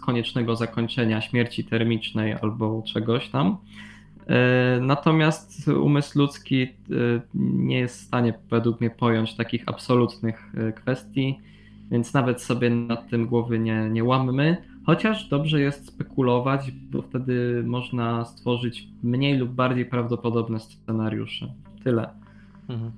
[0.06, 3.56] koniecznego zakończenia śmierci termicznej albo czegoś tam.
[4.30, 6.68] E, natomiast umysł ludzki e,
[7.34, 11.40] nie jest w stanie, według mnie, pojąć takich absolutnych e, kwestii,
[11.90, 14.56] więc nawet sobie nad tym głowy nie, nie łammy.
[14.86, 21.54] Chociaż dobrze jest spekulować, bo wtedy można stworzyć mniej lub bardziej prawdopodobne scenariusze.
[21.84, 22.10] Tyle.
[22.68, 22.92] Mhm.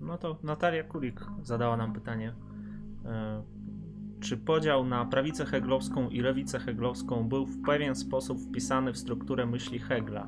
[0.00, 2.34] No to Natalia Kulik zadała nam pytanie.
[4.24, 9.46] Czy podział na prawicę heglowską i lewicę heglowską był w pewien sposób wpisany w strukturę
[9.46, 10.26] myśli Hegla?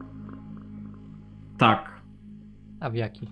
[1.58, 2.00] Tak.
[2.80, 3.28] A w jaki?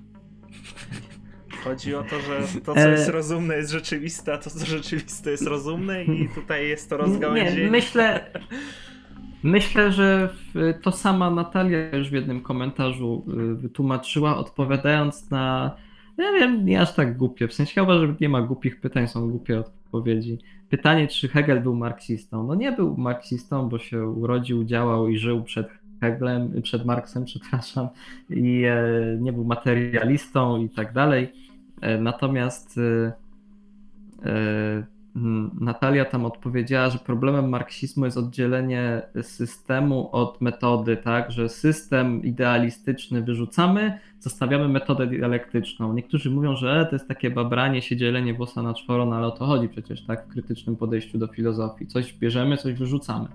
[1.64, 5.30] Chodzi o to, że to, co E, jest rozumne, jest rzeczywiste, a to, co rzeczywiste,
[5.30, 7.64] jest rozumne i tutaj jest to rozgałęzienie.
[7.64, 8.30] Nie, myślę,
[9.42, 10.34] myślę, że
[10.82, 15.76] to sama Natalia już w jednym komentarzu y, wytłumaczyła, odpowiadając na.
[16.18, 17.48] Ja wiem, nie aż tak głupie.
[17.48, 19.73] W sensie uważam, że nie ma głupich pytań, są głupie odpowiedzi.
[20.68, 22.46] Pytanie, czy Hegel był marksistą?
[22.46, 25.68] No nie był marksistą, bo się urodził, działał i żył przed
[26.00, 27.88] Heglem, przed Marksem, przepraszam,
[28.30, 31.32] i e, nie był materialistą i tak dalej.
[31.80, 33.12] E, Natomiast e,
[35.60, 41.30] Natalia tam odpowiedziała, że problemem marksizmu jest oddzielenie systemu od metody, tak?
[41.30, 45.92] Że system idealistyczny wyrzucamy, zostawiamy metodę dialektyczną.
[45.92, 49.26] Niektórzy mówią, że e, to jest takie babranie się, dzielenie włosa na czworo, no ale
[49.26, 50.26] o to chodzi przecież, tak?
[50.26, 51.86] W krytycznym podejściu do filozofii.
[51.86, 53.28] Coś bierzemy, coś wyrzucamy.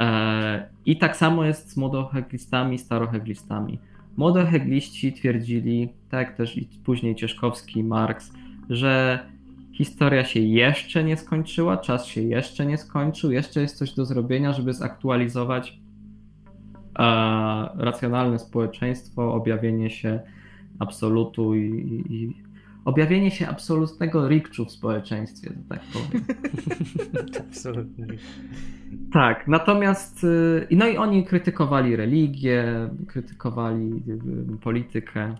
[0.00, 3.78] E, I tak samo jest z młodoheglistami, staroheglistami.
[4.16, 8.32] Młodohegliści twierdzili, tak też i później Cieszkowski, Marks,
[8.70, 9.18] że
[9.74, 14.52] historia się jeszcze nie skończyła, czas się jeszcze nie skończył, jeszcze jest coś do zrobienia,
[14.52, 15.78] żeby zaktualizować
[16.98, 17.04] e,
[17.76, 20.20] racjonalne społeczeństwo, objawienie się
[20.78, 22.44] absolutu i, i, i
[22.84, 26.24] objawienie się absolutnego rikczu w społeczeństwie, że tak powiem.
[27.48, 28.06] Absolutnie.
[29.12, 34.02] Tak, natomiast y, no i oni krytykowali religię, krytykowali
[34.54, 35.36] y, politykę,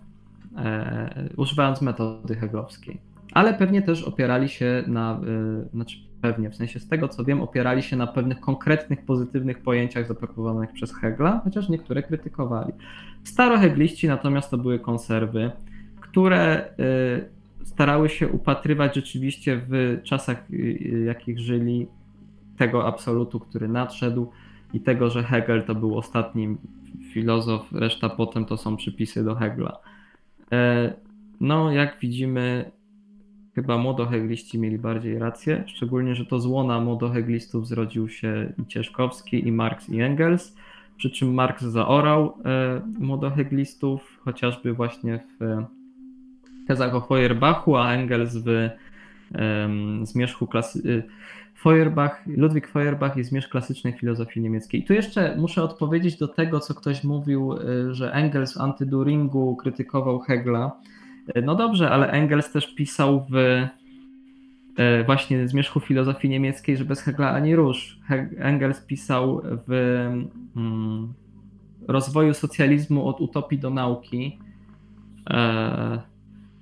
[0.56, 3.13] e, używając metody heglowskiej.
[3.34, 5.20] Ale pewnie też opierali się na,
[5.64, 9.62] y, znaczy pewnie, w sensie z tego co wiem, opierali się na pewnych konkretnych, pozytywnych
[9.62, 12.72] pojęciach zaproponowanych przez Hegla, chociaż niektóre krytykowali.
[13.24, 15.50] Starohegliści natomiast to były konserwy,
[16.00, 16.68] które
[17.60, 21.86] y, starały się upatrywać rzeczywiście w czasach, y, jakich żyli,
[22.56, 24.30] tego absolutu, który nadszedł
[24.72, 26.56] i tego, że Hegel to był ostatni
[27.12, 29.78] filozof, reszta potem to są przypisy do Hegla.
[30.52, 30.94] E,
[31.40, 32.70] No, jak widzimy,
[33.54, 39.48] chyba młodohegliści mieli bardziej rację, szczególnie, że to z łona młodoheglistów zrodził się i Cieszkowski,
[39.48, 40.56] i Marx, i Engels,
[40.96, 45.64] przy czym Marx zaorał e, młodoheglistów, chociażby właśnie w
[46.66, 48.48] tezach o Feuerbachu, a Engels w
[49.34, 51.02] em, zmierzchu klasy...
[51.64, 54.80] Feuerbach, Ludwik Feuerbach jest zmierzch klasycznej filozofii niemieckiej.
[54.80, 59.56] I tu jeszcze muszę odpowiedzieć do tego, co ktoś mówił, y, że Engels w Antyduringu
[59.56, 60.72] krytykował Hegla.
[61.44, 67.30] No dobrze, ale Engels też pisał w y, właśnie zmierzchu filozofii niemieckiej, że bez Hegla
[67.30, 67.54] ani.
[68.08, 69.72] He- Engels pisał w
[70.56, 71.14] mm,
[71.88, 74.38] rozwoju socjalizmu od utopii do nauki.
[75.30, 76.02] E,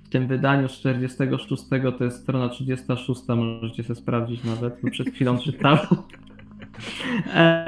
[0.03, 1.63] w tym wydaniu z 46
[1.97, 5.79] to jest strona 36, możecie sobie sprawdzić nawet, bo przed chwilą czytałem.
[7.33, 7.65] E,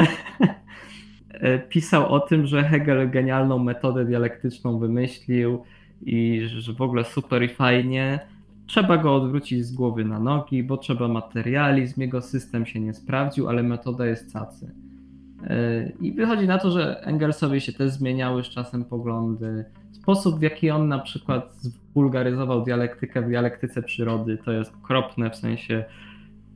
[1.29, 5.63] e, Pisał o tym, że Hegel genialną metodę dialektyczną wymyślił
[6.01, 8.19] i że w ogóle super i fajnie.
[8.67, 13.49] Trzeba go odwrócić z głowy na nogi, bo trzeba materializm, jego system się nie sprawdził,
[13.49, 14.71] ale metoda jest cacy.
[15.43, 19.65] E, I wychodzi na to, że Engelsowi się też zmieniały z czasem poglądy.
[19.91, 25.35] Sposób, w jaki on na przykład zwulgaryzował dialektykę w dialektyce przyrody, to jest okropne w
[25.35, 25.85] sensie.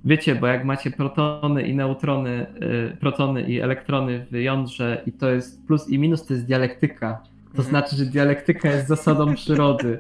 [0.06, 2.46] Wiecie, bo jak macie protony i neutrony,
[2.94, 7.24] y, protony i elektrony w jądrze i to jest plus i minus, to jest dialektyka.
[7.56, 7.70] To Mhm.
[7.70, 10.00] znaczy, że dialektyka jest zasadą przyrody.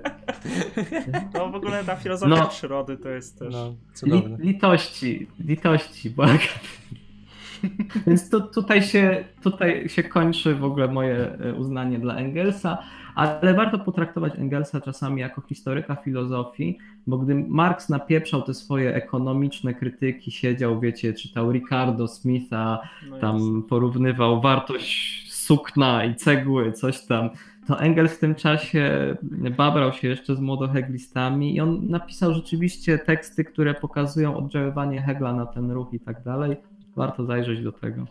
[1.33, 2.47] No w ogóle ta filozofia No.
[2.47, 3.53] przyrody to jest też...
[3.53, 4.37] No, Li, cudowne.
[4.39, 6.37] litości, litości, błagam.
[8.07, 12.77] Więc to, tutaj, się, tutaj się kończy w ogóle moje e, uznanie dla Engelsa,
[13.15, 16.77] ale warto potraktować Engelsa czasami jako historyka filozofii,
[17.07, 23.21] bo gdy Marx napieprzał te swoje ekonomiczne krytyki, siedział, wiecie, czytał Ricardo Smitha, no jest.
[23.21, 27.29] tam porównywał wartość sukna i cegły, coś tam,
[27.67, 29.15] to Engels w tym czasie
[29.57, 35.45] babrał się jeszcze z młodoheglistami i on napisał rzeczywiście teksty, które pokazują oddziaływanie Hegla na
[35.45, 36.57] ten ruch i tak dalej.
[36.95, 38.05] Warto zajrzeć do tego.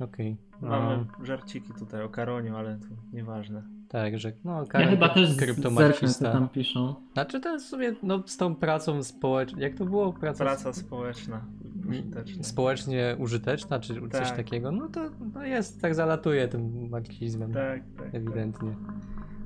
[0.00, 0.36] Okej.
[0.62, 3.79] Mamy No, żarciki tutaj o Karoniu, ale to nieważne.
[3.90, 6.94] Tak, że no, Ja Karol chyba też z- zerknę, co tam piszą.
[7.12, 9.58] Znaczy to jest sobie no, z tą pracą społeczną.
[9.58, 10.12] Jak to było?
[10.12, 11.40] Praca, Praca społeczna.
[11.88, 12.42] użyteczna.
[12.44, 14.36] społecznie użyteczna, czy coś Tak.
[14.36, 14.72] takiego.
[14.72, 15.00] No to
[15.34, 17.52] no jest, tak zalatuje tym marksizmem.
[17.52, 18.14] Tak, tak.
[18.14, 18.74] Ewidentnie.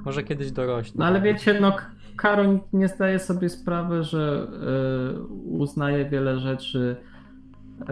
[0.04, 0.94] Może kiedyś dorośnie.
[0.98, 4.46] No ale wiecie, no K- Karoń nie zdaje sobie sprawy, że
[5.18, 6.96] y, uznaje wiele rzeczy
[7.80, 7.84] y,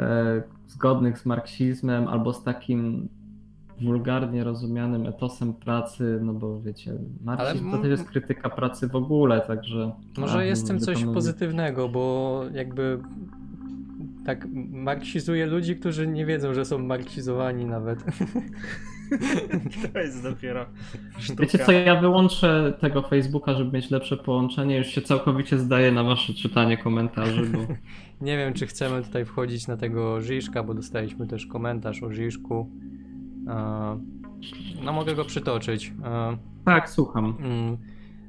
[0.67, 3.09] zgodnych z marksizmem albo z takim
[3.85, 6.93] wulgarnie rozumianym etosem pracy, no bo wiecie,
[7.25, 9.93] marksizm Ale to też jest krytyka pracy w ogóle, także...
[10.19, 12.99] Może a, jest w tym coś pozytywnego, bo jakby
[14.27, 18.05] tak marksizuje ludzi, którzy nie wiedzą, że są marksizowani nawet.
[19.93, 20.67] To jest dopiero
[21.19, 21.43] sztuka.
[21.43, 24.77] Wiecie co, ja wyłączę tego Facebooka, żeby mieć lepsze połączenie.
[24.77, 27.59] Już się całkowicie zdaję na wasze czytanie komentarzy, bo
[28.23, 32.71] Nie wiem, czy chcemy tutaj wchodzić na tego Żiszka, bo dostaliśmy też komentarz o Żiszku.
[33.49, 34.01] E,
[34.85, 35.93] No mogę go przytoczyć.
[36.05, 37.37] E, tak, słucham.
[37.41, 37.77] Mm,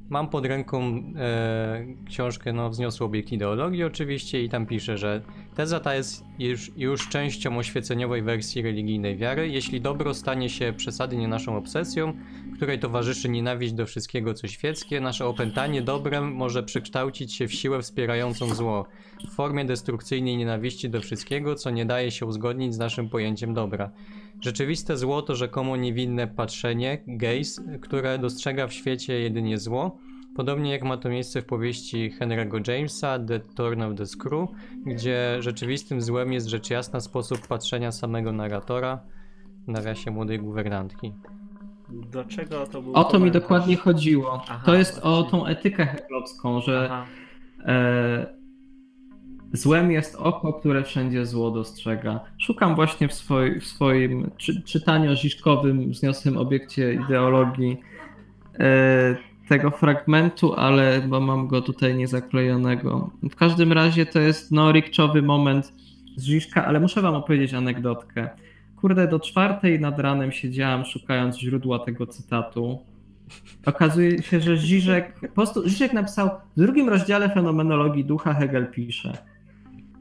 [0.09, 5.21] Mam pod ręką e, książkę no, Wzniosły obiekt ideologii oczywiście i tam pisze, że
[5.55, 9.49] teza ta jest już, już częścią oświeceniowej wersji religijnej wiary.
[9.49, 12.13] Jeśli dobro stanie się przesadnie naszą obsesją,
[12.53, 17.81] której towarzyszy nienawiść do wszystkiego co świeckie, nasze opętanie dobrem może przekształcić się w siłę
[17.81, 18.85] wspierającą zło,
[19.29, 23.91] w formie destrukcyjnej nienawiści do wszystkiego, co nie daje się uzgodnić z naszym pojęciem dobra.
[24.41, 29.97] Rzeczywiste zło to rzekomo niewinne patrzenie, gaze, które dostrzega w świecie jedynie zło,
[30.35, 34.49] podobnie jak ma to miejsce w powieści Henry'ego Jamesa The Turn of the Screw,
[34.85, 38.99] gdzie rzeczywistym złem jest rzecz jasna sposób patrzenia samego narratora,
[39.67, 41.13] w nawiasie młodej guwernantki.
[41.89, 44.41] Do czego to był O to mi dokładnie chodziło.
[44.49, 45.31] Aha, to jest o właśnie.
[45.31, 47.05] tą etykę heglowską, że
[47.65, 48.25] e,
[49.53, 52.19] złem jest oko, które wszędzie zło dostrzega.
[52.37, 57.77] Szukam właśnie w, swoi, w swoim czy, czytaniu ziszkowym, wzniosłym obiekcie ideologii
[58.59, 59.15] e,
[59.49, 63.09] tego fragmentu, ale chyba mam go tutaj niezaklejonego.
[63.23, 65.73] W każdym razie to jest no rikczowy moment
[66.15, 68.29] z Ziszka, ale muszę wam opowiedzieć anegdotkę.
[68.83, 72.79] Kurde, do czwartej nad ranem siedziałem szukając źródła tego cytatu.
[73.65, 79.17] Okazuje się, że Žižek, po prostu napisał w drugim rozdziale fenomenologii ducha Hegel pisze.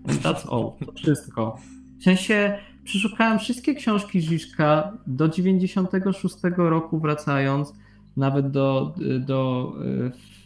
[0.07, 1.59] That's all, to wszystko.
[1.99, 7.75] W sensie przeszukałem wszystkie książki Žižka do 96 roku wracając,
[8.17, 9.73] nawet do, do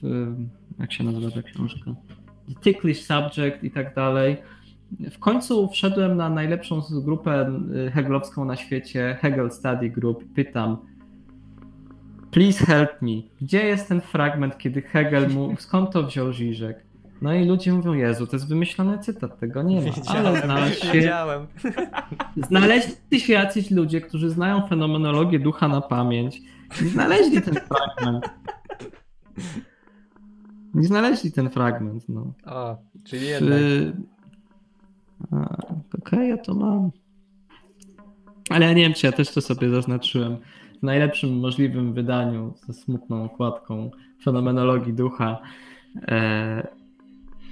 [0.03, 0.37] w,
[0.79, 1.91] jak się nazywa ta książka?
[2.49, 4.37] The Ticklish Subject i tak dalej.
[5.11, 7.61] W końcu wszedłem na najlepszą grupę
[7.93, 10.25] hegelowską na świecie, Hegel Study Group.
[10.35, 10.77] Pytam,
[12.31, 13.23] please help me.
[13.41, 16.87] Gdzie jest ten fragment, kiedy Hegel mu, skąd to wziął Žižek?
[17.23, 19.91] No i ludzie mówią, Jezu, to jest wymyślony cytat, tego nie ma.
[20.09, 21.47] Ale znalazł się, wiedziałem.
[22.49, 26.41] znaleźli się jacyś ludzie, którzy znają fenomenologię ducha na pamięć.
[26.83, 28.31] Nie znaleźli ten fragment.
[30.75, 32.33] Nie znaleźli ten fragment, no.
[32.47, 33.59] O, czyli jednak.
[33.59, 33.93] Y,
[35.99, 36.91] Okej, ja to mam.
[38.51, 40.37] Ale ja nie wiem, czy ja też to sobie zaznaczyłem.
[40.81, 43.91] W najlepszym możliwym wydaniu ze smutną okładką
[44.23, 45.39] fenomenologii ducha.
[46.09, 46.67] E,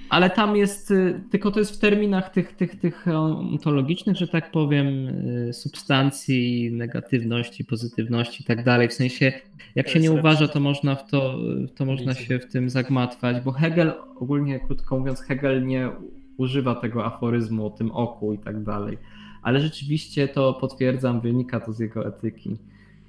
[0.09, 4.51] ale tam jest, y, tylko to jest w terminach tych, tych, tych ontologicznych, że tak
[4.51, 5.07] powiem,
[5.49, 8.87] y, substancji, negatywności, pozytywności i tak dalej.
[8.87, 9.31] W sensie,
[9.75, 11.37] jak się nie uważa, to można w to,
[11.75, 15.89] to można się w tym zagmatwać, bo Hegel, ogólnie krótko mówiąc, Hegel nie
[16.37, 18.97] używa tego aforyzmu o tym oku i tak dalej.
[19.41, 22.57] Ale rzeczywiście to potwierdzam, wynika to z jego etyki.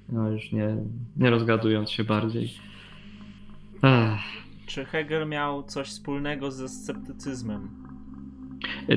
[0.09, 0.77] No już nie,
[1.17, 2.53] nie rozgadując się bardziej.
[3.83, 4.19] Ech.
[4.65, 7.69] Czy Hegel miał coś wspólnego ze sceptycyzmem?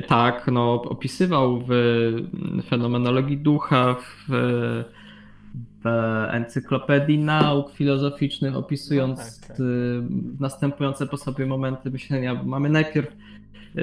[0.07, 1.71] Tak, no opisywał w
[2.69, 4.29] fenomenologii ducha, w,
[5.83, 5.87] w
[6.31, 9.59] encyklopedii nauk filozoficznych, opisując No tak, tak.
[9.59, 9.63] y,
[10.39, 12.43] następujące po sobie momenty myślenia.
[12.43, 13.15] Mamy najpierw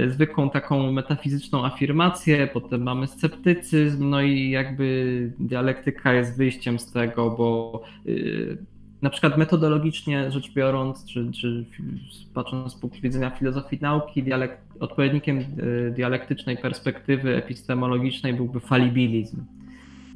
[0.09, 7.31] zwykłą taką metafizyczną afirmację, potem mamy sceptycyzm, no i jakby dialektyka jest wyjściem z tego,
[7.31, 8.59] bo y,
[9.03, 11.65] na przykład metodologicznie rzecz biorąc, czy, czy
[12.35, 14.25] patrząc z punktu widzenia filozofii nauki,
[14.81, 19.45] odpowiednikiem y, dialektycznej perspektywy epistemologicznej byłby falibilizm.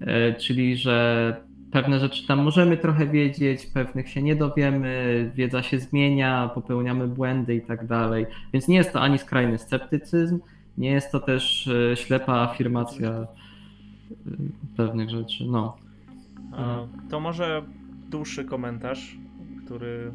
[0.03, 1.37] Y, Czyli, że
[1.73, 7.55] pewne rzeczy tam możemy trochę wiedzieć, pewnych się nie dowiemy, wiedza się zmienia, popełniamy błędy
[7.55, 8.27] i tak dalej.
[8.53, 10.41] Więc nie jest to ani skrajny sceptycyzm,
[10.79, 13.27] nie jest to też y, ślepa afirmacja y,
[14.77, 15.45] pewnych rzeczy.
[15.47, 15.77] No.
[16.59, 17.63] E, To może
[18.11, 19.17] dłuższy komentarz,
[19.65, 20.13] który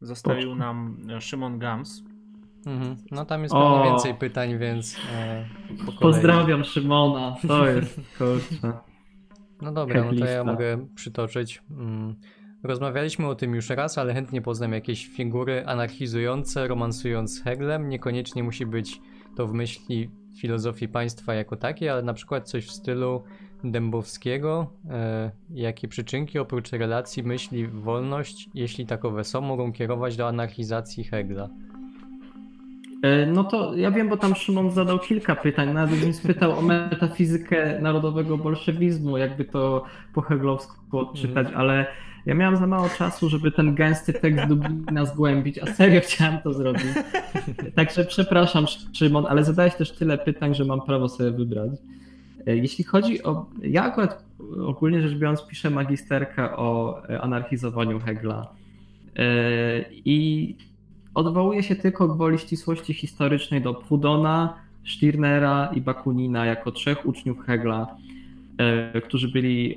[0.00, 0.58] zostawił Proszę.
[0.58, 2.02] nam Szymon Gams.
[2.66, 2.96] Mhm.
[3.10, 3.74] No tam jest O.
[3.74, 4.96] pewnie więcej pytań, więc.
[5.14, 5.44] E,
[5.86, 5.92] po.
[5.92, 8.72] Pozdrawiam Szymona, to jest kurczę.
[9.62, 11.62] No dobra, no to ja mogę przytoczyć.
[11.70, 12.14] Mm.
[12.62, 17.88] Rozmawialiśmy o tym już raz, ale chętnie poznam jakieś figury anarchizujące, romansując Heglem.
[17.88, 19.00] Niekoniecznie musi być
[19.36, 20.10] to w myśli
[20.40, 23.22] filozofii państwa jako takiej, ale na przykład coś w stylu
[23.64, 24.72] Dębowskiego.
[24.90, 31.48] E, jakie przyczynki oprócz relacji myśli wolność, jeśli takowe są, mogą kierować do anarchizacji Hegla?
[33.06, 35.72] E, No to ja wiem, bo tam Szymon zadał kilka pytań.
[35.74, 39.84] Nawet mnie spytał o metafizykę narodowego bolszewizmu, jakby to
[40.14, 41.86] po heglowsku odczytać, ale
[42.26, 46.52] Ja miałem za mało czasu, żeby ten gęsty tekst Dublina zgłębić, a serio chciałem to
[46.52, 46.82] zrobić.
[47.74, 51.70] Także przepraszam, Szymon, ale zadałeś też tyle pytań, że mam prawo sobie wybrać.
[52.46, 53.46] E, jeśli chodzi o.
[53.62, 54.24] Ja akurat
[54.66, 58.46] ogólnie rzecz biorąc piszę magisterkę o anarchizowaniu Hegla.
[59.16, 59.24] E,
[59.90, 60.56] I
[61.16, 64.54] odwołuję się tylko gwoli ścisłości historycznej do Proudhona,
[64.86, 67.96] Stirnera i Bakunina jako trzech uczniów Hegla,
[68.58, 69.76] e, którzy byli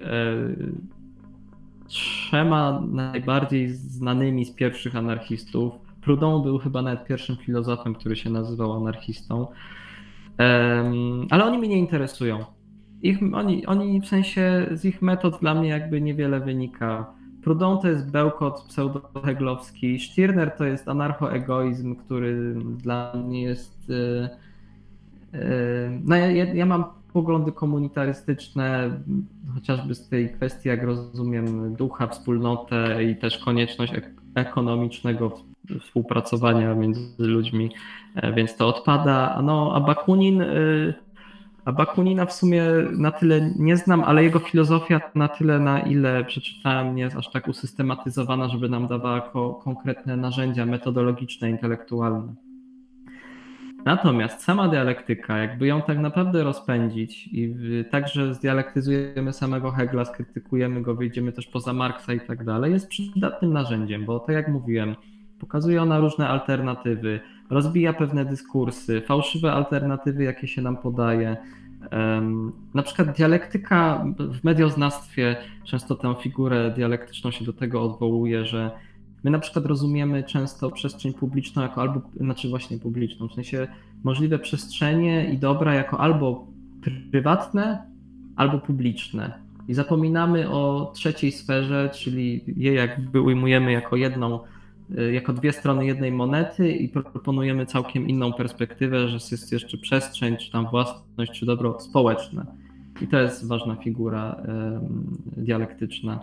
[1.87, 5.73] trzema najbardziej znanymi z pierwszych anarchistów.
[6.01, 9.47] Proudhon był chyba nawet pierwszym filozofem, który się nazywał anarchistą.
[11.29, 12.45] Ale oni mnie nie interesują.
[13.01, 17.18] Ich, oni, oni w sensie z ich metod dla mnie jakby niewiele wynika.
[17.43, 23.89] Proudhon to jest bełkot pseudo-heglowski, Stirner to jest anarchoegoizm, który dla mnie jest...
[23.89, 24.29] Yy,
[25.33, 26.83] yy, no ja, ja, mam
[27.13, 28.99] poglądy komunitarystyczne,
[29.53, 33.93] chociażby z tej kwestii, jak rozumiem, ducha, wspólnotę i też konieczność
[34.35, 35.31] ekonomicznego
[35.79, 37.71] współpracowania między ludźmi,
[38.15, 39.41] e, więc to odpada.
[39.43, 40.47] No, a Bakunin, e,
[41.69, 46.25] a Bakunina w sumie na tyle nie znam, ale jego filozofia na tyle, na ile
[46.25, 49.31] przeczytałem, nie jest aż tak usystematyzowana, żeby nam dawała
[49.63, 52.35] konkretne narzędzia metodologiczne, intelektualne.
[53.85, 57.55] Natomiast sama dialektyka, jakby ją tak naprawdę rozpędzić i
[57.91, 63.53] także zdialektyzujemy samego Hegla, skrytykujemy go, wyjdziemy też poza Marksa i tak dalej, jest przydatnym
[63.53, 64.95] narzędziem, bo tak jak mówiłem,
[65.39, 67.19] pokazuje ona różne alternatywy,
[67.49, 71.37] rozbija pewne dyskursy, fałszywe alternatywy, jakie się nam podaje.
[72.73, 78.71] Na przykład dialektyka w medioznawstwie często tę figurę dialektyczną się do tego odwołuje, że
[79.23, 83.67] My na przykład rozumiemy często przestrzeń publiczną jako albo, znaczy właśnie publiczną, w sensie
[84.03, 86.47] możliwe przestrzenie i dobra jako albo
[87.11, 87.83] prywatne,
[88.35, 89.33] albo publiczne.
[89.67, 94.39] I zapominamy o trzeciej sferze, czyli je jakby ujmujemy jako jedną,
[95.11, 100.51] jako dwie strony jednej monety i proponujemy całkiem inną perspektywę, że jest jeszcze przestrzeń, czy
[100.51, 102.45] tam własność, czy dobro społeczne.
[103.01, 104.41] I to jest ważna figura
[105.37, 106.19] dialektyczna.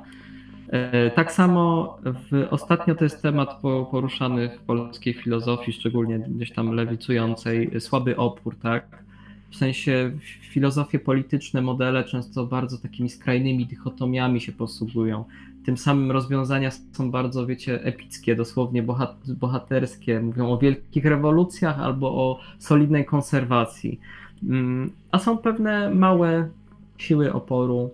[0.68, 3.60] E, tak samo w, ostatnio to jest temat
[3.90, 9.05] poruszany w polskiej filozofii, szczególnie gdzieś tam lewicującej, słaby opór, tak?
[9.51, 15.24] W sensie filozofie polityczne, modele często bardzo takimi skrajnymi dychotomiami się posługują.
[15.66, 18.84] Tym samym rozwiązania są bardzo, wiecie, epickie, dosłownie
[19.28, 20.20] bohaterskie.
[20.20, 24.01] Mówią o wielkich rewolucjach albo o solidnej konserwacji.
[24.43, 26.48] Mm, a są pewne małe
[26.98, 27.90] siły oporu,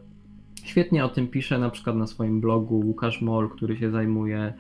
[0.65, 4.53] Świetnie o tym pisze na przykład na swoim blogu Łukasz Mol, który się zajmuje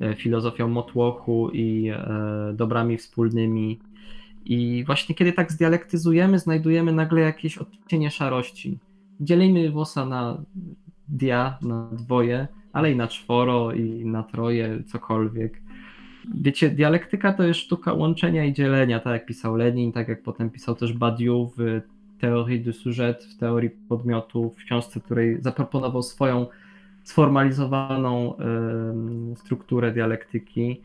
[0.00, 3.78] e, filozofią motłochu i e, dobrami wspólnymi.
[4.44, 8.78] I właśnie kiedy tak zdialektyzujemy, znajdujemy nagle jakieś odcienie szarości.
[9.20, 10.42] Dzielimy włosa na
[11.08, 15.62] dia, na dwoje, ale i na czworo, i na troje, cokolwiek.
[16.34, 20.50] Wiecie, dialektyka to jest sztuka łączenia i dzielenia, tak jak pisał Lenin, tak jak potem
[20.50, 21.80] pisał też Badiou w
[22.18, 26.46] teorii du sujet, w teorii podmiotu, w książce, której zaproponował swoją
[27.02, 28.34] sformalizowaną
[29.36, 30.80] strukturę dialektyki.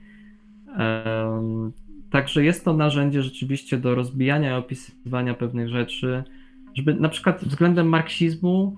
[2.10, 6.24] Także jest to narzędzie rzeczywiście do rozbijania i opisywania pewnych rzeczy,
[6.76, 8.78] żeby na przykład względem marksizmu,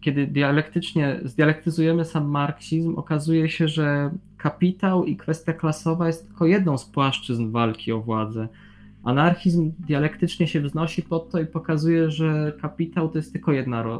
[0.00, 6.78] kiedy dialektycznie zdialektyzujemy sam marksizm, okazuje się, że kapitał i kwestia klasowa jest tylko jedną
[6.78, 8.48] z płaszczyzn walki o władzę.
[9.04, 13.98] Anarchizm dialektycznie się wznosi pod to i pokazuje, że kapitał to jest tylko jedna e,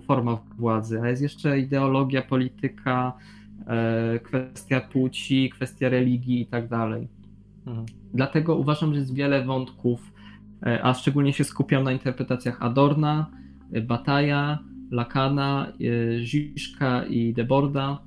[0.00, 3.12] forma władzy, a jest jeszcze ideologia, polityka,
[4.22, 7.08] kwestia płci, kwestia religii i tak dalej.
[7.66, 7.86] Mhm.
[8.14, 10.12] Dlatego uważam, że jest wiele wątków,
[10.82, 13.30] a szczególnie się skupiam na interpretacjach Adorna,
[13.82, 14.58] Bataja,
[14.90, 15.72] Lakana,
[16.24, 17.98] Ziszka i Deborda.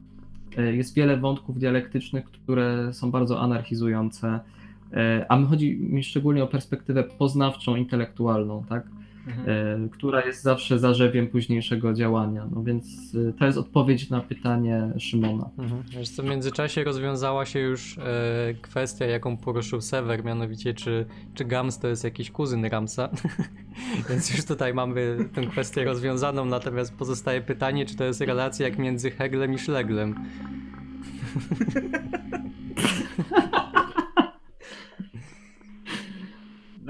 [0.58, 4.40] Jest wiele wątków dialektycznych, które są bardzo anarchizujące
[4.94, 8.88] E, a mi chodzi mi szczególnie o perspektywę poznawczą, intelektualną, tak?
[9.28, 9.86] Mhm.
[9.86, 12.48] E, która jest zawsze zarzewiem późniejszego działania.
[12.56, 15.50] No więc e, to jest odpowiedź na pytanie Szymona.
[15.58, 15.84] Mhm.
[15.90, 18.02] Wiesz co, w międzyczasie rozwiązała się już e,
[18.62, 23.10] kwestia, jaką poruszył Sever, mianowicie czy, czy Gams to jest jakiś kuzyn Ramsa.
[24.10, 28.78] więc już tutaj mamy tę kwestię rozwiązaną, natomiast pozostaje pytanie, czy to jest relacja jak
[28.78, 30.16] między Heglem i Szleglem.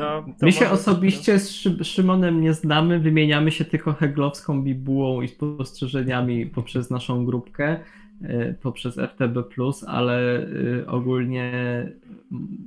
[0.01, 6.45] No, My się osobiście z Szymonem nie znamy, wymieniamy się tylko heglowską bibułą i spostrzeżeniami
[6.45, 7.79] poprzez naszą grupkę,
[8.23, 9.43] e, poprzez FTB+,
[9.87, 11.51] ale e, ogólnie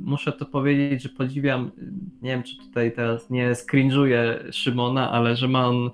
[0.00, 1.70] muszę to powiedzieć, że podziwiam,
[2.22, 5.90] nie wiem czy tutaj teraz nie skrinżuję Szymona, ale że ma on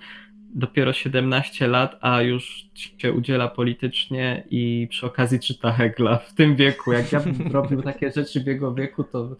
[0.55, 2.69] dopiero 17 lat, a już
[2.99, 6.93] się udziela politycznie i przy okazji czyta Hegla w tym wieku.
[6.93, 9.37] Jak ja bym robił takie rzeczy w jego wieku, to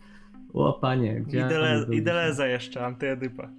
[0.53, 1.93] o panie, gdzie byłem?
[1.95, 3.49] Ideleza jeszcze, antyedypa.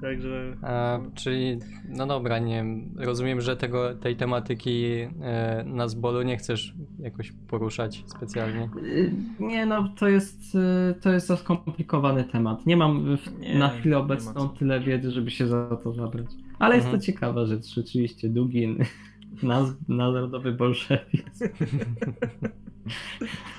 [0.00, 0.56] Także...
[0.62, 1.58] A, czyli,
[1.88, 4.84] no dobra, nie wiem, rozumiem, że tego, tej tematyki
[5.22, 8.68] e, na zbolu nie chcesz jakoś poruszać specjalnie.
[8.84, 12.66] Y, Nie no, to jest, y, to jest za skomplikowany temat.
[12.66, 16.26] Nie mam w, Nie, na chwilę obecną tyle wiedzy, żeby się za to zabrać.
[16.58, 17.00] Ale jest Mhm.
[17.00, 18.28] to ciekawa rzecz, rzeczywiście.
[18.28, 18.78] Dugin,
[19.42, 21.44] naz, narodowy bolszewizm.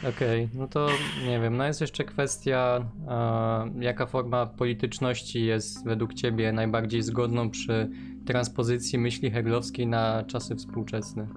[0.10, 0.88] Okej, no to
[1.27, 7.49] nie wiem, no jest jeszcze kwestia, e, jaka forma polityczności jest według ciebie najbardziej zgodną
[7.49, 7.89] przy
[8.26, 11.27] transpozycji myśli heglowskiej na czasy współczesne?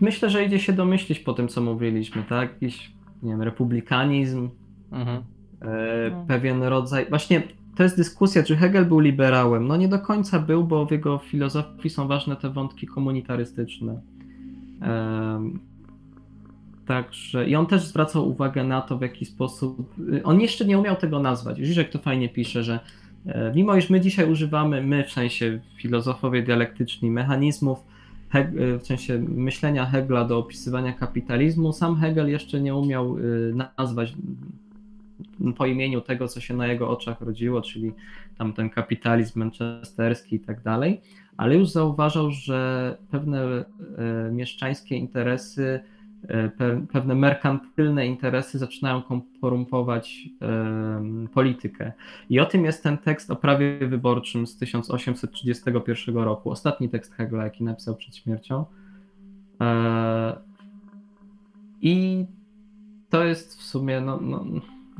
[0.00, 2.52] Myślę, że idzie się domyślić po tym, co mówiliśmy, tak?
[2.52, 2.92] Jakiś,
[3.22, 4.50] nie wiem, republikanizm,
[4.92, 5.22] Mhm.
[5.62, 6.24] e, No.
[6.28, 7.06] pewien rodzaj.
[7.08, 7.42] Właśnie
[7.76, 9.66] to jest dyskusja, czy Hegel był liberałem.
[9.66, 14.00] No nie do końca był, bo w jego filozofii są ważne te wątki komunitarystyczne.
[14.80, 15.60] Em,
[16.86, 19.98] Także i on też zwracał uwagę na to, w jaki sposób.
[20.14, 21.58] y, On jeszcze nie umiał tego nazwać.
[21.58, 22.80] Żyżek to fajnie pisze, że
[23.26, 27.78] e, mimo iż my dzisiaj używamy, my w sensie filozofowie dialektyczni, mechanizmów,
[28.34, 34.14] e, w sensie myślenia Hegla do opisywania kapitalizmu, sam Hegel jeszcze nie umiał y, nazwać
[35.56, 37.92] po imieniu tego, co się na jego oczach rodziło, czyli
[38.38, 41.00] tam ten kapitalizm manchesterski i tak dalej,
[41.36, 43.64] ale już zauważał, że pewne e,
[44.32, 45.80] mieszczańskie interesy,
[46.92, 49.02] pewne merkantylne interesy zaczynają
[49.40, 50.28] korumpować
[51.34, 51.92] politykę.
[52.30, 57.44] I o tym jest ten tekst o prawie wyborczym z 1831 roku, ostatni tekst Hegla,
[57.44, 58.64] jaki napisał przed śmiercią.
[59.60, 60.36] E,
[61.82, 62.26] I
[63.10, 64.44] to jest w sumie, no, no,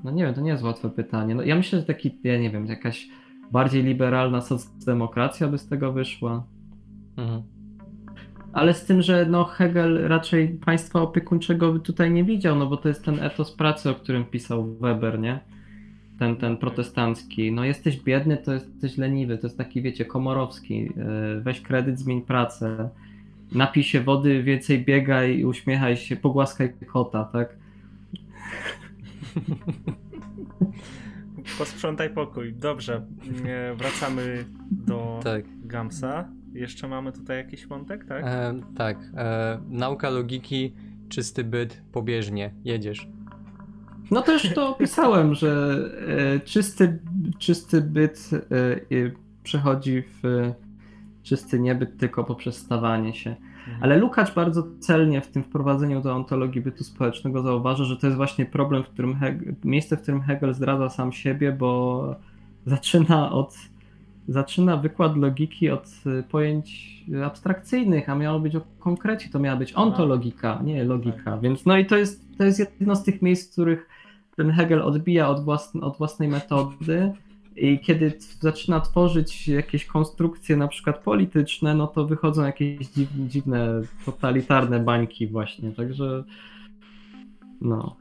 [0.05, 1.35] no nie wiem, to nie jest łatwe pytanie.
[1.35, 3.09] No, ja myślę, że taki, ja nie wiem, jakaś
[3.51, 6.45] bardziej liberalna socdemokracja by z tego wyszła.
[7.17, 7.60] Mhm.
[8.53, 12.77] Ale z tym, że no Hegel raczej państwa opiekuńczego by tutaj nie widział, no bo
[12.77, 15.41] to jest ten etos pracy, o którym pisał Weber, nie?
[16.19, 17.53] Ten, ten protestancki.
[17.53, 20.79] No jesteś biedny, to jesteś leniwy, to jest taki, wiecie, komorowski.
[20.79, 22.89] Yy, Weź kredyt, zmień pracę.
[23.53, 27.57] Napij się wody, więcej biegaj, uśmiechaj się, pogłaskaj kota, tak?
[31.59, 32.53] Posprzątaj pokój.
[32.53, 33.07] Dobrze,
[33.45, 35.45] nie, wracamy do Tak.
[35.65, 36.40] Gamsa.
[36.53, 38.25] Jeszcze mamy tutaj jakiś wątek, tak?
[38.25, 38.99] E, tak.
[39.17, 40.75] E, nauka logiki,
[41.09, 43.09] czysty byt, pobieżnie, jedziesz.
[44.11, 45.79] No też to opisałem, że
[46.37, 46.99] e, czysty,
[47.39, 49.11] czysty byt e,
[49.43, 50.53] przechodzi w
[51.23, 53.31] czysty niebyt tylko poprzez stawanie się.
[53.31, 53.79] Mhm.
[53.81, 58.17] Ale Lukács bardzo celnie w tym wprowadzeniu do ontologii bytu społecznego zauważa, że to jest
[58.17, 62.15] właśnie problem, w którym Hegel, miejsce, w którym Hegel zdradza sam siebie, bo
[62.67, 63.55] zaczyna od
[64.31, 66.91] zaczyna wykład logiki od y, pojęć
[67.25, 71.39] abstrakcyjnych, a miało być o konkrecie, to miała być ontologika, nie logika.
[71.39, 73.89] Więc no i to jest, to jest jedno z tych miejsc, w których
[74.37, 77.13] ten Hegel odbija od, własn- od własnej metody
[77.57, 83.83] i kiedy zaczyna tworzyć jakieś konstrukcje na przykład polityczne, no to wychodzą jakieś dziw, dziwne,
[84.07, 86.25] totalitarne bańki właśnie, także
[87.61, 88.00] no.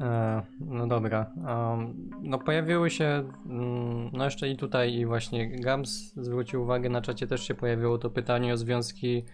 [0.00, 1.30] E, no dobra.
[2.22, 7.26] No pojawiły się, mm, no jeszcze i tutaj i właśnie Gams zwrócił uwagę, na czacie
[7.26, 9.24] też się pojawiło to pytanie o związki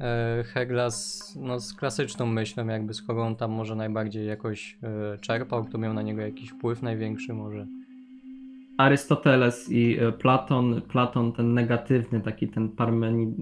[0.00, 4.78] e, Hegla z, no, z klasyczną myślą, jakby z kogo on tam może najbardziej jakoś
[4.82, 7.66] e, czerpał, kto miał na niego jakiś wpływ największy może.
[8.78, 13.34] Arystoteles i Platon, Platon ten negatywny, taki ten parmeni,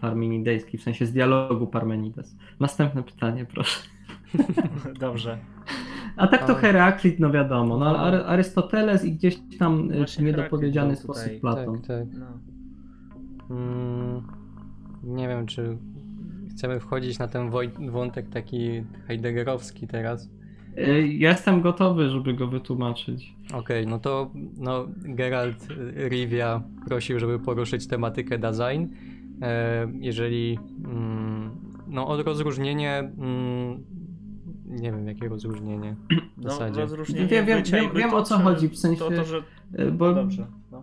[0.00, 2.36] parmenidejski, w sensie z dialogu Parmenides.
[2.60, 3.80] Następne pytanie, proszę.
[5.00, 5.38] Dobrze.
[6.16, 6.54] A tak to.
[6.54, 8.04] Heraklit, no wiadomo, no, ale No.
[8.04, 11.40] Ary- Arystoteles i gdzieś tam y, Właśnie w niedopowiedziany Heraklit sposób tutaj.
[11.40, 11.78] Platon.
[11.82, 12.06] Tak, tak.
[12.18, 12.26] No.
[13.56, 14.22] Mm,
[15.02, 15.76] nie wiem, czy
[16.50, 17.50] chcemy wchodzić na ten
[17.90, 20.30] wątek taki heideggerowski teraz.
[20.78, 23.34] Y, Ja jestem gotowy, żeby go wytłumaczyć.
[23.54, 28.38] Okej, no to no, Geralt y, Rivia prosił, żeby poruszyć tematykę.
[29.42, 31.50] E, jeżeli mm,
[31.88, 33.84] no od rozróżnienie mm,
[34.70, 35.96] nie wiem jakie rozróżnienie
[36.38, 36.80] w No, zasadzie.
[36.80, 39.42] rozróżnienie Wiem, wiem, wiem, wiem, o co czy chodzi, w sensie- To, to że...
[39.78, 40.46] Y, Bo Dobrze.
[40.72, 40.82] No.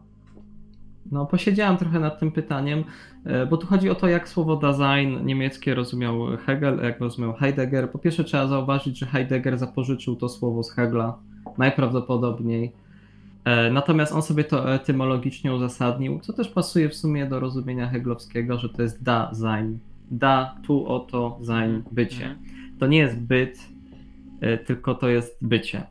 [1.12, 2.84] No, posiedziałem trochę nad tym pytaniem,
[3.26, 7.92] e, bo tu chodzi o to, jak słowo Dasein niemieckie rozumiał Hegel, jak rozumiał Heidegger.
[7.92, 11.18] Po pierwsze, trzeba zauważyć, że Heidegger zapożyczył to słowo z Hegla,
[11.58, 12.72] najprawdopodobniej.
[13.46, 18.58] E, Natomiast on sobie to etymologicznie uzasadnił, co też pasuje w sumie do rozumienia heglowskiego,
[18.58, 19.80] że to jest Dasein.
[20.12, 22.26] Da, tu, oto, sein, bycie.
[22.26, 22.40] Mhm.
[22.80, 23.77] To nie jest byt, e,
[24.66, 25.84] tylko to jest bycie.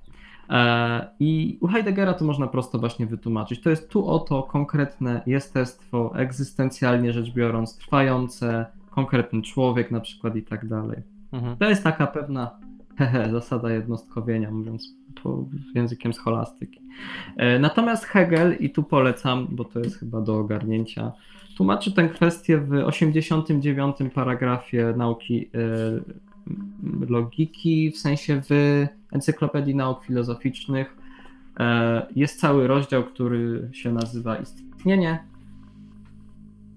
[0.51, 3.61] E, I u Heideggera to można prosto właśnie wytłumaczyć.
[3.61, 10.43] To jest tu oto konkretne jestestwo, egzystencjalnie rzecz biorąc, trwające, konkretny człowiek na przykład i
[10.43, 11.03] tak dalej.
[11.33, 11.57] Mhm.
[11.57, 12.51] To jest taka pewna
[12.99, 15.45] hehe, zasada jednostkowienia, mówiąc po,
[15.75, 16.81] językiem scholastyki.
[17.37, 21.13] E, Natomiast Hegel, i tu polecam, bo to jest chyba do ogarnięcia,
[21.57, 26.26] tłumaczy tę kwestię w 89 paragrafie nauki e,
[27.09, 28.51] logiki, w sensie w
[29.13, 30.97] Encyklopedii Nauk Filozoficznych.
[31.61, 35.19] E, Jest cały rozdział, który się nazywa Istnienie.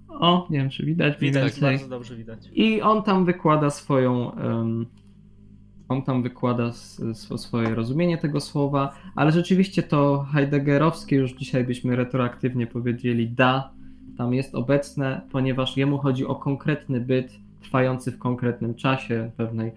[0.10, 1.62] O, nie wiem, czy widać mniej Widać, więcej.
[1.62, 2.40] bardzo dobrze widać.
[2.54, 4.32] I on tam wykłada swoją.
[5.90, 6.72] on tam wykłada
[7.38, 13.72] swoje rozumienie tego słowa, ale rzeczywiście to heideggerowskie, już dzisiaj byśmy retroaktywnie powiedzieli, da,
[14.18, 19.72] tam jest obecne, ponieważ jemu chodzi o konkretny byt trwający w konkretnym czasie, pewnej,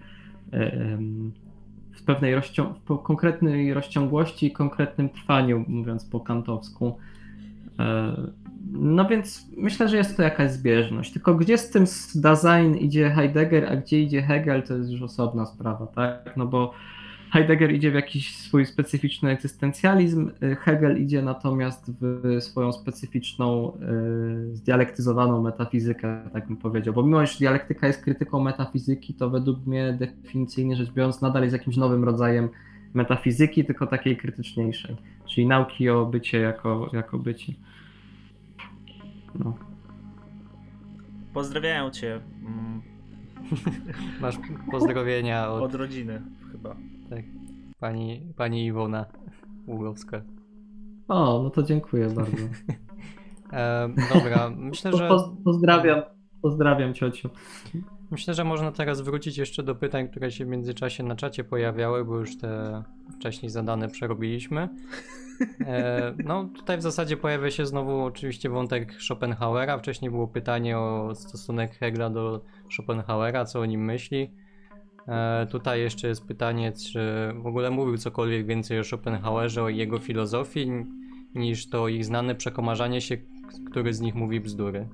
[0.51, 1.31] em,
[1.91, 6.97] w pewnej rozcią- w konkretnej rozciągłości i konkretnym trwaniu, mówiąc po kantowsku.
[7.79, 8.13] E,
[8.75, 11.13] No więc myślę, że jest to jakaś zbieżność.
[11.13, 11.85] Tylko gdzie z tym
[12.15, 16.33] Dasein idzie Heidegger, a gdzie idzie Hegel, to jest już osobna sprawa, tak?
[16.37, 16.73] No bo
[17.33, 23.77] Heidegger idzie w jakiś swój specyficzny egzystencjalizm, y, Hegel idzie natomiast w swoją specyficzną,
[24.51, 26.93] y, zdialektyzowaną metafizykę, tak bym powiedział.
[26.93, 31.53] Bo mimo, iż dialektyka jest krytyką metafizyki, to według mnie definicyjnie rzecz biorąc nadal jest
[31.53, 32.49] jakimś nowym rodzajem
[32.93, 34.95] metafizyki, tylko takiej krytyczniejszej,
[35.25, 37.53] czyli nauki o bycie jako, jako bycie.
[39.35, 39.57] No.
[41.33, 42.92] Pozdrawiają cię mm,
[44.21, 44.39] Masz
[44.71, 46.21] pozdrowienia od, od rodziny
[46.51, 46.75] chyba.
[47.09, 47.23] tak,
[47.79, 49.05] pani, pani Iwona
[49.67, 50.21] Ługowska.
[51.07, 52.37] O, no to dziękuję bardzo.
[53.53, 56.01] E, dobra, myślę, że po, pozdrawiam,
[56.41, 57.29] pozdrawiam ciociu.
[58.11, 62.05] myślę, że można teraz wrócić jeszcze do pytań, które się w międzyczasie na czacie pojawiały,
[62.05, 62.83] bo już te
[63.15, 64.69] wcześniej zadane przerobiliśmy.
[65.65, 69.77] E, no tutaj w zasadzie pojawia się znowu oczywiście wątek Schopenhauera.
[69.77, 74.31] Wcześniej było pytanie o stosunek Hegla do Schopenhauera, co o nim myśli.
[75.07, 79.99] E, tutaj jeszcze jest pytanie, czy w ogóle mówił cokolwiek więcej o Schopenhauerze, o jego
[79.99, 80.71] filozofii,
[81.35, 83.17] niż to ich znane przekomarzanie się,
[83.71, 84.87] który z nich mówi bzdury.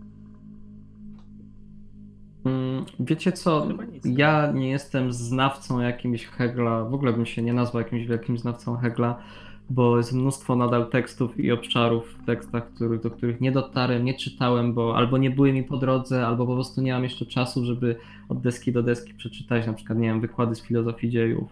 [2.45, 3.67] Mm, Wiecie co,
[4.05, 8.77] ja nie jestem znawcą jakimś Hegla, w ogóle bym się nie nazwał jakimś wielkim znawcą
[8.77, 9.21] Hegla,
[9.69, 14.13] bo jest mnóstwo nadal tekstów i obszarów w tekstach, który, do których nie dotarłem, nie
[14.13, 17.65] czytałem, bo albo nie były mi po drodze, albo po prostu nie mam jeszcze czasu,
[17.65, 17.95] żeby
[18.29, 21.49] od deski do deski przeczytać, na przykład, nie wiem, wykłady z filozofii dziejów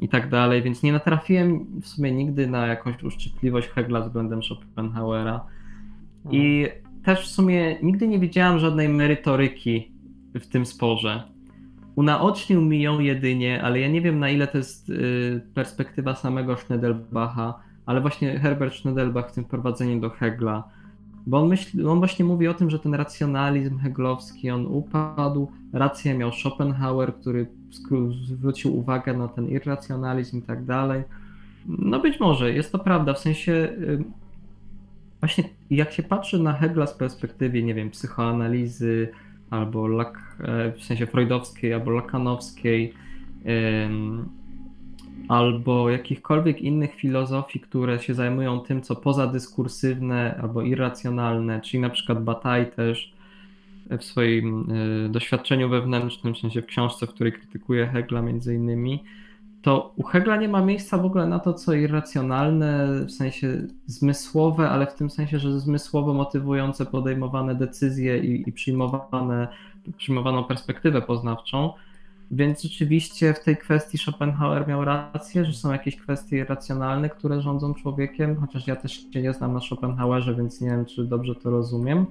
[0.00, 5.44] i tak dalej, więc nie natrafiłem w sumie nigdy na jakąś uszczypliwość Hegla względem Schopenhauera.
[6.30, 6.66] I
[7.04, 9.92] też w sumie nigdy nie widziałam żadnej merytoryki
[10.34, 11.22] w tym sporze.
[12.00, 16.56] Unaocznił mi ją jedynie, ale ja nie wiem na ile to jest y, perspektywa samego
[16.56, 17.54] Schneidelbacha,
[17.86, 20.64] ale właśnie Herbert Schneidelbach w tym wprowadzeniu do Hegla.
[21.26, 26.14] Bo on, myśli, on właśnie mówi o tym, że ten racjonalizm heglowski, on upadł, rację
[26.14, 27.46] miał Schopenhauer, który
[28.26, 31.02] zwrócił uwagę na ten irracjonalizm i tak dalej.
[31.66, 34.04] No być może, jest to prawda, w sensie y,
[35.20, 39.08] Właśnie jak się patrzy na Hegla z perspektywy, nie wiem, psychoanalizy,
[39.50, 40.06] albo e,
[40.76, 42.94] w sensie freudowskiej, albo lakanowskiej,
[45.28, 52.24] albo jakichkolwiek innych filozofii, które się zajmują tym, co pozadyskursywne albo irracjonalne, czyli na przykład
[52.24, 53.12] Bataille też
[53.98, 59.04] w swoim y, doświadczeniu wewnętrznym, w sensie w książce, w której krytykuje Hegla między innymi,
[59.62, 64.70] to u Hegla nie ma miejsca w ogóle na to, co irracjonalne, w sensie zmysłowe,
[64.70, 69.48] ale w tym sensie, że zmysłowo motywujące podejmowane decyzje i, i przyjmowane,
[69.96, 71.72] przyjmowaną perspektywę poznawczą.
[72.30, 77.74] Więc rzeczywiście w tej kwestii Schopenhauer miał rację, że są jakieś kwestie irracjonalne, które rządzą
[77.74, 81.50] człowiekiem, chociaż ja też się nie znam na Schopenhauerze, więc nie wiem, czy dobrze to
[81.50, 82.06] rozumiem.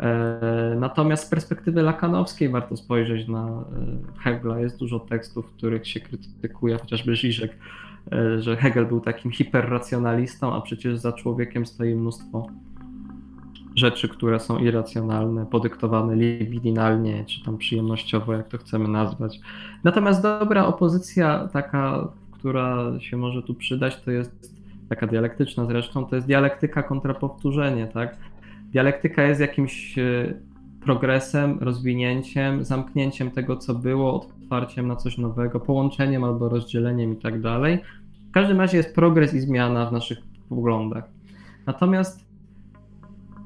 [0.00, 3.62] E, Natomiast z perspektywy lakanowskiej warto spojrzeć na e,
[4.20, 4.60] Hegla.
[4.60, 7.50] Jest dużo tekstów, w których się krytykuje, chociażby Žižek,
[8.12, 12.46] e, że Hegel był takim hiperracjonalistą, a przecież za człowiekiem stoi mnóstwo
[13.78, 19.40] rzeczy, które są irracjonalne, podyktowane libidinalnie, czy tam przyjemnościowo, jak to chcemy nazwać.
[19.84, 26.16] Natomiast dobra opozycja, taka, która się może tu przydać, to jest taka dialektyczna zresztą, to
[26.16, 28.16] jest dialektyka kontra powtórzenie, tak?
[28.72, 30.34] Dialektyka jest jakimś e,
[30.84, 37.40] progresem, rozwinięciem, zamknięciem tego, co było, otwarciem na coś nowego, połączeniem albo rozdzieleniem i tak
[37.40, 37.78] dalej.
[38.28, 40.18] W każdym razie jest progres i zmiana w naszych
[40.48, 41.04] poglądach.
[41.66, 42.27] Natomiast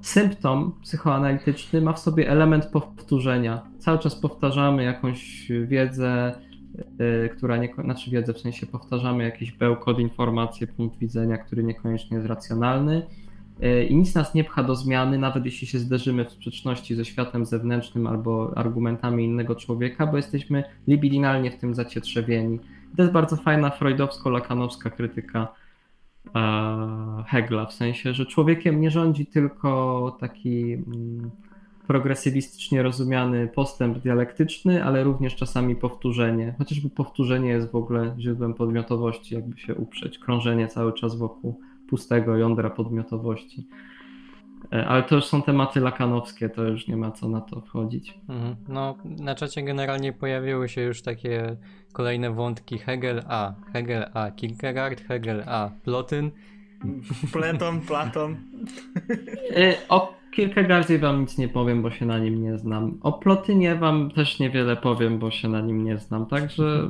[0.02, 3.62] symptom psychoanalityczny ma w sobie element powtórzenia.
[3.78, 6.34] Cały czas powtarzamy jakąś wiedzę,
[7.00, 12.16] y, która nie, znaczy wiedzę, w sensie powtarzamy jakiś bełkot, informacje, punkt widzenia, który niekoniecznie
[12.16, 13.06] jest racjonalny
[13.62, 17.04] y, i nic nas nie pcha do zmiany, nawet jeśli się zderzymy w sprzeczności ze
[17.04, 22.60] światem zewnętrznym albo argumentami innego człowieka, bo jesteśmy libidinalnie w tym zacietrzewieni.
[22.96, 25.48] To jest bardzo fajna freudowsko-lakanowska krytyka
[27.26, 31.30] Hegla, w sensie, że człowiekiem nie rządzi tylko taki mm,
[31.86, 36.54] progresywistycznie rozumiany postęp dialektyczny, ale również czasami powtórzenie.
[36.58, 40.18] Chociażby powtórzenie jest w ogóle źródłem podmiotowości, jakby się uprzeć.
[40.18, 43.68] Krążenie cały czas wokół pustego jądra podmiotowości.
[44.72, 48.18] E, Ale to już są tematy lakanowskie, to już nie ma co na to wchodzić.
[48.28, 48.56] Mhm.
[48.68, 51.56] No, na czacie generalnie pojawiły się już takie
[51.92, 56.30] kolejne wątki Hegel A, Hegel A, Kierkegaard, Hegel A, Plotyn.
[57.32, 58.36] Platon, Platon.
[59.56, 62.98] E, O Kierkegaardzie wam nic nie powiem, bo się na nim nie znam.
[63.02, 66.26] O Plotynie wam też niewiele powiem, bo się na nim nie znam.
[66.26, 66.88] Także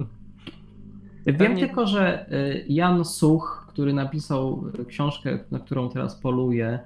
[1.26, 6.78] wiem Pewnie- tylko, że e, Jan Such, który napisał książkę, na którą teraz poluję,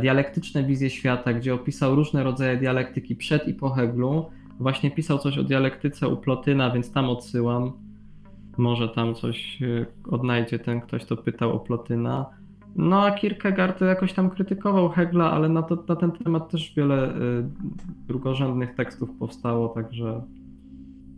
[0.00, 4.30] Dialektyczne wizje świata, gdzie opisał różne rodzaje dialektyki przed i po Heglu,
[4.60, 7.72] właśnie pisał coś o dialektyce u Plotyna, więc tam odsyłam.
[8.56, 12.26] Może tam coś e, odnajdzie ten ktoś, kto pytał o Plotyna.
[12.76, 17.08] No a Kierkegaard jakoś tam krytykował Hegla, ale na, to, na ten temat też wiele
[17.08, 17.44] y,
[18.08, 20.22] drugorzędnych tekstów powstało, także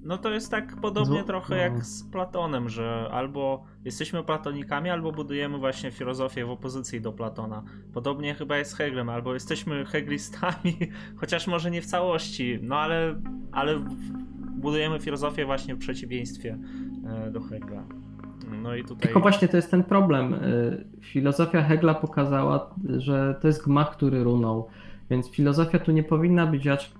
[0.02, 1.60] No to jest tak podobnie Zło- trochę no.
[1.60, 7.62] jak z Platonem, że albo jesteśmy platonikami, albo budujemy właśnie filozofię w opozycji do Platona.
[7.94, 10.76] Podobnie chyba jest z Heglem, albo jesteśmy heglistami,
[11.20, 13.14] chociaż może nie w całości, no ale,
[13.52, 13.78] ale
[14.56, 16.58] budujemy filozofię właśnie w przeciwieństwie
[17.06, 17.84] e, do Hegla.
[18.62, 19.02] No i tutaj...
[19.02, 20.34] Tylko właśnie to jest ten problem.
[20.34, 24.68] Y, Filozofia Hegla pokazała, że to jest gmach, który runął.
[25.10, 26.92] Więc filozofia tu nie powinna być raczej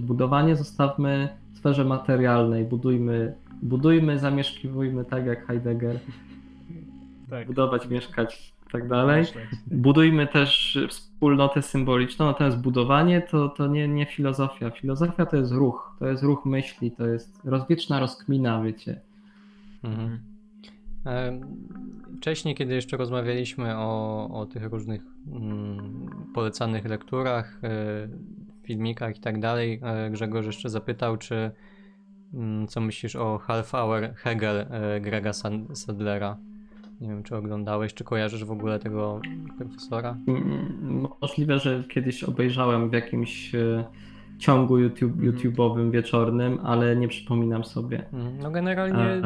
[0.00, 1.28] budowanie, zostawmy
[1.58, 5.98] sferze materialnej, budujmy, budujmy, zamieszkiwujmy tak jak Heidegger,
[7.30, 9.24] tak, budować, mieszkać i tak dalej.
[9.66, 14.70] Budujmy też wspólnotę symboliczną, natomiast budowanie to, to nie, nie filozofia.
[14.70, 19.00] Filozofia to jest ruch, to jest ruch myśli, to jest rozwieczna rozkmina, wiecie.
[19.82, 20.18] Mhm.
[22.18, 25.02] Wcześniej, kiedy jeszcze rozmawialiśmy o, o tych różnych
[25.32, 28.08] mm, polecanych lekturach, e,
[28.72, 31.50] filmikach i tak dalej, e, Grzegorz jeszcze zapytał, czy
[32.34, 35.32] mm, co myślisz o Half Hour Hegel e, Grega
[35.74, 36.36] Sadlera?
[37.00, 39.20] Nie wiem, czy oglądałeś, czy kojarzysz w ogóle tego
[39.58, 40.16] profesora?
[40.28, 43.84] Mm, Możliwe, że kiedyś obejrzałem w jakimś e,
[44.38, 45.32] ciągu YouTube, Mhm.
[45.32, 48.04] YouTube'owym wieczornym, ale nie przypominam sobie.
[48.12, 49.22] Mm, No generalnie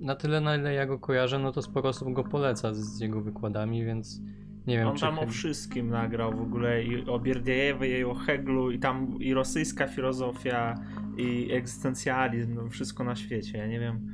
[0.00, 3.20] na tyle, na ile ja go kojarzę, no to sporo osób go poleca z jego
[3.20, 4.20] wykładami, więc
[4.66, 5.00] nie wiem, On czy...
[5.00, 9.34] tam o wszystkim nagrał w ogóle i o Bierdziejewie, i o Heglu, i tam i
[9.34, 10.74] rosyjska filozofia,
[11.16, 13.58] i egzystencjalizm, no wszystko na świecie.
[13.58, 14.12] Ja nie wiem,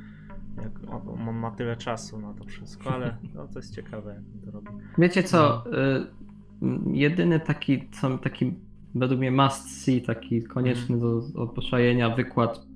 [0.63, 4.23] jak on, on ma tyle czasu na to wszystko, ale no, to jest ciekawe, jak
[4.35, 4.85] on to robi.
[4.99, 6.07] Wiecie co, e,
[6.63, 8.55] m, jedyny taki, co, taki
[8.95, 12.70] według mnie must see, taki konieczny do obszajenia wykład y,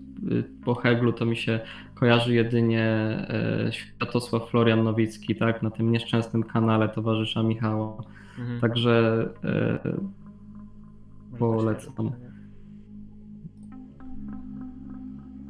[0.64, 1.60] po Heglu, to mi się
[1.94, 2.84] kojarzy jedynie
[3.28, 7.96] e, Światosław Florian Nowicki, tak, na tym nieszczęsnym kanale towarzysza Michała.
[8.38, 8.60] Mhm.
[8.60, 9.78] Także e,
[11.38, 12.12] polecam.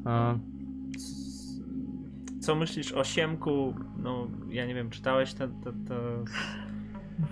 [0.04, 0.34] A,
[2.40, 3.74] Co myślisz o Siemku?
[4.02, 6.24] No, ja nie wiem, czytałeś te, te, te...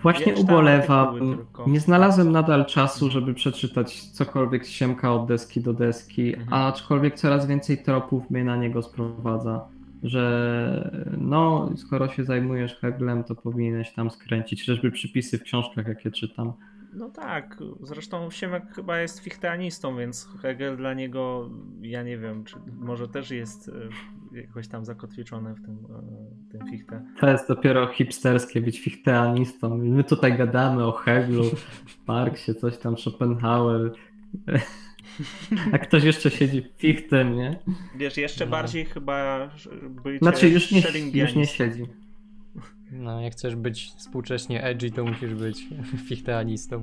[0.02, 1.18] Właśnie ubolewam.
[1.66, 6.62] Nie znalazłem nadal czasu, żeby przeczytać cokolwiek z Siemka od deski do deski, Mhm.
[6.62, 9.64] aczkolwiek coraz więcej tropów mnie na niego sprowadza.
[10.02, 16.10] Że no, skoro się zajmujesz Heglem, to powinieneś tam skręcić, chociażby przypisy w książkach, jakie
[16.10, 16.52] czytam.
[16.92, 21.50] No tak, zresztą Siemek chyba jest fichteanistą, więc Hegel dla niego,
[21.80, 23.72] ja nie wiem, czy może też jest e,
[24.40, 27.04] jakoś tam zakotwiczony w tym, e, w tym fichte.
[27.20, 29.78] To jest dopiero hipsterskie być fichteanistą.
[29.78, 31.44] My tutaj gadamy o Heglu,
[32.06, 33.92] Marksie, coś tam, Schopenhauer.
[35.72, 37.58] A ktoś jeszcze siedzi fichtem, nie?
[37.96, 38.50] Wiesz, jeszcze No.
[38.50, 39.50] bardziej chyba
[40.04, 40.82] być Znaczy już nie,
[41.14, 41.86] już nie siedzi.
[42.92, 45.68] No, jak chcesz być współcześnie edgy, to musisz być
[46.08, 46.82] fichteanistą.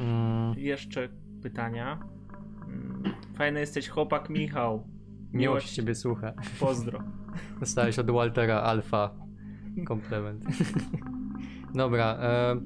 [0.00, 1.08] mm, Jeszcze
[1.42, 1.98] pytania.
[2.66, 3.02] Mm,
[3.34, 4.86] Fajny jesteś chłopak Michał.
[5.32, 6.32] miłość ciebie słucha.
[6.60, 7.02] Pozdro.
[7.60, 9.14] Dostałeś od Waltera Alfa
[9.86, 10.44] komplement.
[11.74, 12.18] Dobra.
[12.20, 12.56] E,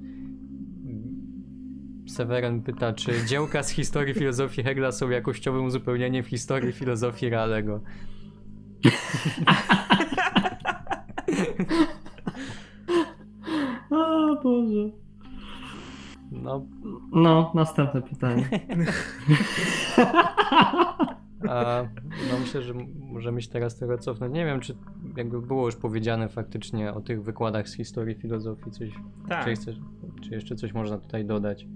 [2.09, 7.81] Severen pyta, czy dziełka z historii filozofii Hegla są jakościowym uzupełnieniem historii filozofii Realego?
[13.91, 14.91] O Boże.
[16.33, 16.67] No,
[17.13, 18.49] No, następne pytanie.
[21.49, 21.83] a,
[22.31, 24.35] no myślę, że możemy się teraz trochę cofnąć.
[24.35, 24.77] Nie wiem, czy
[25.17, 28.89] jakby było już powiedziane faktycznie o tych wykładach z historii filozofii coś,
[29.29, 29.45] Tak.
[29.45, 29.77] czy, chcesz,
[30.23, 31.67] czy jeszcze coś można tutaj dodać?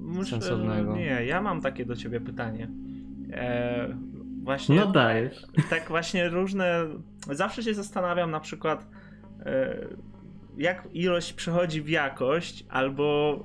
[0.00, 0.96] Muszę, sensownego.
[0.96, 2.68] Nie, ja mam takie do ciebie pytanie.
[3.32, 3.88] E,
[4.42, 5.42] właśnie No dajesz.
[5.70, 6.86] tak właśnie różne.
[7.30, 8.86] Zawsze się zastanawiam na przykład,
[9.40, 9.76] e,
[10.56, 13.38] jak ilość przechodzi w jakość, albo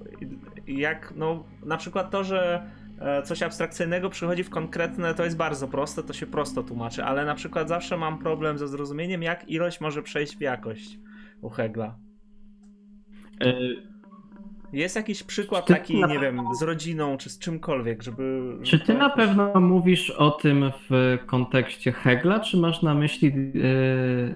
[0.67, 2.63] jak, no, na przykład to, że
[2.99, 7.25] e, coś abstrakcyjnego przychodzi w konkretne, to jest bardzo proste, to się prosto tłumaczy, ale
[7.25, 10.99] na przykład zawsze mam problem ze zrozumieniem, jak ilość może przejść w jakość
[11.41, 11.97] u Hegla.
[13.41, 13.53] E,
[14.73, 18.53] Jest jakiś przykład ty taki, na nie wiem, z rodziną, czy z czymkolwiek, żeby...
[18.63, 23.31] Czy ty na pewno mówisz o tym w kontekście Hegla, czy masz na myśli e,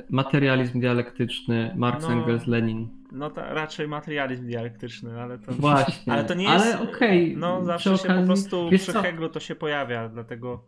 [0.10, 2.14] materializm dialektyczny Marx, No.
[2.14, 2.90] Engels, Lenin?
[3.12, 5.52] No to raczej materializm dialektyczny, ale to...
[5.52, 6.14] Właśnie.
[6.14, 6.66] Ale to nie jest...
[6.66, 7.38] Ale okej.
[7.38, 9.02] No przy zawsze się po prostu wiesz przy co?
[9.02, 10.64] Heglu to się pojawia, dlatego...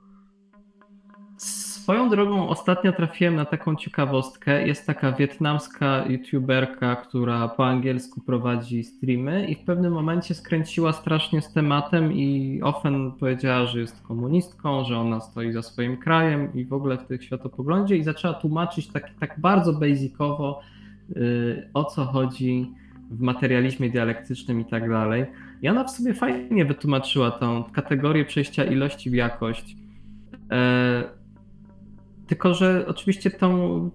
[1.84, 4.68] Swoją drogą ostatnio trafiłem na taką ciekawostkę.
[4.68, 11.42] Jest taka wietnamska youtuberka, która po angielsku prowadzi streamy i w pewnym momencie skręciła strasznie
[11.42, 16.66] z tematem i Offen powiedziała, że jest komunistką, że ona stoi za swoim krajem i
[16.66, 20.62] w ogóle w tych światopoglądzie i zaczęła tłumaczyć tak, tak bardzo basicowo
[21.10, 22.72] y, o co chodzi
[23.12, 25.26] w materializmie dialektycznym i tak dalej.
[25.62, 29.76] I ona w sobie fajnie wytłumaczyła tą kategorię przejścia ilości w jakość.
[30.52, 31.23] E,
[32.28, 33.92] tylko, że oczywiście tą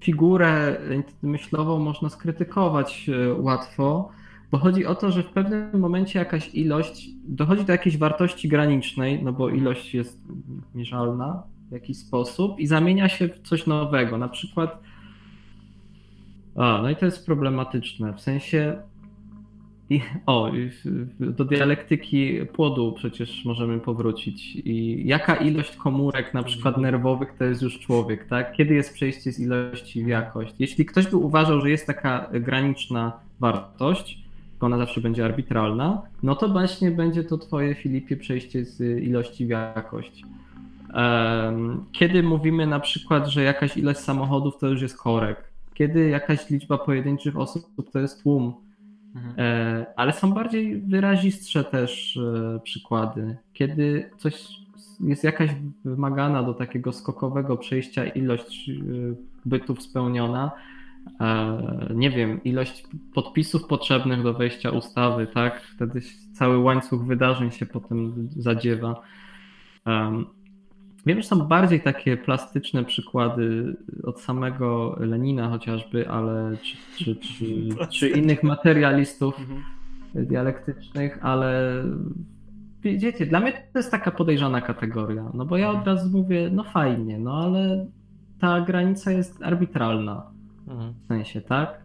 [0.00, 0.76] figurę
[1.22, 4.08] myślową można skrytykować e, łatwo,
[4.50, 9.22] bo chodzi o to, że w pewnym momencie jakaś ilość dochodzi do jakiejś wartości granicznej,
[9.22, 10.20] no bo ilość jest
[10.74, 14.18] mierzalna w jakiś sposób i zamienia się w coś nowego.
[14.18, 14.80] Na przykład.
[16.56, 18.14] A, no i to jest problematyczne.
[18.14, 18.82] W sensie.
[19.90, 20.50] I, o,
[21.20, 24.56] do dialektyki płodu przecież możemy powrócić.
[24.56, 28.52] I jaka ilość komórek, na przykład nerwowych, to jest już człowiek, tak?
[28.52, 30.54] Kiedy jest przejście z ilości w jakość?
[30.58, 34.18] Jeśli ktoś by uważał, że jest taka graniczna wartość,
[34.60, 39.46] to ona zawsze będzie arbitralna, no to właśnie będzie to twoje, Filipie, przejście z ilości
[39.46, 40.22] w jakość.
[41.92, 45.44] Kiedy mówimy na przykład, że jakaś ilość samochodów to już jest korek,
[45.74, 48.65] kiedy jakaś liczba pojedynczych osób to jest tłum,
[49.16, 49.34] Mhm.
[49.38, 54.48] E, Ale są bardziej wyrazistsze też e, przykłady, kiedy coś
[55.00, 55.50] jest jakaś
[55.84, 58.72] wymagana do takiego skokowego przejścia ilość e,
[59.44, 60.50] bytów spełniona.
[61.94, 62.84] Nie wiem, ilość
[63.14, 65.60] podpisów potrzebnych do wejścia ustawy, tak?
[65.60, 66.00] Wtedy
[66.32, 69.02] cały łańcuch wydarzeń się potem zadziewa.
[71.06, 77.16] Em, Wiem, że są bardziej takie plastyczne przykłady od samego Lenina chociażby, ale czy, czy,
[77.16, 77.68] czy,
[77.98, 79.62] czy innych materialistów Mhm.
[80.14, 81.82] dialektycznych, ale
[82.82, 86.64] wiecie, dla mnie to jest taka podejrzana kategoria, no bo ja od razu mówię, no
[86.64, 87.86] fajnie, no ale
[88.40, 90.22] ta granica jest arbitralna
[90.68, 90.92] Mhm.
[91.02, 91.82] w sensie, tak?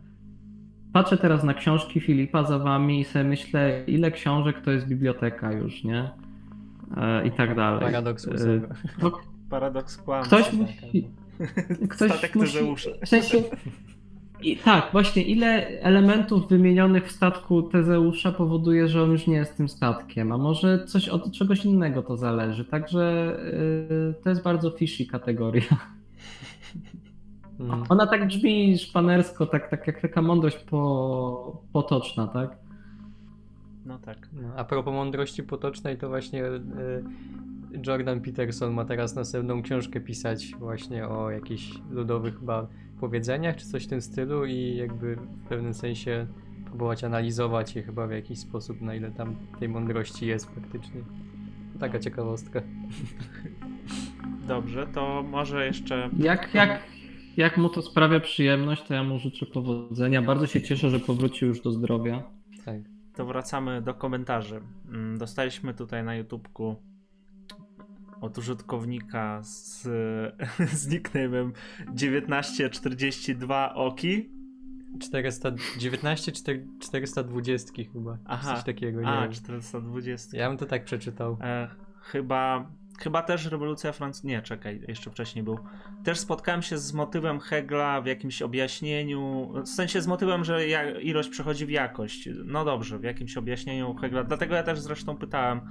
[0.93, 5.51] Patrzę teraz na książki Filipa za wami i sobie myślę, ile książek to jest biblioteka
[5.51, 6.09] już, nie?
[6.97, 7.79] E, I tak dalej.
[7.79, 8.61] Paradoks E,
[9.01, 9.11] no,
[9.49, 10.37] Paradoks kłamstwa.
[10.37, 11.07] Ktoś musi.
[11.89, 12.89] Ktoś Statek musi Tezeusza.
[13.05, 13.43] w sensie,
[14.43, 19.57] i, tak, właśnie ile elementów wymienionych w statku Tezeusza powoduje, że on już nie jest
[19.57, 22.65] tym statkiem, a może coś od czegoś innego to zależy.
[22.65, 23.35] Także
[23.89, 25.77] yy, to jest bardzo fishy kategoria.
[27.59, 27.83] Mhm.
[27.89, 32.60] Ona tak brzmi szpanersko, tak, tak jak taka mądrość po, potoczna, tak?
[33.91, 34.29] No tak.
[34.33, 36.59] No, a propos mądrości potocznej, to właśnie y,
[37.87, 42.67] Jordan Peterson ma teraz następną książkę pisać właśnie o jakichś ludowych chyba
[43.01, 46.27] powiedzeniach czy coś w tym stylu i jakby w pewnym sensie
[46.65, 51.01] próbować analizować je chyba w jakiś sposób, na ile tam tej mądrości jest faktycznie.
[51.79, 52.61] Taka ciekawostka.
[54.47, 56.09] Dobrze, to może jeszcze.
[56.17, 56.83] Jak, jak,
[57.37, 60.21] jak mu to sprawia przyjemność, to ja mu życzę powodzenia.
[60.21, 62.23] Bardzo się cieszę, że powrócił już do zdrowia.
[62.65, 62.90] Tak.
[63.15, 64.61] To wracamy do komentarzy.
[64.89, 66.75] Mm, Dostaliśmy tutaj na YouTubku
[68.21, 69.83] od użytkownika z,
[70.79, 71.51] z nickname'em
[71.95, 74.29] 1942 oki.
[74.99, 78.17] 419 4, 420 chyba.
[78.25, 78.55] Aha.
[78.55, 79.31] Coś takiego, nie A, wiem.
[79.31, 80.37] 420.
[80.37, 81.37] Ja bym to tak przeczytał.
[81.41, 81.67] E,
[82.01, 84.27] chyba, chyba też rewolucja francuska.
[84.27, 85.59] Nie, czekaj, jeszcze wcześniej był.
[86.03, 89.51] Też spotkałem się z motywem Hegla w jakimś objaśnieniu.
[89.65, 90.67] W sensie z motywem, że
[91.01, 92.29] ilość przechodzi w jakość.
[92.45, 94.23] No dobrze, w jakimś objaśnieniu Hegla.
[94.23, 95.61] Dlatego ja też zresztą pytałem.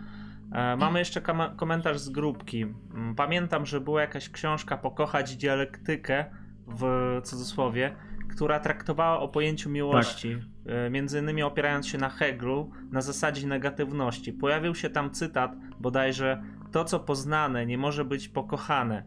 [0.52, 1.22] E, mamy jeszcze
[1.56, 2.62] komentarz z grupki.
[2.62, 6.24] Mm, Pamiętam, że była jakaś książka Pokochać dialektykę
[6.66, 7.96] w cudzysłowie,
[8.30, 14.32] która traktowała o pojęciu miłości, e, między innymi opierając się na Heglu na zasadzie negatywności.
[14.32, 16.42] Pojawił się tam cytat bodajże
[16.72, 19.04] to, co poznane, nie może być pokochane.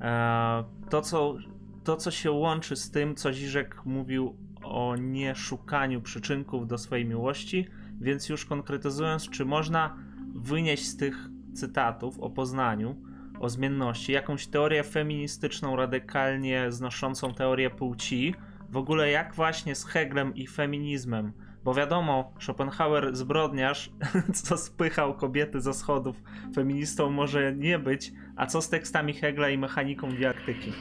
[0.00, 1.36] E, to, co,
[1.84, 7.68] to, co się łączy z tym, co Ziżek mówił o nieszukaniu przyczynków do swojej miłości,
[8.00, 9.96] więc już konkretyzując, czy można
[10.34, 12.96] wynieść z tych cytatów o poznaniu,
[13.40, 18.34] o zmienności, jakąś teorię feministyczną, radykalnie znoszącą teorię płci,
[18.70, 21.32] w ogóle jak właśnie z Heglem i feminizmem,
[21.66, 23.90] bo wiadomo, Schopenhauer zbrodniarz,
[24.44, 26.22] co spychał kobiety ze schodów,
[26.54, 30.72] feministą może nie być, a co z tekstami Hegla i mechaniką dialektyki?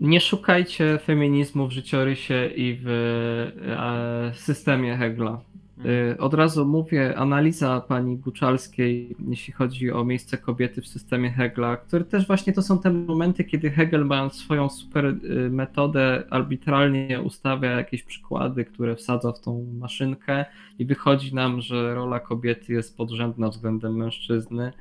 [0.00, 5.40] Nie szukajcie feminizmu w życiorysie i w e, systemie Hegla.
[5.84, 11.76] Y, od razu mówię, analiza pani Guczalskiej, jeśli chodzi o miejsce kobiety w systemie Hegla,
[11.76, 15.16] które też właśnie to są te momenty, kiedy Hegel, mając swoją super y,
[15.50, 20.44] metodę, arbitralnie ustawia jakieś przykłady, które wsadza w tą maszynkę
[20.78, 24.72] i wychodzi nam, że rola kobiety jest podrzędna względem mężczyzny.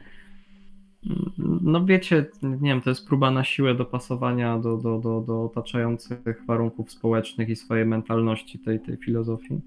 [1.62, 6.46] No wiecie, nie wiem, to jest próba na siłę dopasowania do, do, do, do otaczających
[6.48, 9.62] warunków społecznych i swojej mentalności tej, tej filozofii.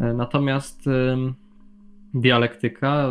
[0.00, 0.88] E, natomiast
[2.14, 3.10] dialektyka,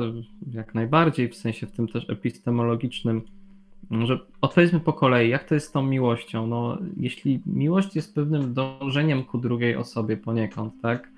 [0.52, 3.22] jak najbardziej, w sensie w tym też epistemologicznym,
[3.92, 6.48] że odpowiedzmy po kolei, jak to jest z tą miłością?
[6.48, 11.10] No, jeśli miłość jest pewnym dążeniem ku drugiej osobie poniekąd, tak?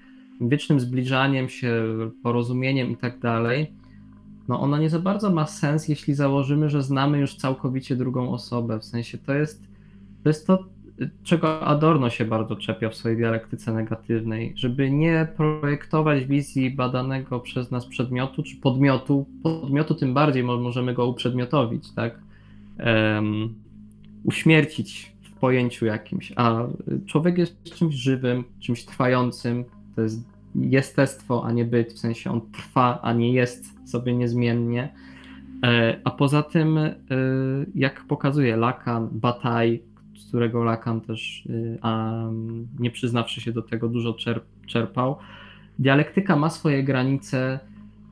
[0.42, 1.84] Wiecznym zbliżaniem się,
[2.24, 3.72] porozumieniem i tak dalej,
[4.48, 8.80] no ona nie za bardzo ma sens, jeśli założymy, że znamy już całkowicie drugą osobę.
[8.80, 9.68] W sensie to jest,
[10.24, 10.66] to jest to,
[11.24, 17.72] czego Adorno się bardzo czepia w swojej dialektyce negatywnej, żeby nie projektować wizji badanego przez
[17.72, 22.20] nas przedmiotu czy podmiotu, podmiotu tym bardziej możemy go uprzedmiotowić, tak?
[22.80, 23.54] Um,
[24.24, 26.68] uśmiercić w pojęciu jakimś, a
[27.06, 29.66] człowiek jest czymś żywym, czymś trwającym,
[29.96, 34.94] to jest jestestwo, a nie byt, w sensie on trwa, a nie jest sobie niezmiennie.
[35.64, 36.94] E, a poza tym, e,
[37.76, 39.80] jak pokazuje Lacan, Bataille,
[40.34, 42.24] którego Lacan też, y, a
[42.80, 44.16] nie przyznawszy się do tego, dużo
[44.68, 45.16] czerpał.
[45.80, 47.60] Dialektyka ma swoje granice.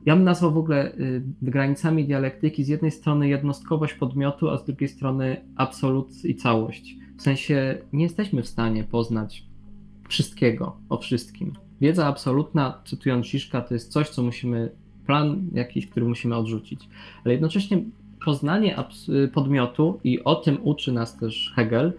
[0.06, 4.64] Ja bym nazwał w ogóle y, granicami dialektyki z jednej strony jednostkowość podmiotu, a z
[4.64, 6.96] drugiej strony absolut i całość.
[7.18, 9.44] W sensie nie jesteśmy w stanie poznać
[10.08, 11.52] wszystkiego o wszystkim.
[11.80, 14.70] Wiedza absolutna, cytując Ziszka, to jest coś, co musimy,
[15.06, 16.88] plan jakiś, który musimy odrzucić.
[17.24, 17.78] Ale jednocześnie
[18.24, 18.76] poznanie
[19.32, 21.92] podmiotu, i o tym uczy nas też Hegel,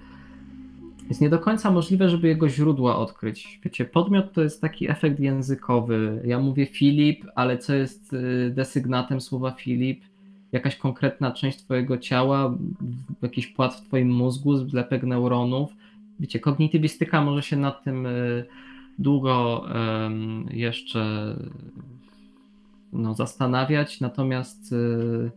[1.10, 3.60] jest nie do końca możliwe, żeby jego źródła odkryć.
[3.64, 6.22] Wiecie, podmiot to jest taki efekt językowy.
[6.26, 10.04] Ja mówię Filip, ale co jest y, desygnatem słowa Filip?
[10.52, 12.58] Jakaś konkretna część twojego ciała,
[13.22, 15.72] jakiś płat w twoim mózgu, zlepek neuronów.
[16.20, 18.46] Wiecie, kognitywistyka może się nad tym y,
[19.00, 19.66] długo
[20.52, 21.36] jeszcze
[22.94, 25.32] no, zastanawiać, natomiast y,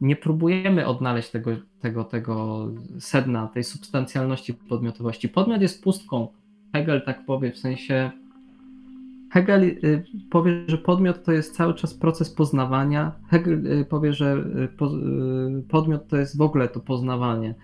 [0.00, 1.50] nie próbujemy odnaleźć tego,
[1.80, 2.66] tego, tego
[2.98, 5.28] sedna, tej substancjalności podmiotowości.
[5.28, 6.28] Podmiot jest pustką.
[6.72, 8.10] Hegel tak powie, w sensie
[9.30, 13.12] Hegel y, powie, że podmiot to jest cały czas proces poznawania.
[13.28, 17.54] Hegel y, powie, że y, podmiot to jest w ogóle to poznawanie.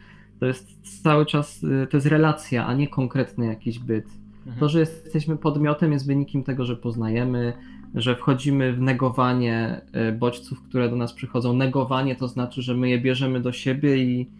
[0.40, 1.60] To jest cały czas,
[1.90, 4.06] to jest relacja, a nie konkretny jakiś byt.
[4.38, 4.56] Mhm.
[4.60, 7.52] To, że jesteśmy podmiotem jest wynikiem tego, że poznajemy,
[7.94, 11.52] że wchodzimy w negowanie e, bodźców, które do nas przychodzą.
[11.52, 14.30] Negowanie to znaczy, że my je bierzemy do siebie i,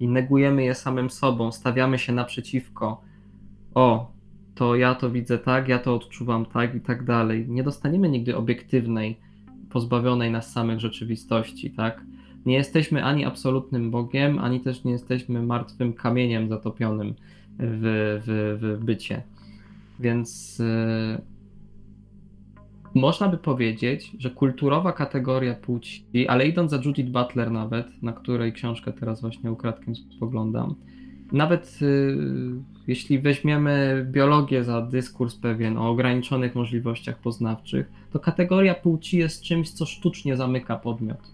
[0.00, 3.00] i negujemy je samym sobą, stawiamy się naprzeciwko.
[3.74, 4.12] O,
[4.54, 7.46] to ja to widzę tak, ja to odczuwam tak i tak dalej.
[7.48, 9.20] Nie dostaniemy nigdy obiektywnej,
[9.70, 12.04] pozbawionej nas samych rzeczywistości, tak?
[12.46, 17.14] Nie jesteśmy ani absolutnym Bogiem, ani też nie jesteśmy martwym kamieniem zatopionym
[17.58, 19.22] w, w, w bycie.
[20.00, 21.29] Więc yy,
[22.94, 28.52] można by powiedzieć, że kulturowa kategoria płci, ale idąc za Judith Butler nawet, na której
[28.52, 30.74] książkę teraz właśnie ukradkiem spoglądam,
[31.32, 32.16] nawet y,
[32.86, 39.70] jeśli weźmiemy biologię za dyskurs pewien o ograniczonych możliwościach poznawczych, to kategoria płci jest czymś,
[39.70, 41.32] co sztucznie zamyka podmiot.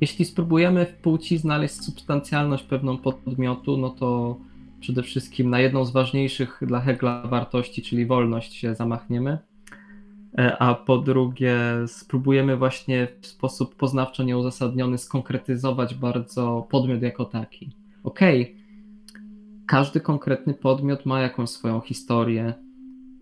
[0.00, 4.36] Jeśli spróbujemy w płci znaleźć substancjalność pewną podmiotu, no to
[4.80, 9.38] przede wszystkim na jedną z ważniejszych dla Hegla wartości, czyli wolność się zamachniemy
[10.58, 17.72] a po drugie spróbujemy właśnie w sposób poznawczo nieuzasadniony skonkretyzować bardzo podmiot jako taki.
[18.04, 18.54] Okej, okay.
[19.66, 22.54] każdy konkretny podmiot ma jakąś swoją historię,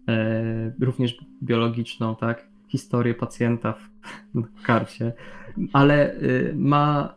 [0.08, 2.48] e, również biologiczną, tak?
[2.68, 5.12] Historię pacjenta w karcie,
[5.72, 6.18] ale e,
[6.54, 7.14] ma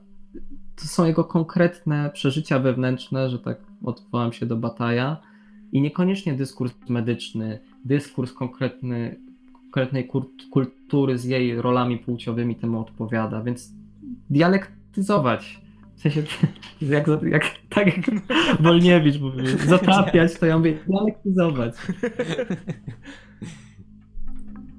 [0.75, 5.17] to są jego konkretne przeżycia wewnętrzne, że tak odwołam się do Bataja,
[5.73, 9.19] i niekoniecznie dyskurs medyczny, dyskurs konkretny,
[9.73, 10.09] konkretnej
[10.51, 13.73] kultury z jej rolami płciowymi temu odpowiada, więc
[14.29, 15.61] dialektyzować.
[15.95, 16.23] W sensie,
[16.81, 18.05] jak, jak, tak jak
[18.63, 21.75] Wolniewicz mówi, zatapiać, to ja mówię dialektyzować.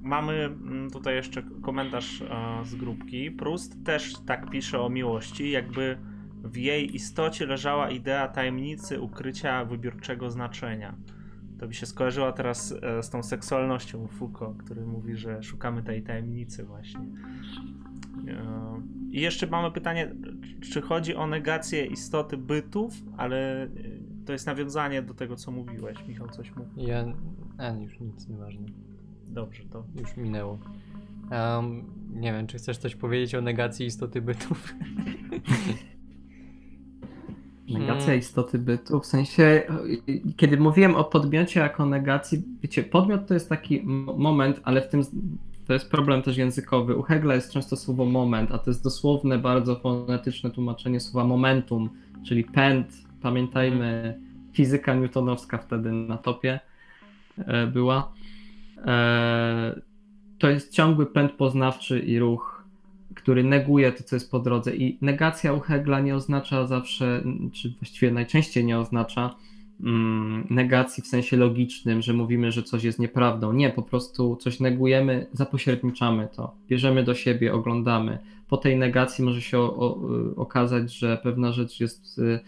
[0.01, 3.31] Mamy mm, tutaj jeszcze komentarz e, z grupki.
[3.31, 5.97] Prust też tak pisze o miłości, jakby
[6.43, 10.95] w jej istocie leżała idea tajemnicy ukrycia wybiórczego znaczenia.
[11.59, 16.03] To mi się skojarzyła teraz e, z tą seksualnością Foucault, który mówi, że szukamy tej
[16.03, 17.05] tajemnicy właśnie.
[18.27, 20.15] E, I jeszcze mamy pytanie,
[20.71, 23.69] czy chodzi o negację istoty bytów, ale
[24.25, 26.07] to jest nawiązanie do tego, co mówiłeś.
[26.07, 26.85] Michał, coś mówi?
[26.85, 27.05] Ja...
[27.57, 28.67] A, już nic, nieważne.
[29.27, 29.85] Dobrze, to...
[29.95, 30.59] Już minęło.
[31.31, 34.73] Um, nie wiem, czy chcesz coś powiedzieć o negacji istoty bytów?
[37.69, 38.19] Negacja hmm.
[38.19, 39.63] istoty bytu, w sensie,
[40.37, 43.81] kiedy mówiłem o podmiocie jako negacji, wiecie, podmiot to jest taki
[44.17, 45.01] moment, ale w tym
[45.67, 46.95] to jest problem też językowy.
[46.95, 51.89] U Hegla jest często słowo moment, a to jest dosłowne, bardzo fonetyczne tłumaczenie słowa momentum,
[52.25, 52.87] czyli pęd.
[53.21, 54.19] Pamiętajmy,
[54.53, 56.59] fizyka newtonowska wtedy na topie
[57.37, 58.11] e, była.
[58.85, 59.81] E,
[60.39, 62.54] to jest ciągły pęd poznawczy i ruch
[63.15, 64.75] który neguje to, co jest po drodze.
[64.75, 67.23] I negacja u Hegla nie oznacza zawsze,
[67.53, 69.35] czy właściwie najczęściej nie oznacza
[69.83, 73.53] mm, negacji w sensie logicznym, że mówimy, że coś jest nieprawdą.
[73.53, 78.19] Nie, po prostu coś negujemy, zapośredniczamy to, bierzemy do siebie, oglądamy.
[78.47, 79.99] Po tej negacji może się o, o,
[80.35, 82.39] okazać, że pewna rzecz jest y,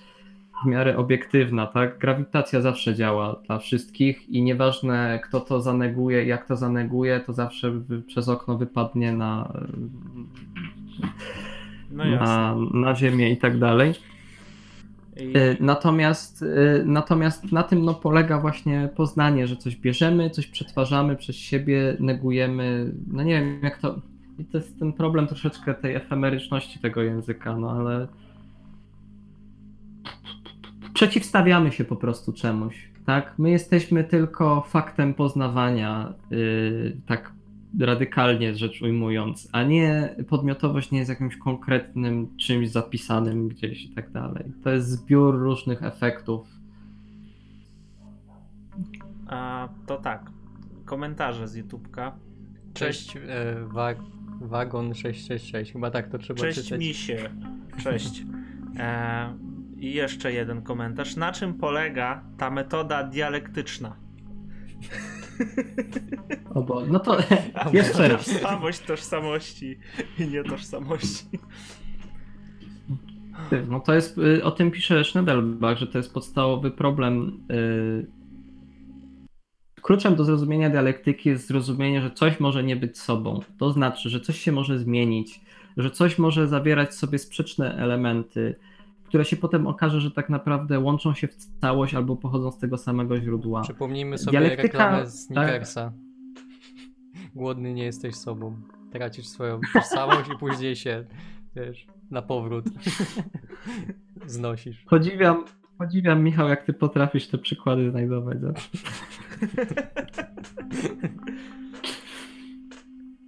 [0.64, 1.98] w miarę obiektywna, tak?
[1.98, 7.82] Grawitacja zawsze działa dla wszystkich i nieważne kto to zaneguje, jak to zaneguje, to zawsze
[8.08, 9.54] przez okno wypadnie na,
[11.92, 13.94] no na, na ziemię i tak dalej.
[15.18, 15.38] I...
[15.38, 21.16] Y, natomiast, y, natomiast na tym no, polega właśnie poznanie, że coś bierzemy, coś przetwarzamy
[21.16, 22.92] przez siebie, negujemy.
[23.08, 23.96] No nie wiem, jak to.
[24.40, 28.08] I to jest ten problem troszeczkę tej efemeryczności tego języka, no ale
[30.98, 33.34] przeciwstawiamy się po prostu czemuś, tak?
[33.38, 37.34] My jesteśmy tylko faktem poznawania, yy, tak
[37.80, 44.12] radykalnie rzecz ujmując, a nie podmiotowość nie jest jakimś konkretnym czymś zapisanym gdzieś i tak
[44.12, 44.44] dalej.
[44.64, 46.48] To jest zbiór różnych efektów.
[49.28, 50.32] A, to tak.
[50.86, 52.16] Komentarze z YouTubka.
[52.74, 53.98] Cześć, Cześć e, wag
[54.42, 56.80] Wagon 666, chyba tak to trzeba Cześć czytać.
[56.80, 57.30] misie.
[57.84, 58.26] Cześć.
[58.78, 61.16] E, i jeszcze jeden komentarz.
[61.16, 63.96] Na czym polega ta metoda dialektyczna?
[66.54, 67.18] O bo, no to
[67.74, 68.26] jeszcze raz.
[68.26, 69.80] Tożsamość tożsamości
[70.20, 71.26] i nietożsamości.
[73.70, 77.40] No to jest, y, o tym pisze Schneidelbach, że to jest podstawowy problem.
[77.52, 78.08] Y,
[79.82, 83.40] kluczem do zrozumienia dialektyki jest zrozumienie, że coś może nie być sobą.
[83.60, 85.42] To znaczy, że coś się może zmienić,
[85.78, 88.56] że coś może zawierać sobie sprzeczne elementy,
[89.08, 92.78] które się potem okaże, że tak naprawdę łączą się w całość albo pochodzą z tego
[92.78, 93.62] samego źródła.
[93.62, 95.84] Przypomnijmy sobie Dialektyka, reklamę z Snickersa.
[95.84, 95.94] Tak.
[97.36, 98.62] Głodny nie jesteś sobą.
[98.92, 101.06] Tracisz swoją tożsamość i później się,
[101.56, 102.66] wiesz, na powrót
[104.26, 104.86] znosisz.
[104.90, 105.46] Podziwiam,
[105.78, 108.38] podziwiam Michał, jak ty potrafisz te przykłady znajdować.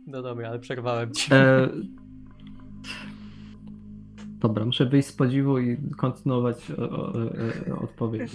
[0.07, 1.33] No dobra, ale przerwałem ci.
[1.33, 1.69] E
[4.39, 6.71] Dobra, muszę wyjść z podziwu i kontynuować
[7.81, 8.31] odpowiedź.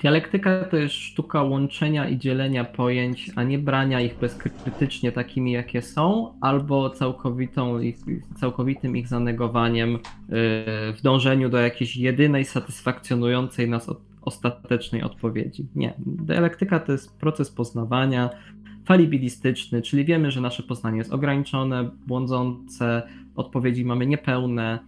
[0.00, 5.82] Dialektyka to jest sztuka łączenia i dzielenia pojęć, a nie brania ich bezkrytycznie takimi, jakie
[5.82, 7.96] są, albo całkowitą ich,
[8.36, 9.98] całkowitym ich zanegowaniem yy,
[10.92, 13.90] w dążeniu do jakiejś jedynej satysfakcjonującej nas
[14.22, 15.68] ostatecznej odpowiedzi.
[15.74, 15.94] Nie.
[15.98, 18.30] Dialektyka to jest proces poznawania,
[18.84, 23.02] falibilistyczny, czyli wiemy, że nasze poznanie jest ograniczone, błądzące,
[23.36, 24.78] odpowiedzi mamy niepełne.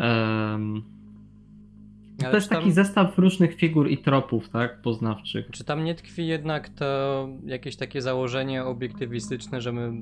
[0.00, 0.82] Um,
[2.18, 5.48] to jest tam, taki zestaw różnych figur i tropów, tak, poznawczych.
[5.50, 9.92] Czy tam nie tkwi jednak to jakieś takie założenie obiektywistyczne, że my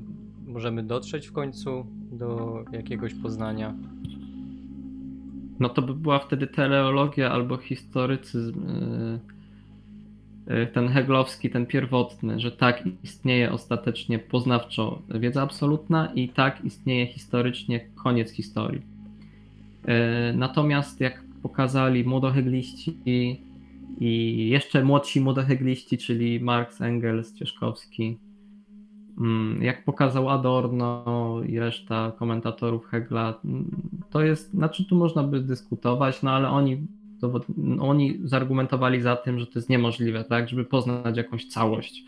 [0.46, 3.74] możemy dotrzeć w końcu do jakiegoś poznania?
[5.60, 8.66] No to by była wtedy teleologia albo historycyzm.
[8.66, 9.37] Yy
[10.72, 17.80] ten heglowski, ten pierwotny, że tak istnieje ostatecznie poznawczo wiedza absolutna i tak istnieje historycznie
[17.94, 18.82] koniec historii.
[19.88, 22.98] Y, natomiast jak pokazali młodohegliści
[24.00, 28.18] i jeszcze młodsi młodohegliści, czyli Marx, Engels, Cieszkowski,
[29.18, 31.04] mm, jak pokazał Adorno
[31.48, 33.70] i reszta komentatorów Hegla, mm,
[34.10, 36.86] to jest, znaczy tu można by dyskutować, no ale oni,
[37.80, 42.04] oni zargumentowali za tym, że to jest niemożliwe, tak, żeby poznać jakąś całość.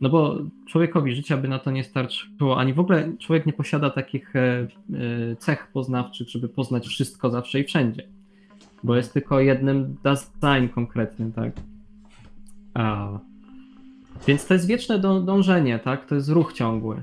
[0.00, 3.90] No bo człowiekowi życia by na to nie starczyło, ani w ogóle człowiek nie posiada
[3.90, 4.66] takich e, e,
[5.38, 8.02] cech poznawczych, żeby poznać wszystko zawsze i wszędzie.
[8.82, 11.52] Bo jest tylko jednym Dasein konkretnym, tak?
[12.74, 13.18] A.
[14.26, 16.06] Więc to jest wieczne dążenie, tak?
[16.06, 17.02] To jest ruch ciągły.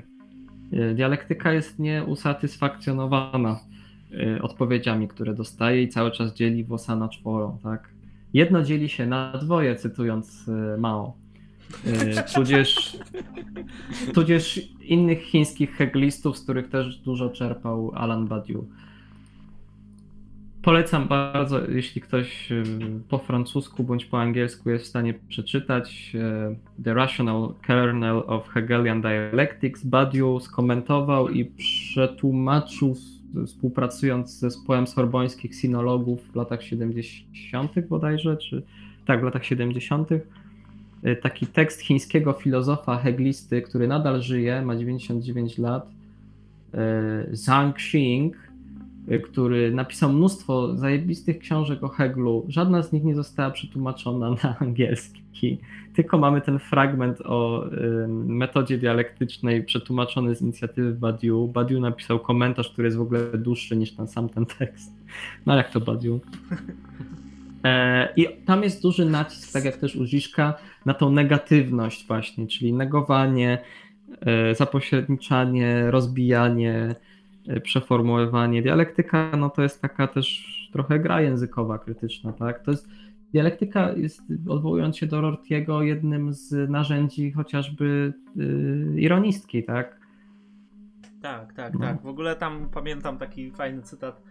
[0.73, 3.59] E, dialektyka jest nieusatysfakcjonowana
[4.41, 7.89] odpowiedziami, które dostaje i cały czas dzieli włosa na czworo, tak?
[8.33, 10.45] Jedno dzieli się na dwoje, cytując
[10.77, 11.13] Mao
[11.85, 12.97] E, tudzież,
[14.13, 18.67] tudzież innych chińskich heglistów, z których też dużo czerpał Alan Badiou.
[20.61, 22.49] Polecam bardzo, jeśli ktoś
[23.09, 26.13] po francusku bądź po angielsku jest w stanie przeczytać
[26.83, 29.85] The Rational Kernel of Hegelian Dialectics.
[29.85, 32.95] Badiou skomentował i przetłumaczył
[33.45, 37.79] współpracując z zespołem sorbońskich sinologów w latach 70.
[37.89, 38.63] bodajże, czy
[39.05, 40.09] tak, w latach 70
[41.05, 45.89] Y, taki tekst chińskiego filozofa heglisty, który nadal żyje, ma 99 lat,
[47.31, 48.35] y, Zhang Xing,
[49.23, 52.45] który napisał mnóstwo zajebistych książek o Heglu.
[52.47, 55.57] Żadna z nich nie została przetłumaczona na angielski,
[55.93, 57.65] tylko mamy ten fragment o
[58.07, 61.47] metodzie dialektycznej przetłumaczony z inicjatywy Badiou.
[61.47, 64.93] Badiou napisał komentarz, który jest w ogóle dłuższy niż ten sam ten tekst.
[65.45, 66.19] No jak to Badiou?
[67.63, 70.53] E, I tam jest duży nacisk, tak jak też u Ziszka,
[70.85, 73.57] na tą negatywność właśnie, czyli negowanie,
[74.21, 76.95] e, zapośredniczanie, rozbijanie,
[77.63, 78.61] przeformułowanie.
[78.61, 82.63] Dialektyka no to jest taka też trochę gra językowa krytyczna, tak?
[82.63, 82.89] To jest
[83.33, 89.99] Dialektyka jest, odwołując się do Rortiego, jednym z narzędzi chociażby yy, ironistki, tak?
[91.21, 91.79] Tak, tak, no.
[91.79, 92.01] tak.
[92.01, 94.21] W ogóle tam pamiętam taki fajny cytat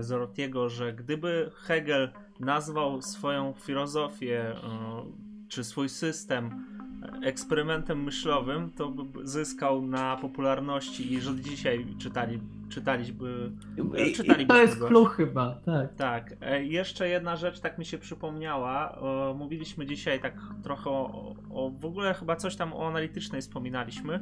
[0.00, 2.10] z Rortiego, że gdyby Hegel
[2.40, 4.54] nazwał swoją filozofię
[5.48, 6.50] czy swój system
[7.22, 13.50] eksperymentem myślowym, to by zyskał na popularności i że dzisiaj czytali, czytaliby,
[14.16, 15.94] czytaliby To jest clue chyba, tak.
[15.94, 16.34] Tak.
[16.40, 18.98] E, jeszcze jedna rzecz tak mi się przypomniała.
[19.34, 24.20] Mówiliśmy dzisiaj tak trochę o, o w ogóle chyba coś tam o analitycznej wspominaliśmy.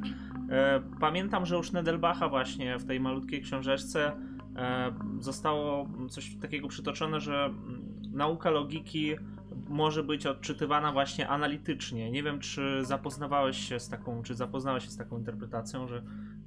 [0.51, 4.13] E, pamiętam, że już Nedelbacha właśnie w tej malutkiej książeczce
[4.57, 7.83] e, zostało coś takiego przytoczone, że mm,
[8.13, 9.17] nauka logiki
[9.69, 12.11] może być odczytywana właśnie analitycznie.
[12.11, 16.03] Nie wiem, czy zapoznawałeś się z taką, czy zapoznałeś się z taką interpretacją, że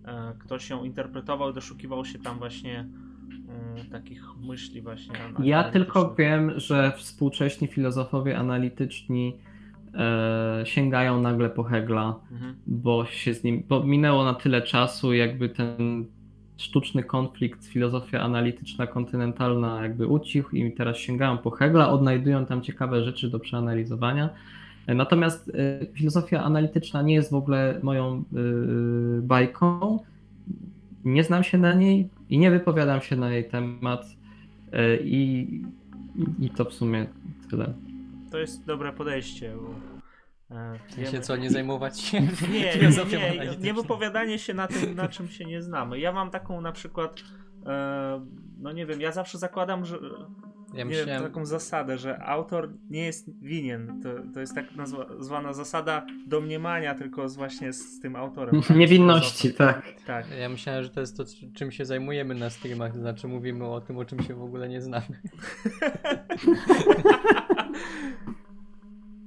[0.06, 2.90] e, ktoś ją interpretował, doszukiwał się tam właśnie
[3.80, 5.16] e, takich myśli właśnie.
[5.40, 9.38] Ja tylko wiem, że współcześni filozofowie analityczni
[9.94, 12.56] e, sięgają nagle po Hegla, mhm.
[12.68, 16.06] bo się z nim, bo minęło na tyle czasu, jakby ten
[16.64, 23.04] sztuczny konflikt, filozofia analityczna, kontynentalna jakby ucichł i teraz sięgają po Hegla, odnajdują tam ciekawe
[23.04, 24.30] rzeczy do przeanalizowania.
[24.88, 28.24] Natomiast y, filozofia analityczna nie jest w ogóle moją
[29.18, 30.00] y, bajką.
[31.06, 34.06] Nie znam się na niej i nie wypowiadam się na jej temat.
[34.06, 35.48] Y, I,
[36.40, 37.06] i to w sumie
[37.50, 37.74] tyle.
[38.32, 39.54] To jest dobre podejście.
[39.56, 39.93] Bo
[40.54, 42.22] E, się co, nie zajmować się
[42.54, 42.60] nie,
[43.12, 46.00] nie, nie, nie wypowiadanie się na tym, na czym się nie znamy.
[46.00, 47.24] Ja mam taką na przykład,
[47.66, 48.26] e,
[48.60, 50.00] no nie wiem, ja zawsze zakładam, że
[50.74, 51.10] ja myślałem...
[51.10, 54.02] wiem, taką zasadę, że autor nie jest winien.
[54.02, 58.62] To, to jest tak nazwa, zwana zasada domniemania, tylko z, właśnie z, z tym autorem.
[58.62, 58.78] Tak?
[58.78, 59.86] Niewinności, tak.
[60.06, 60.26] tak.
[60.40, 61.24] Ja myślałem, że to jest to,
[61.54, 64.70] czym się zajmujemy na streamach, to znaczy mówimy o tym, o czym się w ogóle
[64.70, 65.22] nie znamy.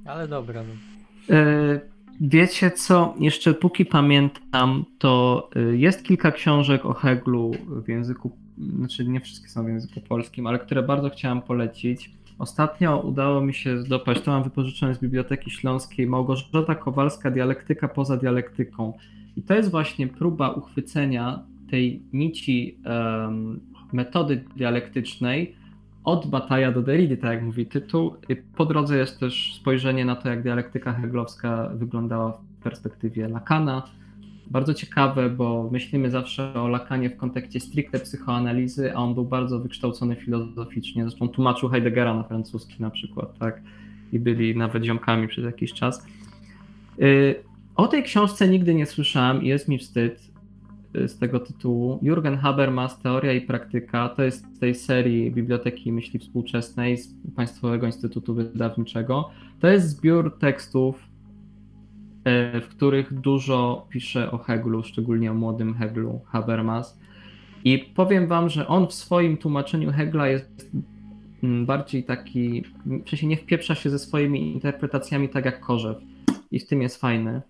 [0.05, 0.63] Ale dobra.
[0.63, 0.96] No.
[1.31, 1.81] E,
[2.21, 9.05] wiecie co, jeszcze póki pamiętam, to e, jest kilka książek o Heglu w języku, znaczy
[9.05, 12.11] nie wszystkie są w języku polskim, ale które bardzo chciałem polecić.
[12.39, 18.17] Ostatnio udało mi się zdopaść, to mam wypożyczone z Biblioteki Śląskiej, Małgorzata Kowalska, Dialektyka poza
[18.17, 18.93] dialektyką.
[19.37, 23.61] I to jest właśnie próba uchwycenia tej nici um,
[23.93, 25.57] metody dialektycznej,
[26.07, 28.15] od Bataja do Derrida, tak jak mówi tytuł.
[28.57, 33.83] Po drodze jest też spojrzenie na to, jak dialektyka heglowska wyglądała w perspektywie Lakana.
[34.51, 39.59] Bardzo ciekawe, bo myślimy zawsze o Lakanie w kontekście stricte psychoanalizy, a on był bardzo
[39.59, 41.03] wykształcony filozoficznie.
[41.03, 43.61] Zresztą tłumaczył Heideggera na francuski na przykład, tak?
[44.13, 46.07] I byli nawet ziomkami przez jakiś czas.
[47.03, 47.35] Y,
[47.77, 50.36] o tej książce nigdy nie słyszałem i jest mi wstyd
[51.07, 51.99] z tego tytułu.
[52.03, 57.87] Jürgen Habermas, Teoria i Praktyka, to jest z tej serii Biblioteki Myśli Współczesnej z Państwowego
[57.87, 59.31] Instytutu Wydawniczego.
[59.61, 61.09] To jest zbiór tekstów
[62.25, 66.99] e, w których dużo pisze o Heglu, szczególnie o młodym Heglu, Habermas.
[67.65, 70.71] I powiem wam, że on w swoim tłumaczeniu Hegla jest
[71.43, 72.65] mm, bardziej taki,
[73.05, 75.97] w sensie nie wpieprza się ze swoimi interpretacjami tak jak Korzew.
[76.51, 77.43] I w tym jest fajny.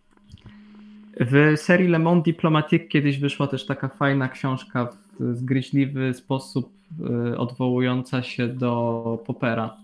[1.21, 4.89] W serii Le Monde Diplomatique kiedyś wyszła też taka fajna książka
[5.21, 6.73] w zgryźliwy sposób
[7.31, 9.77] y, odwołująca się do Popera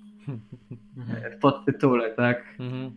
[1.36, 2.56] w podtytule, tak?
[2.60, 2.92] Mhm.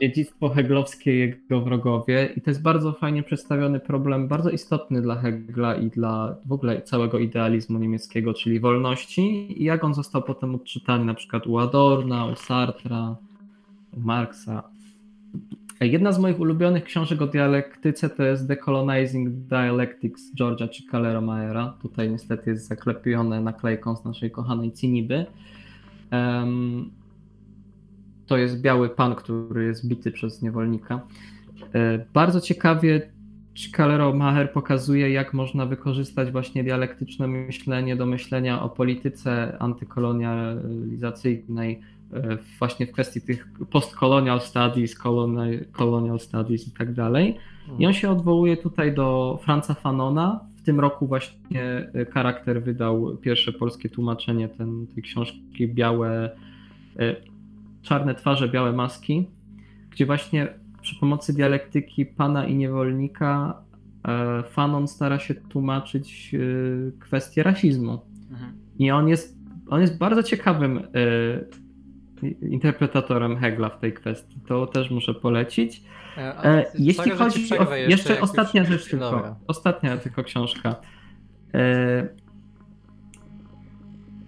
[0.00, 2.32] Dziedzictwo heglowskie jego wrogowie.
[2.36, 6.82] I to jest bardzo fajnie przedstawiony problem, bardzo istotny dla Hegla i dla w ogóle
[6.82, 9.22] całego idealizmu niemieckiego, czyli wolności
[9.62, 13.16] i jak on został potem odczytany na przykład u Adorna, u Sartra,
[13.96, 14.62] u Marksa.
[15.80, 21.74] Jedna z moich ulubionych książek o dialektyce to jest Decolonizing Dialectics George'a Cicalero Mayera.
[21.82, 25.26] Tutaj niestety jest zaklepione naklejką z naszej kochanej Ciniby.
[26.10, 26.90] Em,
[28.26, 31.00] to jest biały pan, który jest bity przez niewolnika.
[31.74, 33.10] E, Bardzo ciekawie
[33.54, 41.80] Cicalero Maher pokazuje, jak można wykorzystać właśnie dialektyczne myślenie do myślenia o polityce antykolonializacyjnej
[42.58, 47.36] właśnie w kwestii tych post-colonial studies, colonial, colonial studies i tak dalej.
[47.78, 50.40] I on się odwołuje tutaj do Franza Fanona.
[50.56, 51.62] W tym roku właśnie
[51.94, 56.30] e, charakter wydał pierwsze polskie tłumaczenie ten, tej książki Białe,
[56.98, 57.16] e,
[57.82, 59.26] Czarne twarze, białe maski,
[59.90, 60.48] gdzie właśnie
[60.80, 63.62] przy pomocy dialektyki pana i niewolnika
[64.08, 66.38] e, Fanon stara się tłumaczyć e,
[66.98, 68.00] kwestię rasizmu.
[68.30, 68.52] Mhm.
[68.78, 69.38] I on jest,
[69.68, 70.82] on jest bardzo ciekawym e,
[72.42, 74.36] interpretatorem Hegla w tej kwestii.
[74.46, 75.82] To też muszę polecić.
[76.18, 77.74] E, a E, jeśli że ci chodzi o.
[77.76, 79.10] Jeszcze, jak ostatnia już- rzecz tylko.
[79.10, 79.36] Dobra.
[79.46, 80.74] Ostatnia tylko książka.
[81.54, 82.08] E,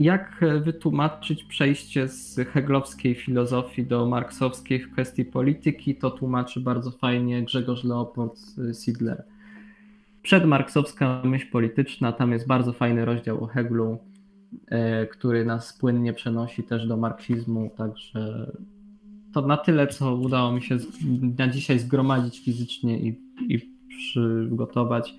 [0.00, 7.42] jak wytłumaczyć przejście z heglowskiej filozofii do marksowskiej w kwestii polityki, to tłumaczy bardzo fajnie
[7.42, 8.40] Grzegorz Leopold
[8.84, 9.24] Sidler.
[10.22, 13.98] Przedmarksowska myśl polityczna, tam jest bardzo fajny rozdział o Heglu,
[15.12, 18.52] który nas płynnie przenosi też do marksizmu, także
[19.32, 20.78] to na tyle, co udało mi się
[21.38, 25.14] na dzisiaj zgromadzić fizycznie i, i przygotować.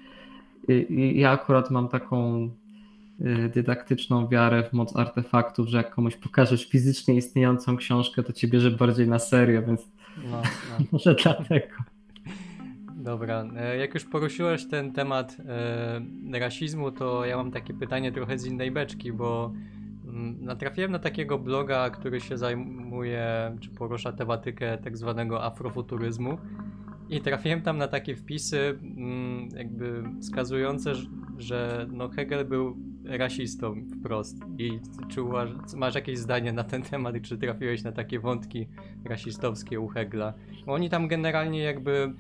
[0.67, 2.49] I, ja akurat mam taką
[3.21, 8.47] y, dydaktyczną wiarę w moc artefaktów, że jak komuś pokażesz fizycznie istniejącą książkę, to cię
[8.47, 10.85] bierze bardziej na serio, więc No, no.
[10.91, 11.75] może dlatego.
[13.03, 15.37] Dobra, e, jak już poruszyłeś ten temat
[16.33, 19.53] e, rasizmu, to ja mam takie pytanie trochę z innej beczki, bo
[20.07, 26.37] mm, natrafiłem na takiego bloga, który się zajmuje, czy porusza tematykę tak zwanego afrofuturyzmu
[27.09, 30.93] i trafiłem tam na takie wpisy mm, jakby wskazujące,
[31.37, 35.21] że- no Hegel był rasistą wprost i czy
[35.77, 38.67] masz jakieś zdanie na ten temat czy trafiłeś na takie wątki
[39.05, 40.33] rasistowskie u Hegla?
[40.65, 42.13] Oni tam generalnie jakby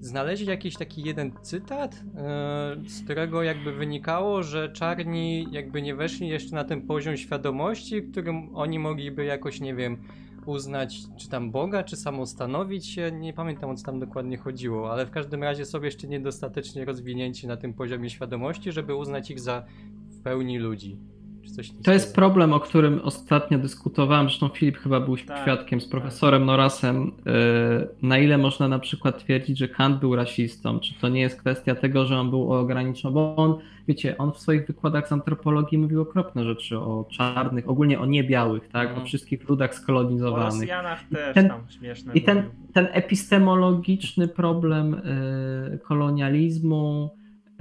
[0.00, 6.28] znaleźli jakiś taki jeden cytat, e, z którego jakby wynikało, że czarni jakby nie weszli
[6.28, 9.96] jeszcze na ten poziom świadomości, którym oni mogliby jakoś, nie wiem,
[10.46, 15.06] uznać czy tam Boga, czy samostanowić się, nie pamiętam o co tam dokładnie chodziło, ale
[15.06, 19.64] w każdym razie są jeszcze niedostatecznie rozwinięci na tym poziomie świadomości, żeby uznać ich za
[20.10, 20.98] w pełni ludzi.
[21.84, 25.90] To jest problem, o którym ostatnio dyskutowałem, zresztą Filip chyba był Tak, świadkiem z tak.
[25.90, 31.08] profesorem Norasem, y, na ile można na przykład twierdzić, że Kant był rasistą, czy to
[31.08, 33.58] nie jest kwestia tego, że on był ograniczony, bo on,
[33.88, 38.68] wiecie, on w swoich wykładach z antropologii mówił okropne rzeczy o czarnych, ogólnie o niebiałych,
[38.68, 39.02] tak, Mhm.
[39.02, 40.60] o wszystkich ludach O skolonizowanych.
[40.60, 42.42] Rosjanach też ten- tam śmieszne I ten,
[42.72, 44.94] ten epistemologiczny problem
[45.74, 47.10] y, kolonializmu,
[47.50, 47.56] y,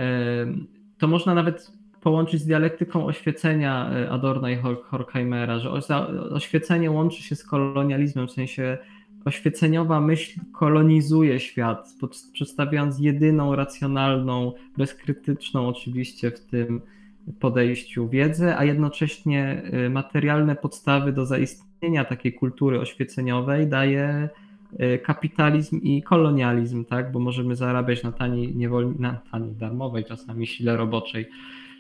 [0.98, 1.72] to można nawet
[2.06, 5.72] połączyć z dialektyką oświecenia y, Adorna i Hor- Horkheimera, że
[6.32, 8.78] oświecenie łączy się z kolonializmem, w sensie
[9.26, 11.96] oświeceniowa myśl kolonizuje świat,
[12.34, 16.82] przedstawiając jedyną racjonalną, bezkrytyczną oczywiście w tym
[17.40, 24.30] podejściu wiedzę, a jednocześnie y, materialne podstawy do zaistnienia takiej kultury oświeceniowej daje
[24.74, 27.12] y, kapitalizm i kolonializm, tak?
[27.12, 28.94] Bo możemy zarabiać na taniej, niewol...
[29.00, 31.30] na taniej, darmowej czasami sile roboczej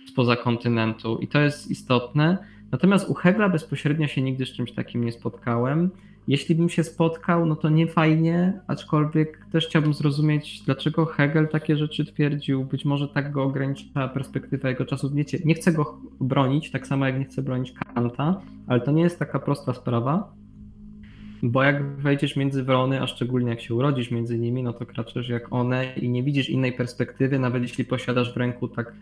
[0.07, 2.37] spoza kontynentu i to jest istotne.
[2.71, 5.89] Natomiast u Hegla bezpośrednio się nigdy z czymś takim nie spotkałem.
[6.27, 11.77] Jeśli bym się spotkał, no to nie fajnie, aczkolwiek też chciałbym zrozumieć, dlaczego Hegel takie
[11.77, 12.65] rzeczy twierdził.
[12.65, 15.13] Być może tak go ograniczała perspektywa jego czasów.
[15.13, 19.01] Wiecie, nie chcę go bronić, tak samo jak nie chcę bronić Kanta, ale to nie
[19.01, 20.33] jest taka prosta sprawa.
[21.43, 25.29] Bo jak wejdziesz między wrony, a szczególnie jak się urodzisz między nimi, no to kraczesz
[25.29, 28.93] jak one i nie widzisz innej perspektywy, nawet jeśli posiadasz w ręku tak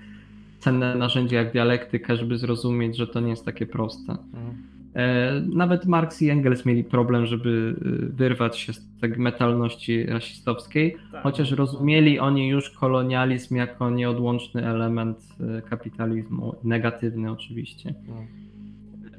[0.64, 4.12] cenne narzędzie jak dialektyka, żeby zrozumieć, że to nie jest takie proste.
[4.12, 4.54] Mhm.
[4.96, 10.96] E, Nawet Marx i Engels mieli problem, żeby e, wyrwać się z tej metalności rasistowskiej,
[11.12, 11.24] Tak.
[11.24, 15.18] chociaż rozumieli oni już kolonializm jako nieodłączny element
[15.58, 17.94] e, kapitalizmu, negatywny oczywiście.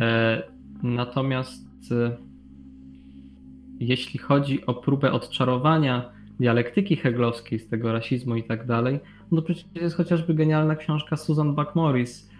[0.00, 0.42] E,
[0.82, 1.64] Natomiast
[3.80, 9.00] jeśli chodzi o próbę odczarowania dialektyki heglowskiej z tego rasizmu i tak dalej,
[9.34, 12.30] no przecież jest chociażby genialna książka Susan Buck Morris,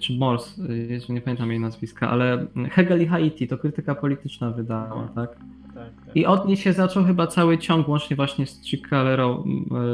[0.00, 4.50] czy Morse, e, jeszcze nie pamiętam jej nazwiska, ale Hegel i Haiti to krytyka polityczna
[4.50, 5.36] wydała, tak?
[5.74, 6.16] Tak, tak.
[6.16, 9.44] I od niej się zaczął chyba cały ciąg, łącznie właśnie z Cicalero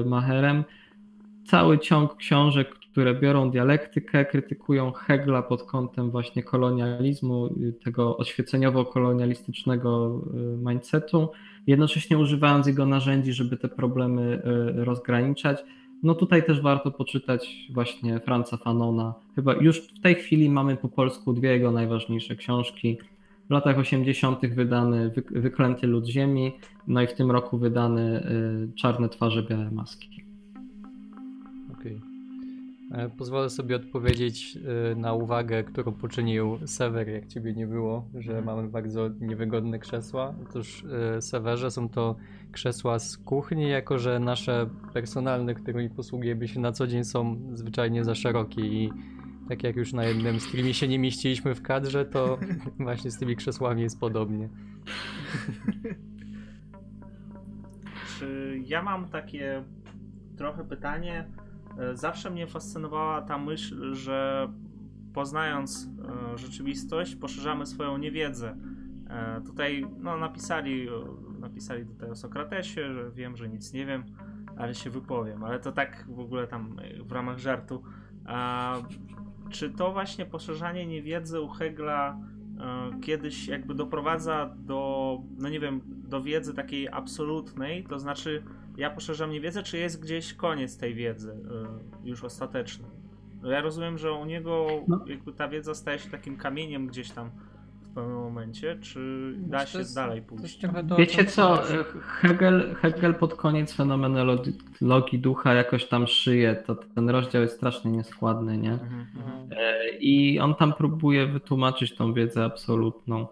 [0.06, 0.64] Maherem,
[1.44, 10.20] cały ciąg książek, które biorą dialektykę, krytykują Hegla pod kątem właśnie kolonializmu, y, tego oświeceniowo-kolonialistycznego
[10.34, 11.28] y, mindsetu,
[11.66, 14.42] jednocześnie używając jego narzędzi, żeby te problemy
[14.78, 15.64] y, rozgraniczać.
[16.04, 19.14] No tutaj też warto poczytać właśnie Franza Fanona.
[19.34, 22.98] Chyba już w tej chwili mamy po polsku dwie jego najważniejsze książki.
[23.48, 24.46] W latach 80.
[24.46, 26.52] wydany Wy- Wyklęty Lud Ziemi,
[26.86, 28.26] no i w tym roku wydany
[28.72, 30.24] y, Czarne Twarze, Białe Maski.
[32.94, 34.58] E, Pozwolę sobie odpowiedzieć
[34.92, 40.34] e, na uwagę, którą poczynił Sewer, jak ciebie nie było, że mamy bardzo niewygodne krzesła.
[40.48, 40.84] Otóż
[41.16, 42.16] e, Sewerze są to
[42.52, 48.04] krzesła z kuchni, jako że nasze personalne, którymi posługujemy się na co dzień są zwyczajnie
[48.04, 48.90] za szerokie i
[49.48, 52.38] tak jak już na jednym streamie się nie mieściliśmy w kadrze, to
[52.78, 54.48] właśnie z tymi krzesłami jest podobnie.
[58.18, 59.64] Czy ja mam takie
[60.36, 61.24] trochę pytanie.
[61.78, 64.48] E, Zawsze mnie fascynowała ta myśl, że
[65.14, 65.88] poznając
[66.34, 68.56] e, rzeczywistość, poszerzamy swoją niewiedzę.
[69.10, 70.88] E, Tutaj no, napisali,
[71.38, 74.04] napisali tutaj o Sokratesie, że wiem, że nic nie wiem,
[74.56, 75.44] ale się wypowiem.
[75.44, 77.82] Ale to tak w ogóle tam w ramach żartu.
[78.26, 78.74] A
[79.50, 82.18] czy to właśnie poszerzanie niewiedzy u Hegla
[83.02, 88.42] kiedyś jakby doprowadza do, no nie wiem, do wiedzy takiej absolutnej, to znaczy
[88.76, 92.84] ja poszerzam niewiedzę, czy jest gdzieś koniec tej wiedzy e, już ostateczny?
[93.42, 95.04] No ja rozumiem, że u niego No.
[95.06, 97.30] jakby ta wiedza staje się takim kamieniem gdzieś tam
[97.82, 100.60] w pewnym momencie, czy da się jest- dalej pójść?
[100.98, 101.62] Wiecie co,
[102.00, 108.58] Hegel, Hegel pod koniec fenomenologii ducha jakoś tam szyje, to ten rozdział jest strasznie nieskładny,
[108.58, 108.72] nie?
[108.72, 109.40] Mhm, mhm.
[109.42, 109.48] Mhm.
[109.52, 113.26] E, I on tam próbuje wytłumaczyć tą wiedzę absolutną.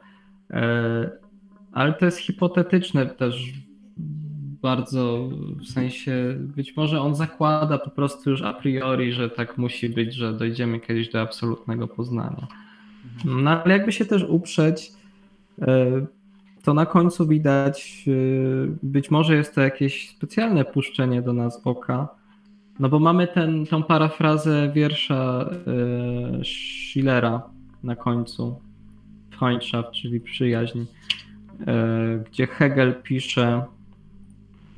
[0.51, 1.10] E,
[1.73, 3.52] Ale to jest hipotetyczne też
[4.62, 5.28] bardzo,
[5.60, 10.14] w sensie być może on zakłada po prostu już a priori, że tak musi być,
[10.14, 12.47] że dojdziemy kiedyś do absolutnego poznania.
[13.24, 14.93] No ale jakby się też uprzeć,
[15.62, 16.06] e,
[16.62, 18.12] to na końcu widać, e,
[18.82, 22.09] być może jest to jakieś specjalne puszczenie do nas oka,
[22.78, 27.43] no bo mamy ten, tą parafrazę wiersza e, Schillera
[27.82, 28.60] na końcu,
[29.30, 30.84] Freundschaft, czyli przyjaźń,
[32.26, 33.64] gdzie Hegel pisze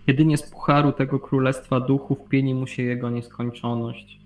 [0.07, 4.21] Jedynie z pucharu tego królestwa duchów pieni mu się jego nieskończoność.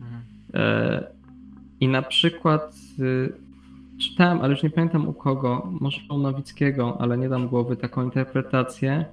[0.00, 0.22] Mhm.
[0.54, 1.06] E,
[1.80, 3.32] I na przykład y,
[3.98, 8.04] czytałem, ale już nie pamiętam u kogo, może u Nowickiego, ale nie dam głowy taką
[8.04, 9.04] interpretację,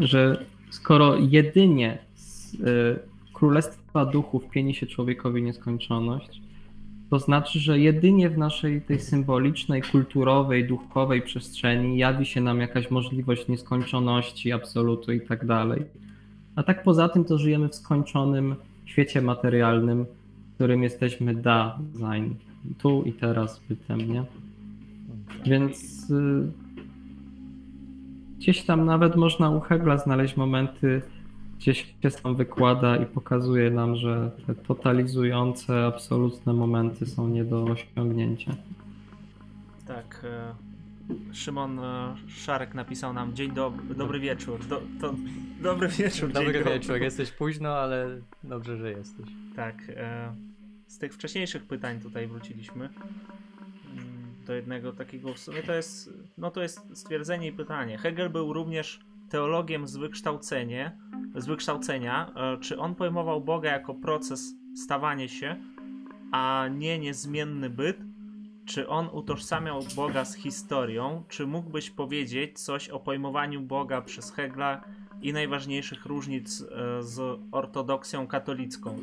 [0.00, 2.58] że skoro jedynie z y,
[3.32, 6.42] królestwa duchów pieni się człowiekowi nieskończoność,
[7.12, 12.90] to znaczy, że jedynie w naszej tej symbolicznej, kulturowej, duchowej przestrzeni jawi się nam jakaś
[12.90, 15.82] możliwość nieskończoności, absolutu i tak dalej.
[16.56, 20.04] A tak poza tym to żyjemy w skończonym świecie materialnym,
[20.50, 22.34] w którym jesteśmy da sein,
[22.78, 24.24] tu i teraz bytem, nie?
[25.46, 26.52] Więc y,
[28.38, 31.02] gdzieś tam nawet można u Hegla znaleźć momenty,
[31.62, 37.64] gdzie się sam wykłada i pokazuje nam, że te totalizujące, absolutne momenty są nie do
[37.64, 38.56] osiągnięcia.
[39.86, 40.24] Tak.
[40.24, 40.54] e,
[41.34, 44.66] Szymon e, Szarek napisał nam dzień dobry, dobry wieczór.
[44.66, 45.14] Do, to,
[45.60, 49.26] dobry wieczór, dzień Dobry wieczór, jesteś późno, ale dobrze, że jesteś.
[49.56, 49.76] Tak.
[49.96, 50.34] e,
[50.86, 52.94] Z tych wcześniejszych pytań tutaj wróciliśmy mm,
[54.46, 57.98] do jednego takiego w sumie to jest, no to jest stwierdzenie i pytanie.
[57.98, 59.00] Hegel był również
[59.32, 60.98] teologiem z wykształcenie,
[61.34, 62.32] z wykształcenia.
[62.36, 65.56] E, Czy on pojmował Boga jako proces stawania się,
[66.32, 67.98] a nie niezmienny byt?
[68.64, 71.24] Czy on utożsamiał Boga z historią?
[71.28, 74.84] Czy mógłbyś powiedzieć coś o pojmowaniu Boga przez Hegla
[75.22, 78.98] i najważniejszych różnic e, z ortodoksją katolicką?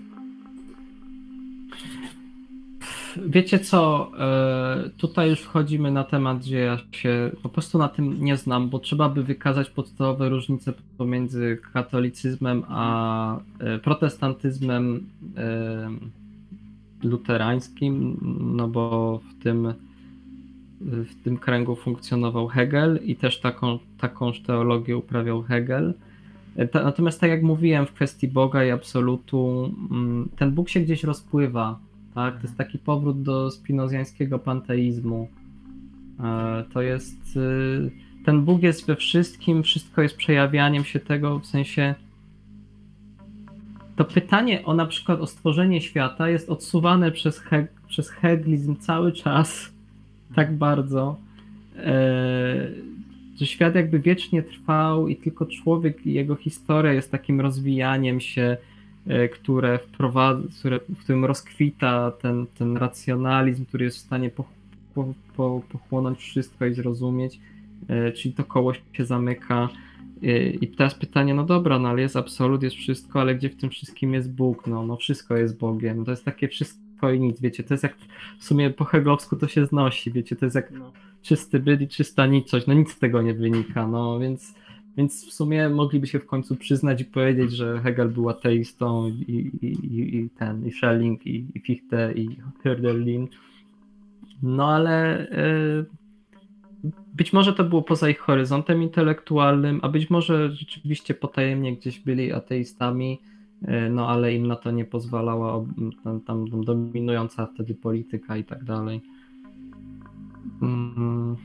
[3.17, 8.25] Wiecie co, e, tutaj już wchodzimy na temat, gdzie ja się po prostu na tym
[8.25, 15.07] nie znam, bo trzeba by wykazać podstawowe różnice pomiędzy katolicyzmem a e, protestantyzmem
[15.37, 15.89] e,
[17.03, 18.17] luterańskim,
[18.55, 19.73] no bo w tym
[20.81, 25.93] w tym kręgu funkcjonował Hegel i też taką, takąż teologię uprawiał Hegel.
[26.73, 31.79] Natomiast tak jak mówiłem w kwestii Boga i absolutu, mm, ten Bóg się gdzieś rozpływa.
[32.15, 32.35] Tak?
[32.35, 35.27] To jest taki powrót do spinozjańskiego panteizmu.
[36.19, 37.37] E, To jest.
[37.37, 37.91] y,
[38.25, 41.95] Ten Bóg jest we wszystkim, wszystko jest przejawianiem się tego w sensie.
[43.95, 49.11] To pytanie o na przykład o stworzenie świata jest odsuwane przez, Heg- przez heglizm cały
[49.11, 49.71] czas
[50.35, 51.15] tak bardzo,
[51.77, 52.67] e,
[53.39, 58.57] że świat jakby wiecznie trwał i tylko człowiek i jego historia jest takim rozwijaniem się,
[59.33, 64.43] które wprowadza, które, w którym rozkwita ten, ten racjonalizm, który jest w stanie po,
[64.95, 67.39] po, po, pochłonąć wszystko i zrozumieć,
[67.87, 69.69] e, czyli to koło się zamyka.
[70.23, 73.55] E, I teraz pytanie, no dobra, no ale jest absolut, jest wszystko, ale gdzie w
[73.55, 74.67] tym wszystkim jest Bóg?
[74.67, 76.05] No, no wszystko jest Bogiem.
[76.05, 77.95] To jest takie wszystko i nic, wiecie, to jest jak
[78.39, 80.91] w sumie po heglowsku to się znosi, wiecie, to jest jak No.
[81.21, 84.53] czysty byt i czysta nicość, no nic z tego nie wynika, no więc,
[84.99, 89.51] więc w sumie mogliby się w końcu przyznać i powiedzieć, że Hegel był ateistą i,
[89.61, 92.29] i, i, i ten, i Schelling, i, i Fichte, i
[92.63, 93.27] Hölderlin,
[94.43, 95.85] no ale y,
[97.15, 102.33] być może to było poza ich horyzontem intelektualnym, a być może rzeczywiście potajemnie gdzieś byli
[102.33, 103.19] ateistami,
[103.63, 105.65] y, no ale im na to nie pozwalała
[106.03, 109.01] tam, tam dominująca wtedy polityka i tak dalej.
[110.61, 111.35] Mm,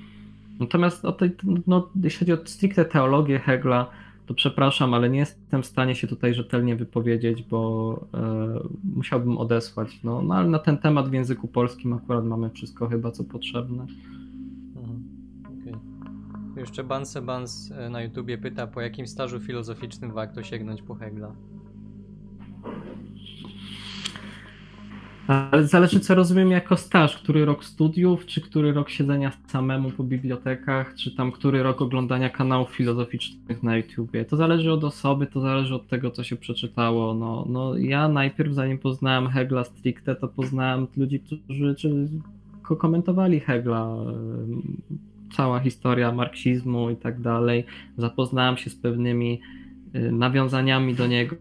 [0.61, 1.31] Natomiast o tej,
[1.67, 3.91] no, jeśli chodzi o stricte teologię Hegla,
[4.27, 8.61] to przepraszam, ale nie jestem w stanie się tutaj rzetelnie wypowiedzieć, bo e,
[8.95, 10.01] musiałbym odesłać.
[10.05, 13.87] No, no ale na ten temat w języku polskim akurat mamy wszystko chyba co potrzebne.
[14.77, 15.03] Mhm.
[15.61, 15.75] Okej.
[16.57, 21.35] Jeszcze Banse Bans e, na YouTubie pyta, po jakim stażu filozoficznym warto sięgnąć po Hegla.
[25.29, 30.05] Ale zależy co rozumiem jako staż, który rok studiów, czy który rok siedzenia samemu po
[30.05, 34.25] bibliotekach, czy tam który rok oglądania kanałów filozoficznych na YouTubie.
[34.25, 37.15] To zależy od osoby, to zależy od tego, co się przeczytało.
[37.15, 42.09] No, no ja najpierw, zanim poznałem Hegla stricte, to poznałem ludzi, którzy czy,
[42.63, 43.97] ko- komentowali Hegla,
[45.37, 47.65] cała historia marksizmu i tak dalej.
[47.99, 49.41] Zapoznałem się z pewnymi
[49.95, 51.37] y, nawiązaniami do niego,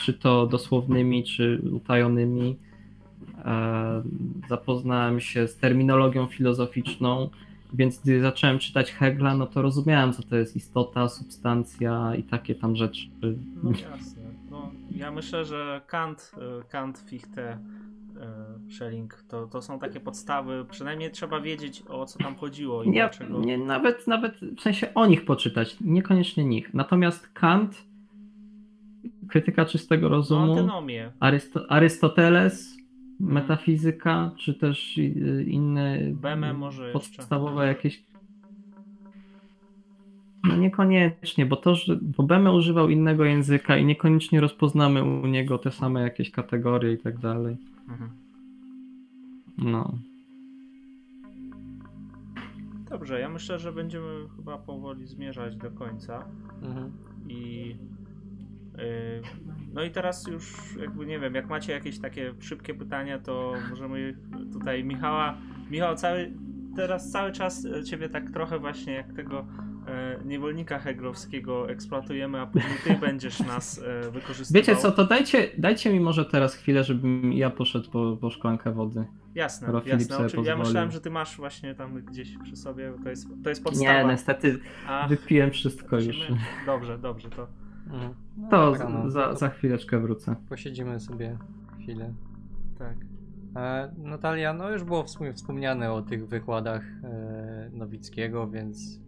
[0.00, 2.56] czy to dosłownymi, czy utajonymi.
[3.46, 4.02] E,
[4.48, 7.30] Zapoznałem się z terminologią filozoficzną,
[7.74, 12.54] więc gdy zacząłem czytać Hegla, no to rozumiałem, co to jest istota, substancja i takie
[12.54, 13.08] tam rzeczy.
[13.62, 14.22] No jasne.
[14.50, 17.58] No, ja myślę, że Kant, y, Kant Fichte,
[18.68, 20.64] y, Schelling to, to są takie podstawy.
[20.70, 23.40] Przynajmniej trzeba wiedzieć o co tam chodziło i dlaczego.
[23.40, 26.74] nie, nawet, nawet w sensie o nich poczytać, niekoniecznie nich.
[26.74, 27.82] Natomiast Kant,
[29.28, 30.68] krytyka czystego rozumu.
[31.20, 32.75] Arysto, Arystoteles.
[33.20, 36.98] Metafizyka, czy też y, inne Beme może jeszcze.
[36.98, 38.04] podstawowe jakieś.
[40.44, 45.58] No niekoniecznie, bo to, że bo Beme używał innego języka i niekoniecznie rozpoznamy u niego
[45.58, 47.56] te same jakieś kategorie i tak dalej.
[47.88, 48.10] Mhm.
[49.58, 49.98] No.
[52.90, 56.24] Dobrze, ja myślę, że będziemy chyba powoli zmierzać do końca.
[56.62, 56.92] Mhm.
[57.28, 57.68] I
[58.78, 59.22] yy,
[59.76, 64.16] no i teraz już jakby nie wiem, jak macie jakieś takie szybkie pytania, to możemy
[64.52, 65.38] tutaj Michała,
[65.70, 66.32] Michał cały
[66.76, 69.46] teraz cały czas e, ciebie tak trochę właśnie jak tego
[69.86, 74.62] e, niewolnika heglowskiego eksploatujemy, a później ty będziesz nas e, wykorzystywał.
[74.62, 78.72] Wiecie co, to dajcie, dajcie mi może teraz chwilę, żebym ja poszedł po, po szklankę
[78.72, 79.04] wody.
[79.34, 80.42] Jasne, Filip jasne.
[80.44, 83.64] Ja myślałem, że ty masz właśnie tam gdzieś przy sobie, to jest, to jest Nie,
[83.64, 84.12] podstawa.
[84.12, 86.16] niestety A, wypiłem wszystko już.
[86.66, 88.14] Dobrze, dobrze, to Mhm.
[88.36, 90.36] No To dobra, no, za, to za chwileczkę wrócę.
[90.48, 91.38] Posiedzimy sobie
[91.82, 92.12] chwilę.
[92.78, 92.96] tak.
[93.56, 99.00] E, Natalia, no już było w sumie wspomniane o tych wykładach e, Nowickiego, więc.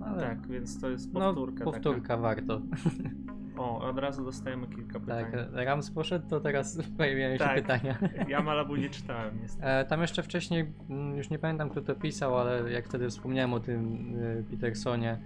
[0.00, 1.64] E, ale Tak, więc to jest no, powtórka.
[1.64, 2.60] powtórka warto.
[2.60, 3.10] Taka.
[3.58, 5.24] O, od razu dostajemy kilka pytań.
[5.32, 7.54] Tak, Rams poszedł, to teraz pojawiają się Tak.
[7.54, 7.98] pytania.
[8.28, 9.66] Ja Malabu nie czytałem niestety.
[9.66, 13.52] E, tam jeszcze wcześniej, mm, już nie pamiętam kto to pisał, ale jak wtedy wspomniałem
[13.52, 13.98] o tym
[14.40, 15.18] e, Petersonie,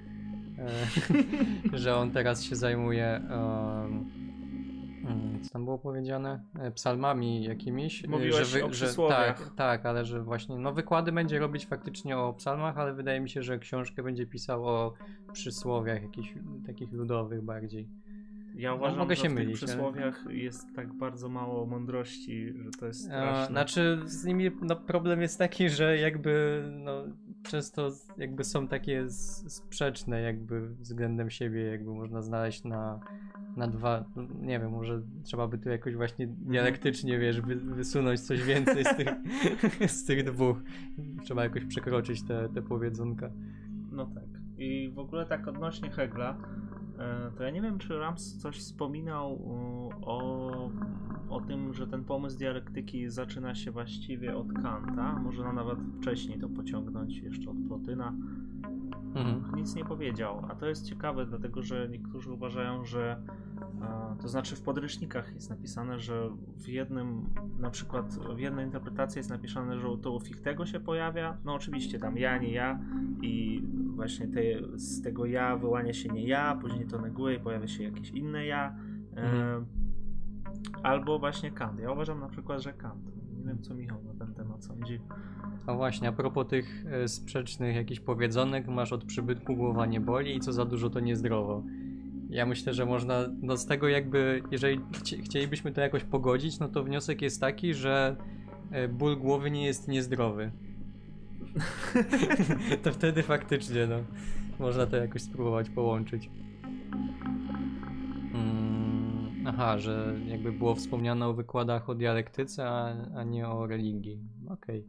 [1.72, 4.04] że on teraz się zajmuje, mm,
[5.42, 8.04] co tam było powiedziane, E, psalmami jakimiś.
[8.04, 9.38] e, Mówiłeś że o przysłowiach.
[9.38, 13.28] Tak, tak, ale że właśnie, no wykłady będzie robić faktycznie o psalmach, ale wydaje mi
[13.30, 14.94] się, że książkę będzie pisał o
[15.32, 16.34] przysłowiach jakichś
[16.66, 17.88] takich ludowych bardziej.
[18.54, 22.52] Ja uważam, mogę że się w mylić, tych ale- przysłowiach jest tak bardzo mało mądrości,
[22.64, 23.46] że to jest E, straszne.
[23.46, 27.04] znaczy z nimi no, problem jest taki, że jakby no,
[27.48, 29.10] często jakby są takie
[29.48, 33.00] sprzeczne jakby względem siebie, jakby można znaleźć na,
[33.56, 34.04] na dwa,
[34.40, 38.96] nie wiem, może trzeba by tu jakoś właśnie dialektycznie, wiesz, wy, wysunąć coś więcej z
[38.96, 39.08] tych,
[39.98, 40.62] z tych dwóch.
[41.24, 43.30] Trzeba jakoś przekroczyć te, te powiedzonka.
[43.92, 44.24] No tak.
[44.58, 46.38] I w ogóle tak odnośnie Hegla,
[47.36, 50.70] to ja nie wiem, czy Rams coś wspominał e, o,
[51.28, 55.18] o tym, że ten pomysł dialektyki zaczyna się właściwie od Kanta.
[55.18, 58.14] Może nawet wcześniej to pociągnąć, jeszcze od Plotyna.
[59.14, 59.54] Mhm.
[59.56, 60.46] Nic nie powiedział.
[60.48, 63.47] A to jest ciekawe, dlatego że niektórzy uważają, że e,
[64.22, 67.24] to znaczy w podręcznikach jest napisane, że w jednym,
[67.58, 71.36] na przykład w jednej interpretacji jest napisane, że to u Fichtego się pojawia.
[71.44, 72.80] No oczywiście tam ja, nie ja
[73.22, 73.62] i
[73.94, 74.40] właśnie te,
[74.74, 78.46] z tego ja wyłania się nie ja, później to neguje i pojawia się jakieś inne
[78.46, 78.76] ja.
[79.16, 79.66] E, Mhm.
[80.82, 81.80] Albo właśnie Kant.
[81.80, 83.04] Ja uważam na przykład, że Kant.
[83.38, 85.00] Nie wiem, co Michał na ten temat sądzi.
[85.66, 90.36] A właśnie, a propos tych e, sprzecznych jakichś powiedzonek, masz od przybytku głowa nie boli
[90.36, 91.62] i co za dużo to niezdrowo.
[92.28, 96.68] Ja myślę, że można, no z tego jakby, jeżeli chci- chcielibyśmy to jakoś pogodzić, no
[96.68, 98.16] to wniosek jest taki, że
[98.70, 100.50] e, ból głowy nie jest niezdrowy.
[102.82, 103.96] to wtedy faktycznie, no,
[104.58, 106.30] można to jakoś spróbować połączyć.
[108.34, 114.20] Mm, aha, że jakby było wspomniane o wykładach o dialektyce, a, a nie o religii.
[114.48, 114.88] Okej.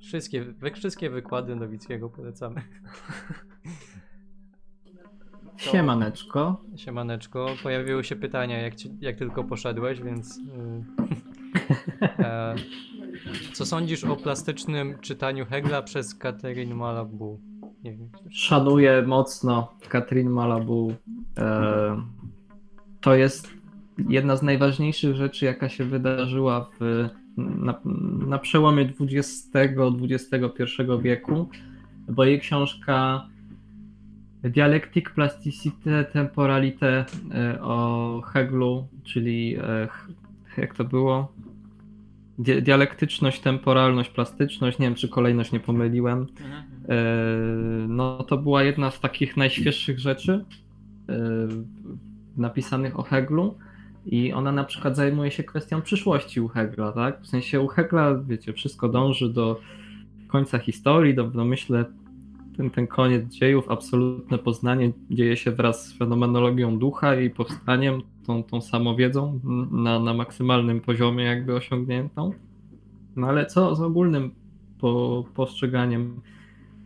[0.00, 2.62] Wszystkie, wy, wszystkie wykłady Nowickiego polecamy.
[5.60, 6.60] Siemaneczko.
[6.76, 10.38] Siemaneczko, pojawiły się pytania jak, ci, jak tylko poszedłeś, więc...
[10.38, 10.42] y,
[12.24, 12.54] e,
[13.52, 17.40] co sądzisz o plastycznym czytaniu Hegla przez Catherine Malabou?
[17.84, 18.08] Nie wiem.
[18.30, 20.94] Szanuję mocno Katrin Malabu.
[21.38, 22.02] E,
[23.00, 23.48] to jest
[24.08, 27.80] jedna z najważniejszych rzeczy, jaka się wydarzyła w, na,
[28.26, 31.48] na przełomie XX-XXI wieku,
[32.08, 33.26] bo jej książka
[34.44, 37.04] Dialectic Plasticité Temporalité
[37.34, 39.88] e, o Heglu, czyli e,
[40.56, 41.32] jak to było?
[42.38, 44.78] Di- dialektyczność, temporalność, plastyczność.
[44.78, 46.26] Nie wiem, czy kolejność nie pomyliłem.
[46.88, 47.04] E,
[47.88, 50.44] No to była jedna z takich najświeższych rzeczy
[52.36, 53.58] napisanych o Heglu
[54.06, 57.20] i ona na przykład zajmuje się kwestią przyszłości u Hegla, tak?
[57.20, 59.60] W sensie u Hegla, wiecie, wszystko dąży do
[60.28, 61.84] końca historii, do, do myślę
[62.60, 68.42] ten, ten koniec dziejów, absolutne poznanie dzieje się wraz z fenomenologią ducha i powstaniem, tą,
[68.42, 72.32] tą samowiedzą na, na maksymalnym poziomie jakby osiągniętą.
[73.16, 74.30] No ale co z ogólnym
[74.78, 76.20] po, postrzeganiem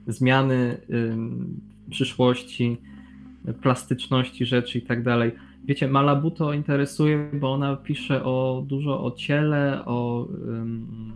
[0.06, 1.60] zmiany ym,
[1.90, 2.76] przyszłości,
[3.62, 5.32] plastyczności rzeczy i tak dalej.
[5.64, 11.12] Wiecie, Malabu to interesuje, bo ona pisze o dużo o ciele, o ym,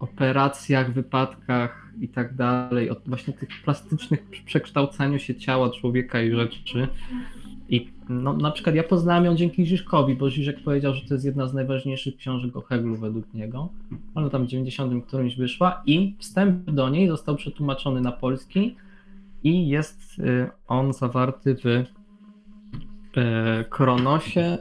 [0.00, 6.88] operacjach, wypadkach i tak dalej, o właśnie tych plastycznych przekształcaniu się ciała człowieka i rzeczy.
[7.68, 11.26] I no, na przykład ja poznałem ją dzięki Żyżkowi, bo Żyżek powiedział, że to jest
[11.26, 13.68] jedna z najważniejszych książek o Heglu według niego.
[14.14, 18.76] Ona tam w 90 którymś wyszła i wstęp do niej został przetłumaczony na polski
[19.44, 21.84] i jest y, on zawarty w y,
[23.70, 24.58] Kronosie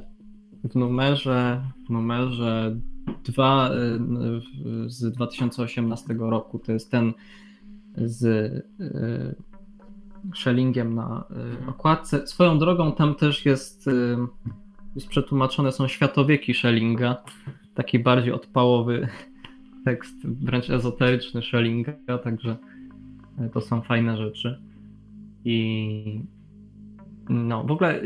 [0.64, 2.76] w numerze, w numerze
[3.24, 6.60] 2 y, z 2018 roku.
[6.60, 7.14] To jest ten
[7.98, 9.36] z y,
[10.36, 11.26] Schellingiem na
[11.66, 12.27] y, okładce.
[12.27, 13.90] Swoją drogą tam też jest,
[14.95, 17.24] jest przetłumaczone są światowieki Schellinga,
[17.74, 19.08] taki bardziej odpałowy
[19.86, 22.58] tekst, wręcz ezoteryczny Schellinga, także
[23.53, 24.61] to są fajne rzeczy.
[25.45, 26.22] I
[27.30, 28.02] no, w ogóle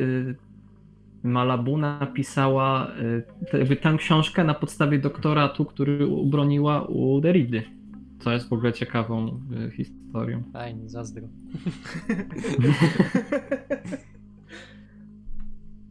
[1.25, 7.58] y, Malabu napisała y, te- jakby tę książkę na podstawie doktoratu, który ubroniła u Derrida,
[8.19, 10.43] co jest w ogóle ciekawą y, historią.
[10.53, 11.27] Fajnie, zazdro.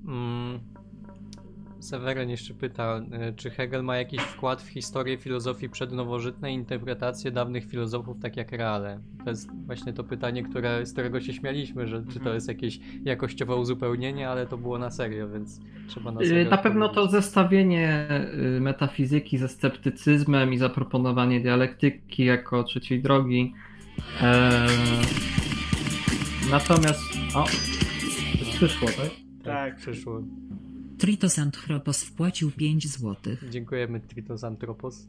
[0.05, 0.61] Mm.
[1.91, 2.99] Seweryn jeszcze pyta,
[3.31, 8.53] y, czy Hegel ma jakiś wkład w historię filozofii przednowożytnej, interpretację dawnych filozofów, tak jak
[8.53, 9.01] Reale?
[9.25, 12.35] To jest właśnie to pytanie, które, z którego się śmialiśmy, że czy to Mhm.
[12.35, 16.59] jest jakieś jakościowe uzupełnienie, ale to było na serio, więc trzeba na Y, serio Na
[16.59, 18.09] pewno to zestawienie
[18.57, 23.55] y, metafizyki ze sceptycyzmem i zaproponowanie dialektyki jako trzeciej drogi.
[24.23, 24.69] Eee,
[26.51, 27.03] Natomiast.
[27.35, 27.45] O,
[28.53, 29.11] przyszło, tak?
[29.45, 29.77] Tak.
[29.77, 30.23] przyszło.
[31.01, 33.45] Tritos Anthropos wpłacił 5 złotych.
[33.51, 35.07] Dziękujemy Tritos Antropos.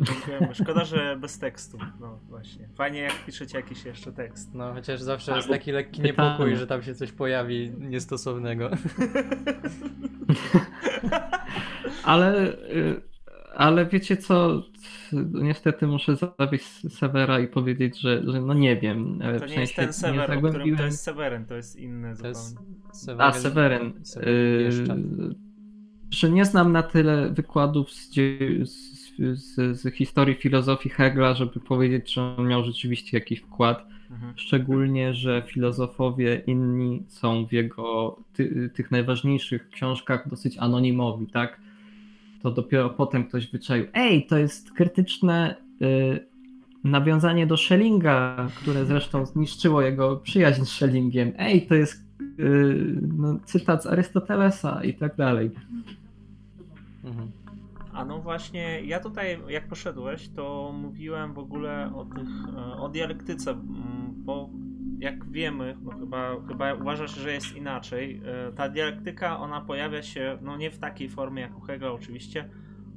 [0.00, 0.54] Dziękujemy.
[0.54, 1.78] Szkoda, że bez tekstu.
[2.00, 2.68] No właśnie.
[2.76, 4.54] Fajnie jak piszecie jakiś jeszcze tekst.
[4.54, 8.70] No, chociaż zawsze jest taki lekki niepokój, że tam się coś pojawi niestosownego.
[12.02, 13.00] Ale, y,
[13.54, 14.62] ale wiecie co,
[15.32, 19.18] niestety muszę zawieść Severa i powiedzieć, że, że no nie wiem.
[19.40, 22.16] To w nie jest ten Sever, o którym zagłębiłem- to jest Seweryn, to jest inny
[22.16, 23.22] To jest zupełnie.
[23.22, 23.92] A, Seweryn.
[24.04, 24.98] Seweryn Bieszczad.
[24.98, 25.34] Yy,
[26.10, 28.10] że nie znam na tyle wykładów z,
[28.64, 33.86] z, z, z historii filozofii Hegla, żeby powiedzieć, czy on miał rzeczywiście jakiś wkład.
[34.10, 34.32] Mhm.
[34.36, 41.60] Szczególnie, że filozofowie inni są w jego ty, tych najważniejszych książkach dosyć anonimowi, tak?
[42.42, 43.86] To dopiero potem ktoś wyczaił.
[43.94, 46.26] Ej, to jest krytyczne y,
[46.84, 51.32] nawiązanie do Schellinga, które zresztą zniszczyło jego przyjaźń z Schellingiem.
[51.38, 52.04] Ej, to jest
[52.40, 55.50] y, no, cytat z Arystotelesa i tak dalej.
[57.04, 57.28] Mhm.
[57.92, 62.88] A no właśnie, ja tutaj, jak poszedłeś, to mówiłem w ogóle o tych, e, o
[62.88, 64.50] dialektyce, mm, bo
[64.98, 68.20] jak wiemy, no chyba, chyba uważasz, że jest inaczej.
[68.48, 72.48] e, Ta dialektyka, ona pojawia się, no nie w takiej formie jak u Hegla oczywiście,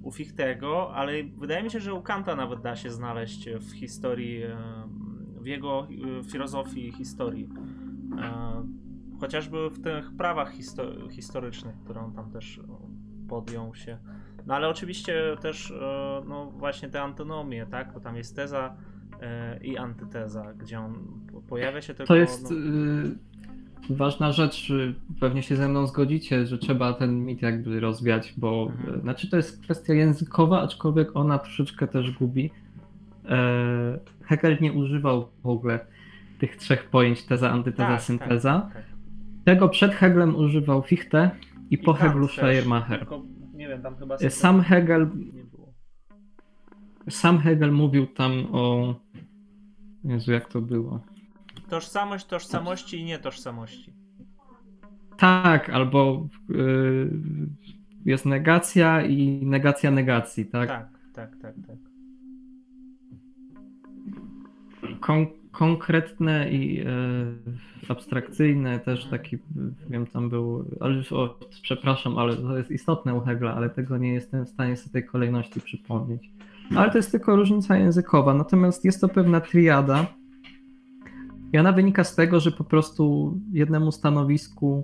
[0.04, 4.44] u Fichtego, ale wydaje mi się, że u Kanta nawet da się znaleźć w historii,
[4.44, 4.58] e,
[5.42, 5.88] w jego
[6.20, 7.50] e, filozofii historii.
[9.20, 12.62] Chociażby w tych prawach histo- historycznych, które on tam też
[13.30, 13.98] podjął się.
[14.46, 15.74] No ale oczywiście też,
[16.28, 17.94] no właśnie te antynomie, tak?
[17.94, 18.76] To tam jest teza
[19.62, 20.94] i antyteza, gdzie on
[21.34, 22.08] po- pojawia się tylko...
[22.14, 22.58] To jest no,
[23.90, 28.34] y, ważna rzecz, y, pewnie się ze mną zgodzicie, że trzeba ten mit jakby rozwiać,
[28.38, 28.98] bo Mhm.
[29.00, 32.52] y, znaczy to jest kwestia językowa, aczkolwiek ona troszeczkę też gubi.
[33.30, 35.80] E, Hegel nie używał w ogóle
[36.40, 38.60] tych trzech pojęć teza, antyteza, tak, synteza.
[38.62, 38.84] Tak, tak.
[39.46, 41.32] Tego przed Heglem używał Fichte
[41.70, 43.00] i po Kant Heglu Schleiermacher.
[43.00, 43.22] Tylko,
[43.54, 44.16] nie wiem, tam chyba...
[44.16, 45.10] E, Sam Hegel,
[47.10, 48.96] sam Hegel mówił tam o...
[50.04, 51.00] Jezu, jak to było?
[51.70, 53.94] Tożsamość tożsamości i nietożsamości.
[55.18, 57.10] Tak, albo y,
[58.06, 60.70] jest negacja i negacja negacji, tak?
[60.70, 61.78] Tak, tak, tak, tak.
[65.00, 66.86] Kon- konkretne i e,
[67.88, 69.38] abstrakcyjne też taki,
[69.90, 74.14] wiem, tam był, ale o, przepraszam, ale to jest istotne u Hegla, ale tego nie
[74.14, 76.30] jestem w stanie sobie tej kolejności przypomnieć.
[76.76, 80.06] Ale to jest tylko różnica językowa, natomiast jest to pewna triada.
[81.54, 84.84] I ona wynika z tego, że po prostu jednemu stanowisku,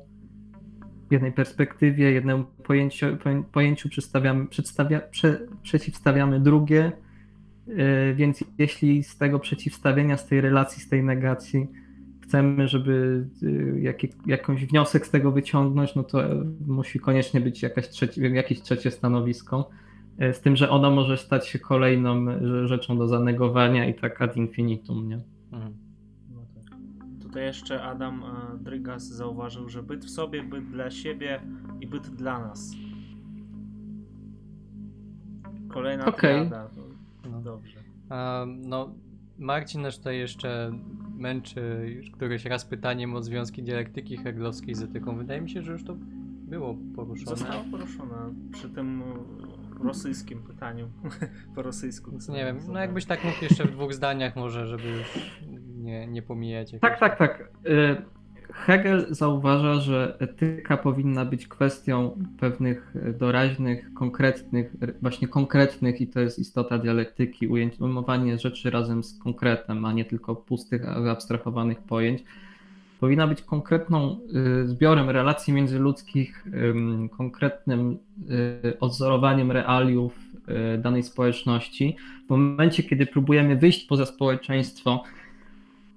[1.12, 6.92] jednej perspektywie, jednemu pojęciu, poję- pojęciu przedstawiamy, przedstawia, prze, przeciwstawiamy drugie,
[7.68, 11.68] Yy, Więc jeśli z tego przeciwstawienia, z tej relacji, z tej negacji
[12.24, 16.24] chcemy, żeby yy, jakie, jakąś wniosek z tego wyciągnąć, no to
[16.68, 19.70] musi koniecznie być jakaś trzecie, jakieś trzecie stanowisko.
[20.18, 24.22] E, Z tym, że ono może stać się kolejną e, rzeczą do zanegowania i tak
[24.22, 25.20] ad infinitum, nie?
[25.52, 25.74] Mhm.
[26.30, 26.78] No tak.
[27.22, 31.42] Tutaj jeszcze Adam e, Drygas zauważył, że byt w sobie, byt dla siebie
[31.82, 32.72] i byt dla nas.
[35.70, 36.48] Kolejna Okej.
[36.48, 36.70] triada.
[36.70, 36.82] To
[37.30, 37.42] No.
[37.42, 37.78] Dobrze.
[38.10, 38.90] A, no,
[39.38, 40.72] Marcin nas tutaj jeszcze
[41.16, 45.18] męczy już któryś raz pytaniem o związki dialektyki heglowskiej z etyką.
[45.18, 45.96] Wydaje mi się, że już to
[46.48, 47.38] było poruszone.
[47.38, 48.16] Zostało poruszone
[48.52, 49.04] przy tym
[49.86, 50.90] rosyjskim pytaniu.
[51.56, 52.12] po rosyjsku.
[52.30, 55.20] Nie wiem, no jakbyś tak mógł jeszcze w dwóch zdaniach może, żeby już
[55.78, 56.72] nie, nie pomijać.
[56.82, 57.52] Tak, tak, tak.
[57.66, 58.18] Y,
[58.54, 66.40] Hegel zauważa, że etyka powinna być kwestią pewnych doraźnych, konkretnych, właśnie konkretnych, i to jest
[66.40, 72.24] istota dialektyki, ujęć, ujmowanie rzeczy razem z konkretem, a nie tylko pustych, abstrahowanych pojęć.
[73.00, 74.20] Powinna być konkretną
[74.64, 77.98] y, zbiorem relacji międzyludzkich, ym, konkretnym
[78.66, 80.20] y, odzorowaniem realiów
[80.76, 81.96] y, danej społeczności.
[82.28, 85.04] W momencie, kiedy próbujemy wyjść poza społeczeństwo,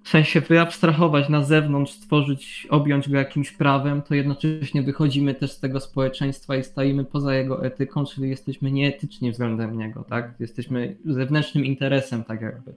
[0.03, 5.61] w sensie wyabstrahować na zewnątrz, stworzyć, objąć go jakimś prawem, to jednocześnie wychodzimy też z
[5.61, 10.35] tego społeczeństwa i stajemy poza jego etyką, czyli jesteśmy nieetyczni względem niego, tak?
[10.41, 12.75] Jesteśmy zewnętrznym interesem, tak jakby.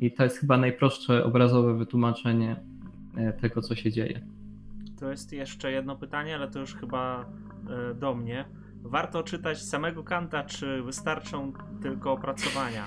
[0.00, 2.56] I to jest chyba najprostsze obrazowe wytłumaczenie
[3.40, 4.26] tego, co się dzieje.
[5.00, 7.26] To jest jeszcze jedno pytanie, ale to już chyba
[7.90, 8.44] e, do mnie.
[8.82, 12.86] Warto czytać samego Kanta, czy wystarczą tylko opracowania?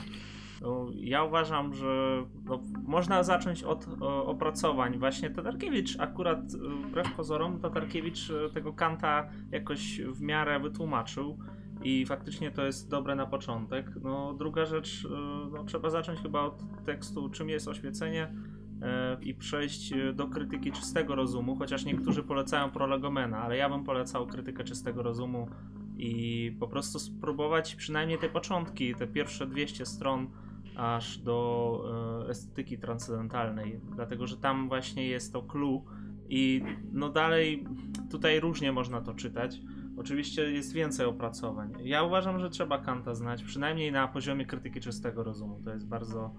[0.62, 4.98] No, ja uważam, że no, można zacząć od o, opracowań.
[4.98, 11.38] Właśnie Tatarkiewicz akurat, e, wbrew pozorom, Tatarkiewicz e, tego Kanta jakoś w miarę wytłumaczył
[11.84, 13.92] i faktycznie to jest dobre na początek.
[14.04, 18.55] No, druga rzecz, e, no, trzeba zacząć chyba od tekstu Czym jest oświecenie e,
[19.22, 24.28] i przejść e, do krytyki czystego rozumu, chociaż niektórzy polecają prolegomena, ale ja bym polecał
[24.28, 25.48] krytykę czystego rozumu
[25.98, 30.28] i po prostu spróbować przynajmniej te początki, te pierwsze 200 stron
[30.76, 31.82] aż do
[32.26, 35.86] e, estetyki transcendentalnej, dlatego że tam właśnie jest to clue
[36.30, 37.68] i no dalej
[38.12, 39.62] tutaj różnie można to czytać.
[39.98, 41.74] Oczywiście jest więcej opracowań.
[41.84, 45.62] Ja uważam, że trzeba Kanta znać, przynajmniej na poziomie krytyki czystego rozumu.
[45.66, 46.36] To jest bardzo,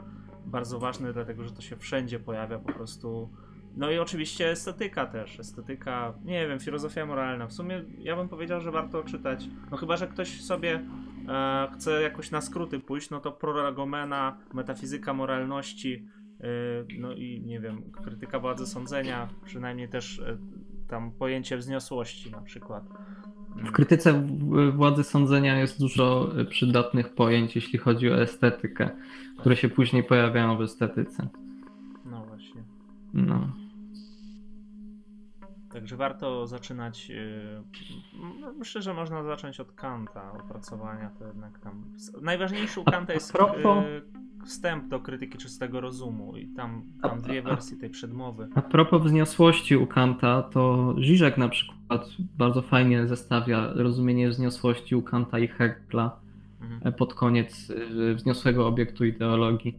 [0.47, 3.31] bardzo ważne, dlatego że to się wszędzie pojawia po prostu.
[3.77, 5.41] No i oczywiście estetyka też.
[5.41, 7.47] Estetyka, nie wiem, filozofia moralna.
[7.47, 9.49] W sumie ja bym powiedział, że warto czytać.
[9.71, 10.81] No chyba, że ktoś sobie
[11.29, 16.09] e, chce jakoś na skróty pójść, no to Proragomena, metafizyka moralności,
[16.41, 16.47] e,
[16.99, 20.39] no i nie wiem, krytyka władzy sądzenia, przynajmniej też e,
[20.89, 22.85] tam pojęcie wzniosłości na przykład.
[23.57, 24.27] W krytyce
[24.73, 28.91] władzy sądzenia jest dużo przydatnych pojęć, jeśli chodzi o estetykę,
[29.37, 31.29] które się później pojawiają w estetyce.
[32.05, 32.63] No właśnie.
[33.15, 33.53] No.
[35.73, 37.09] Także warto zaczynać.
[37.09, 37.63] Yy,
[38.41, 41.85] no, myślę, że można zacząć od Kanta, opracowania to jednak tam.
[42.23, 44.03] Najważniejszy u Kanta jest propos- yy,
[44.47, 48.49] wstęp do krytyki czystego rozumu i tam, tam dwie wersje tej przedmowy.
[48.55, 52.09] A propos wzniosłości u Kanta, to Žižek na przykład
[52.39, 56.21] bardzo fajnie zestawia rozumienie wzniosłości u Kanta i Hegla
[56.73, 56.81] Mhm.
[56.85, 59.79] e, pod koniec y, wzniosłego obiektu ideologii.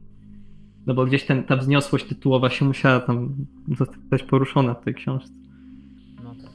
[0.87, 3.35] No bo gdzieś ten, ta wzniosłość tytułowa się musiała tam
[3.77, 5.33] zostać poruszona w tej książce.
[6.23, 6.51] No tak.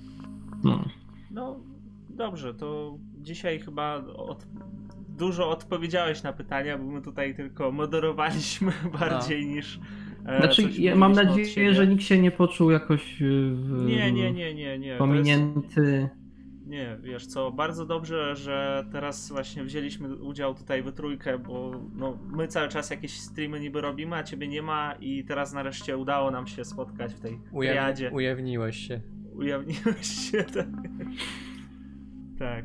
[0.65, 0.85] No.
[1.31, 1.61] No
[2.11, 4.47] dobrze, to dzisiaj chyba od,
[5.19, 9.81] dużo odpowiedziałeś na pytania, bo my tutaj tylko moderowaliśmy bardziej niż.
[10.27, 14.55] e, Znaczy, ja mam nadzieję, że nikt się nie poczuł jakoś w, Nie, nie, nie,
[14.55, 14.79] nie, nie.
[14.79, 16.09] To jest- pominięty.
[16.73, 22.19] Nie, wiesz co, bardzo dobrze, że teraz właśnie wzięliśmy udział tutaj we trójkę, bo no,
[22.31, 26.31] my cały czas jakieś streamy niby robimy, a ciebie nie ma i teraz nareszcie udało
[26.31, 27.73] nam się spotkać w tej Ujaw...
[27.73, 28.11] triadzie.
[28.11, 29.01] Ujawniłeś się.
[29.35, 30.67] Ujawniłeś się, tak.
[32.39, 32.65] tak.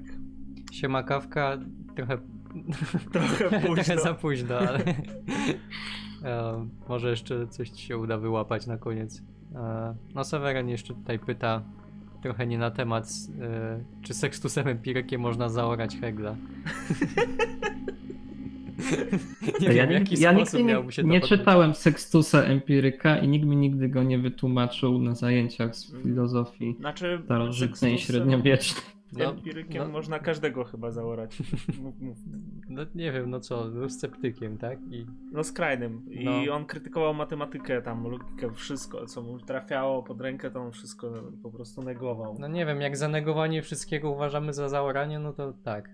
[0.71, 1.57] Siema kawka,
[1.95, 2.17] trochę,
[3.11, 3.75] Trochę późno.
[3.75, 4.79] trochę za późno, ale
[6.89, 9.23] może jeszcze coś ci się uda wyłapać na koniec.
[9.55, 11.63] E, no Severin jeszcze tutaj pyta,
[12.27, 13.09] trochę nie na temat,
[13.41, 16.35] e, czy sekstusem empirykiem można zaorać Hegla?
[19.61, 21.29] nie ja wiem, w nig- jaki ja sposób nigdy nie, miałby się to nie odbyć.
[21.29, 27.21] czytałem Sextusa Empiryka i nikt mi nigdy go nie wytłumaczył na zajęciach z filozofii Znaczy,
[27.25, 28.96] starożytnej i Sextusem- średniowiecznej.
[29.13, 29.89] No, Empirykiem no.
[29.89, 31.37] można każdego chyba zaorać.
[32.69, 34.79] No nie wiem, no co, był sceptykiem, tak?
[34.91, 36.05] I No skrajnym.
[36.11, 36.53] I No.
[36.55, 41.13] on krytykował matematykę, tam logikę, wszystko, co mu trafiało pod rękę, to on wszystko
[41.43, 42.35] po prostu negował.
[42.39, 45.89] no nie wiem, jak zanegowanie wszystkiego uważamy za zaoranie, no to tak.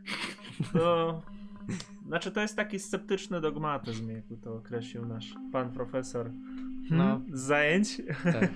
[0.74, 1.22] No,
[2.08, 6.32] znaczy to jest taki sceptyczny dogmatyzm, jakby to określił nasz pan profesor.
[6.92, 7.04] No.
[7.04, 7.26] Hmm?
[7.38, 8.02] Z zajęć.
[8.24, 8.50] tak.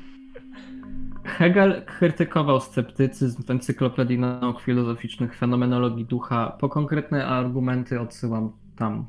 [1.23, 6.57] Hegel krytykował sceptycyzm w Encyklopedii Nauk Filozoficznych Fenomenologii Ducha.
[6.59, 9.05] Po konkretne argumenty odsyłam tam.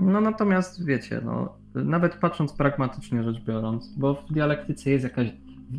[0.00, 5.28] No natomiast wiecie, no, nawet patrząc pragmatycznie rzecz biorąc, bo w dialektyce jest jakaś,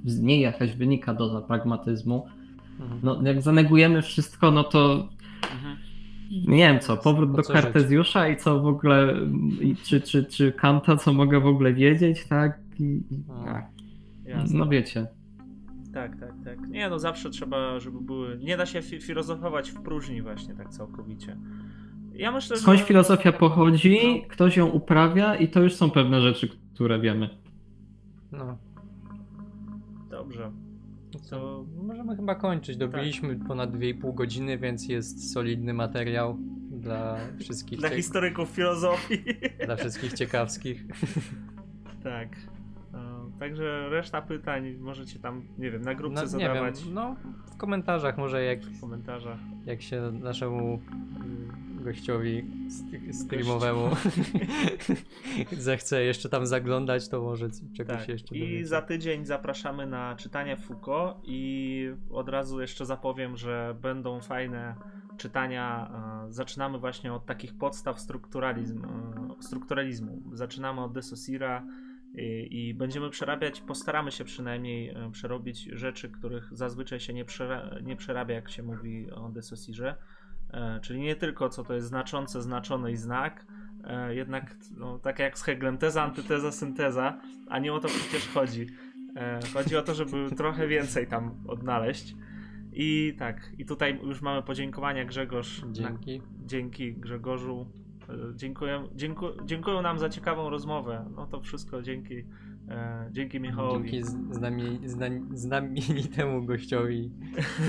[0.06, 2.28] z niej jakaś wynika doza pragmatyzmu.
[2.80, 3.00] Mhm.
[3.04, 5.10] No jak zanegujemy wszystko, no to
[6.32, 7.54] nie wiem co, powrót Po do?
[7.54, 9.14] Kartezjusza i co w ogóle,
[9.62, 12.60] i czy, czy, czy Kanta, co mogę w ogóle wiedzieć, tak?
[12.80, 13.02] I,
[13.46, 13.66] tak.
[14.54, 15.08] No wiecie.
[15.98, 16.68] Tak, tak, tak.
[16.70, 18.38] Nie, no zawsze trzeba, żeby były...
[18.38, 21.38] Nie da się fi- filozofować w próżni właśnie tak całkowicie.
[22.14, 22.86] Ja myślę, Skądś że...
[22.88, 24.28] filozofia pochodzi, No.
[24.30, 27.30] ktoś ją uprawia i to już są pewne rzeczy, które wiemy.
[28.32, 28.58] No.
[30.10, 30.52] Dobrze.
[31.30, 32.78] To możemy chyba kończyć.
[32.78, 36.38] Dobiliśmy ponad 2,5 godziny, więc jest solidny materiał
[36.72, 39.24] dla wszystkich, Dla cie- historyków filozofii.
[39.66, 40.86] dla wszystkich ciekawskich.
[42.04, 42.30] tak.
[43.40, 47.16] Także reszta pytań możecie tam, nie wiem, na grupce No, nie zadawać wiem, no
[47.54, 49.38] w komentarzach może jak, w komentarzach.
[49.66, 50.76] jak się naszemu
[51.80, 53.90] y, gościowi st- streamowemu
[55.58, 58.10] zechce jeszcze tam zaglądać, to może czegoś Tak.
[58.10, 58.68] jeszcze I dowiecie.
[58.68, 64.76] za tydzień zapraszamy na czytanie Foucault i od razu jeszcze zapowiem, że będą fajne
[65.18, 65.92] czytania.
[66.28, 70.22] E, Zaczynamy właśnie od takich podstaw strukturalizm, e, strukturalizmu.
[70.34, 71.64] Zaczynamy od de Saussura
[72.16, 77.84] i, i będziemy przerabiać, postaramy się przynajmniej e, przerobić rzeczy, których zazwyczaj się nie, przera-
[77.84, 79.96] nie przerabia, jak się mówi o de Saussure.
[80.54, 83.46] E, Czyli nie tylko co to jest znaczące, znaczone i znak,
[83.84, 87.20] e, jednak no, tak jak z Heglem, teza, antyteza, synteza,
[87.50, 88.68] a nie o to przecież chodzi.
[89.54, 92.16] Chodzi o to, żeby trochę więcej tam odnaleźć.
[92.74, 95.64] I tak, i tutaj już mamy podziękowania Grzegorz.
[95.64, 96.22] Na, Dzięki.
[96.46, 97.72] dzięki Grzegorzu.
[98.10, 101.06] E, Dziękuję, dzięku, dziękuję nam za ciekawą rozmowę.
[101.16, 102.16] No to wszystko dzięki,
[102.70, 103.92] e, dzięki Michałowi.
[103.92, 104.10] Dzięki
[105.34, 107.12] znamienitemu gościowi.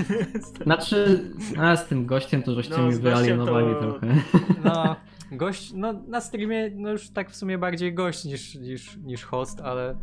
[0.63, 4.07] Znaczy, a z tym gościem to żeście No, mi wyalienowali to- trochę.
[4.63, 4.95] No,
[5.31, 9.61] gość, no na streamie, no już tak w sumie bardziej gość niż, niż, niż host,
[9.61, 9.95] ale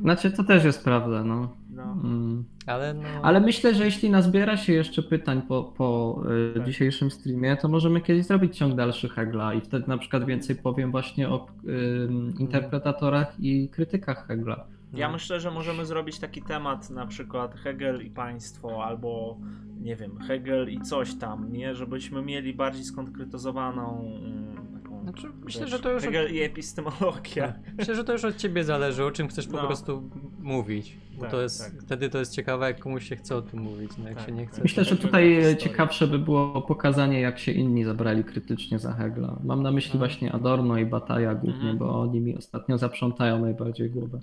[0.00, 1.56] Znaczy, to też jest prawda, no.
[1.70, 1.82] No.
[2.04, 2.44] Mm.
[2.66, 3.02] Ale no...
[3.22, 6.20] Ale myślę, że jeśli nazbiera się jeszcze pytań po, po
[6.50, 6.66] y, Tak.
[6.66, 10.90] dzisiejszym streamie, to możemy kiedyś zrobić ciąg dalszy Hegla i wtedy na przykład więcej powiem
[10.90, 14.64] właśnie o y, interpretatorach i krytykach Hegla.
[14.92, 15.12] Ja no.
[15.12, 19.36] myślę, że możemy zrobić taki temat, na przykład Hegel i państwo, albo
[19.80, 21.74] nie wiem, Hegel i coś tam, nie?
[21.74, 24.79] Żebyśmy mieli bardziej skonkretyzowaną mm.
[25.02, 27.52] Znaczy, myślę, że to już od- i epistemologia.
[27.78, 29.66] Myślę, że to już od ciebie zależy, o czym chcesz po No.
[29.66, 30.96] prostu mówić.
[31.14, 31.82] Bo Tak, to jest, tak.
[31.82, 34.32] wtedy to jest ciekawe, jak komuś się chce o tym mówić, no jak Tak, się
[34.32, 34.52] nie tak.
[34.52, 34.62] chce.
[34.62, 39.38] Myślę, że tak tutaj ciekawsze by było pokazanie, jak się inni zabrali krytycznie za Hegla.
[39.44, 39.98] Mam na myśli Mhm.
[40.10, 41.78] właśnie Adorno i Bataja głównie, Mhm.
[41.78, 44.20] bo oni mi ostatnio zaprzątają najbardziej głowę.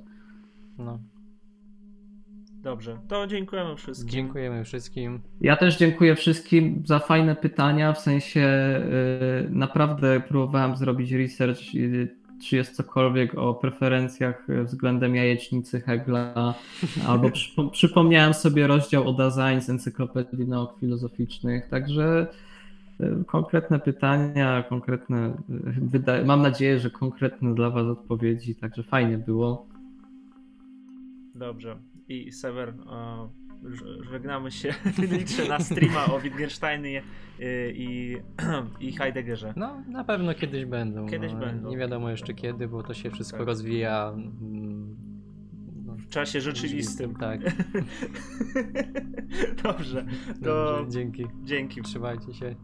[0.77, 0.99] No.
[2.67, 4.09] Dobrze, to dziękujemy wszystkim.
[4.09, 5.19] Dziękujemy wszystkim.
[5.41, 8.41] Ja też dziękuję wszystkim za fajne pytania, w sensie
[9.45, 16.53] y, naprawdę próbowałem zrobić research, y, czy jest cokolwiek o preferencjach względem jajecznicy Hegla,
[17.07, 22.27] albo przypo- przypomniałem sobie rozdział o Dasein z Encyklopedii Nauk Filozoficznych, także
[23.01, 25.37] y, konkretne pytania, konkretne,
[26.21, 29.67] y, mam nadzieję, że konkretne dla Was odpowiedzi, także fajnie było.
[31.35, 31.77] Dobrze.
[32.09, 32.73] I Sever,
[34.11, 34.73] żegnamy się.
[35.17, 37.01] Liczę na streama o Wittgensteinie
[37.73, 38.17] i,
[38.87, 39.53] i Heideggerze.
[39.57, 41.07] No, na pewno kiedyś będą.
[41.07, 41.69] Kiedyś no, będą.
[41.69, 43.47] Nie wiadomo jeszcze kiedy, bo to się wszystko Tak.
[43.47, 44.11] rozwija.
[44.15, 44.95] mm,
[45.85, 47.15] no, W czasie rzeczywistym.
[47.15, 47.39] Tak.
[49.63, 50.05] Dobrze.
[50.43, 51.25] To Dobrze, dzięki.
[51.43, 51.81] dzięki.
[51.81, 52.55] Trzymajcie się.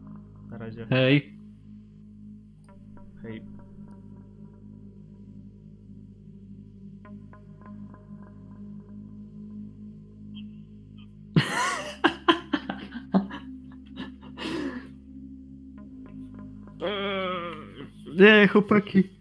[0.50, 0.86] Na razie.
[0.90, 1.38] Hej!
[3.22, 3.42] Hej.
[18.16, 19.13] Nie, chłopaki.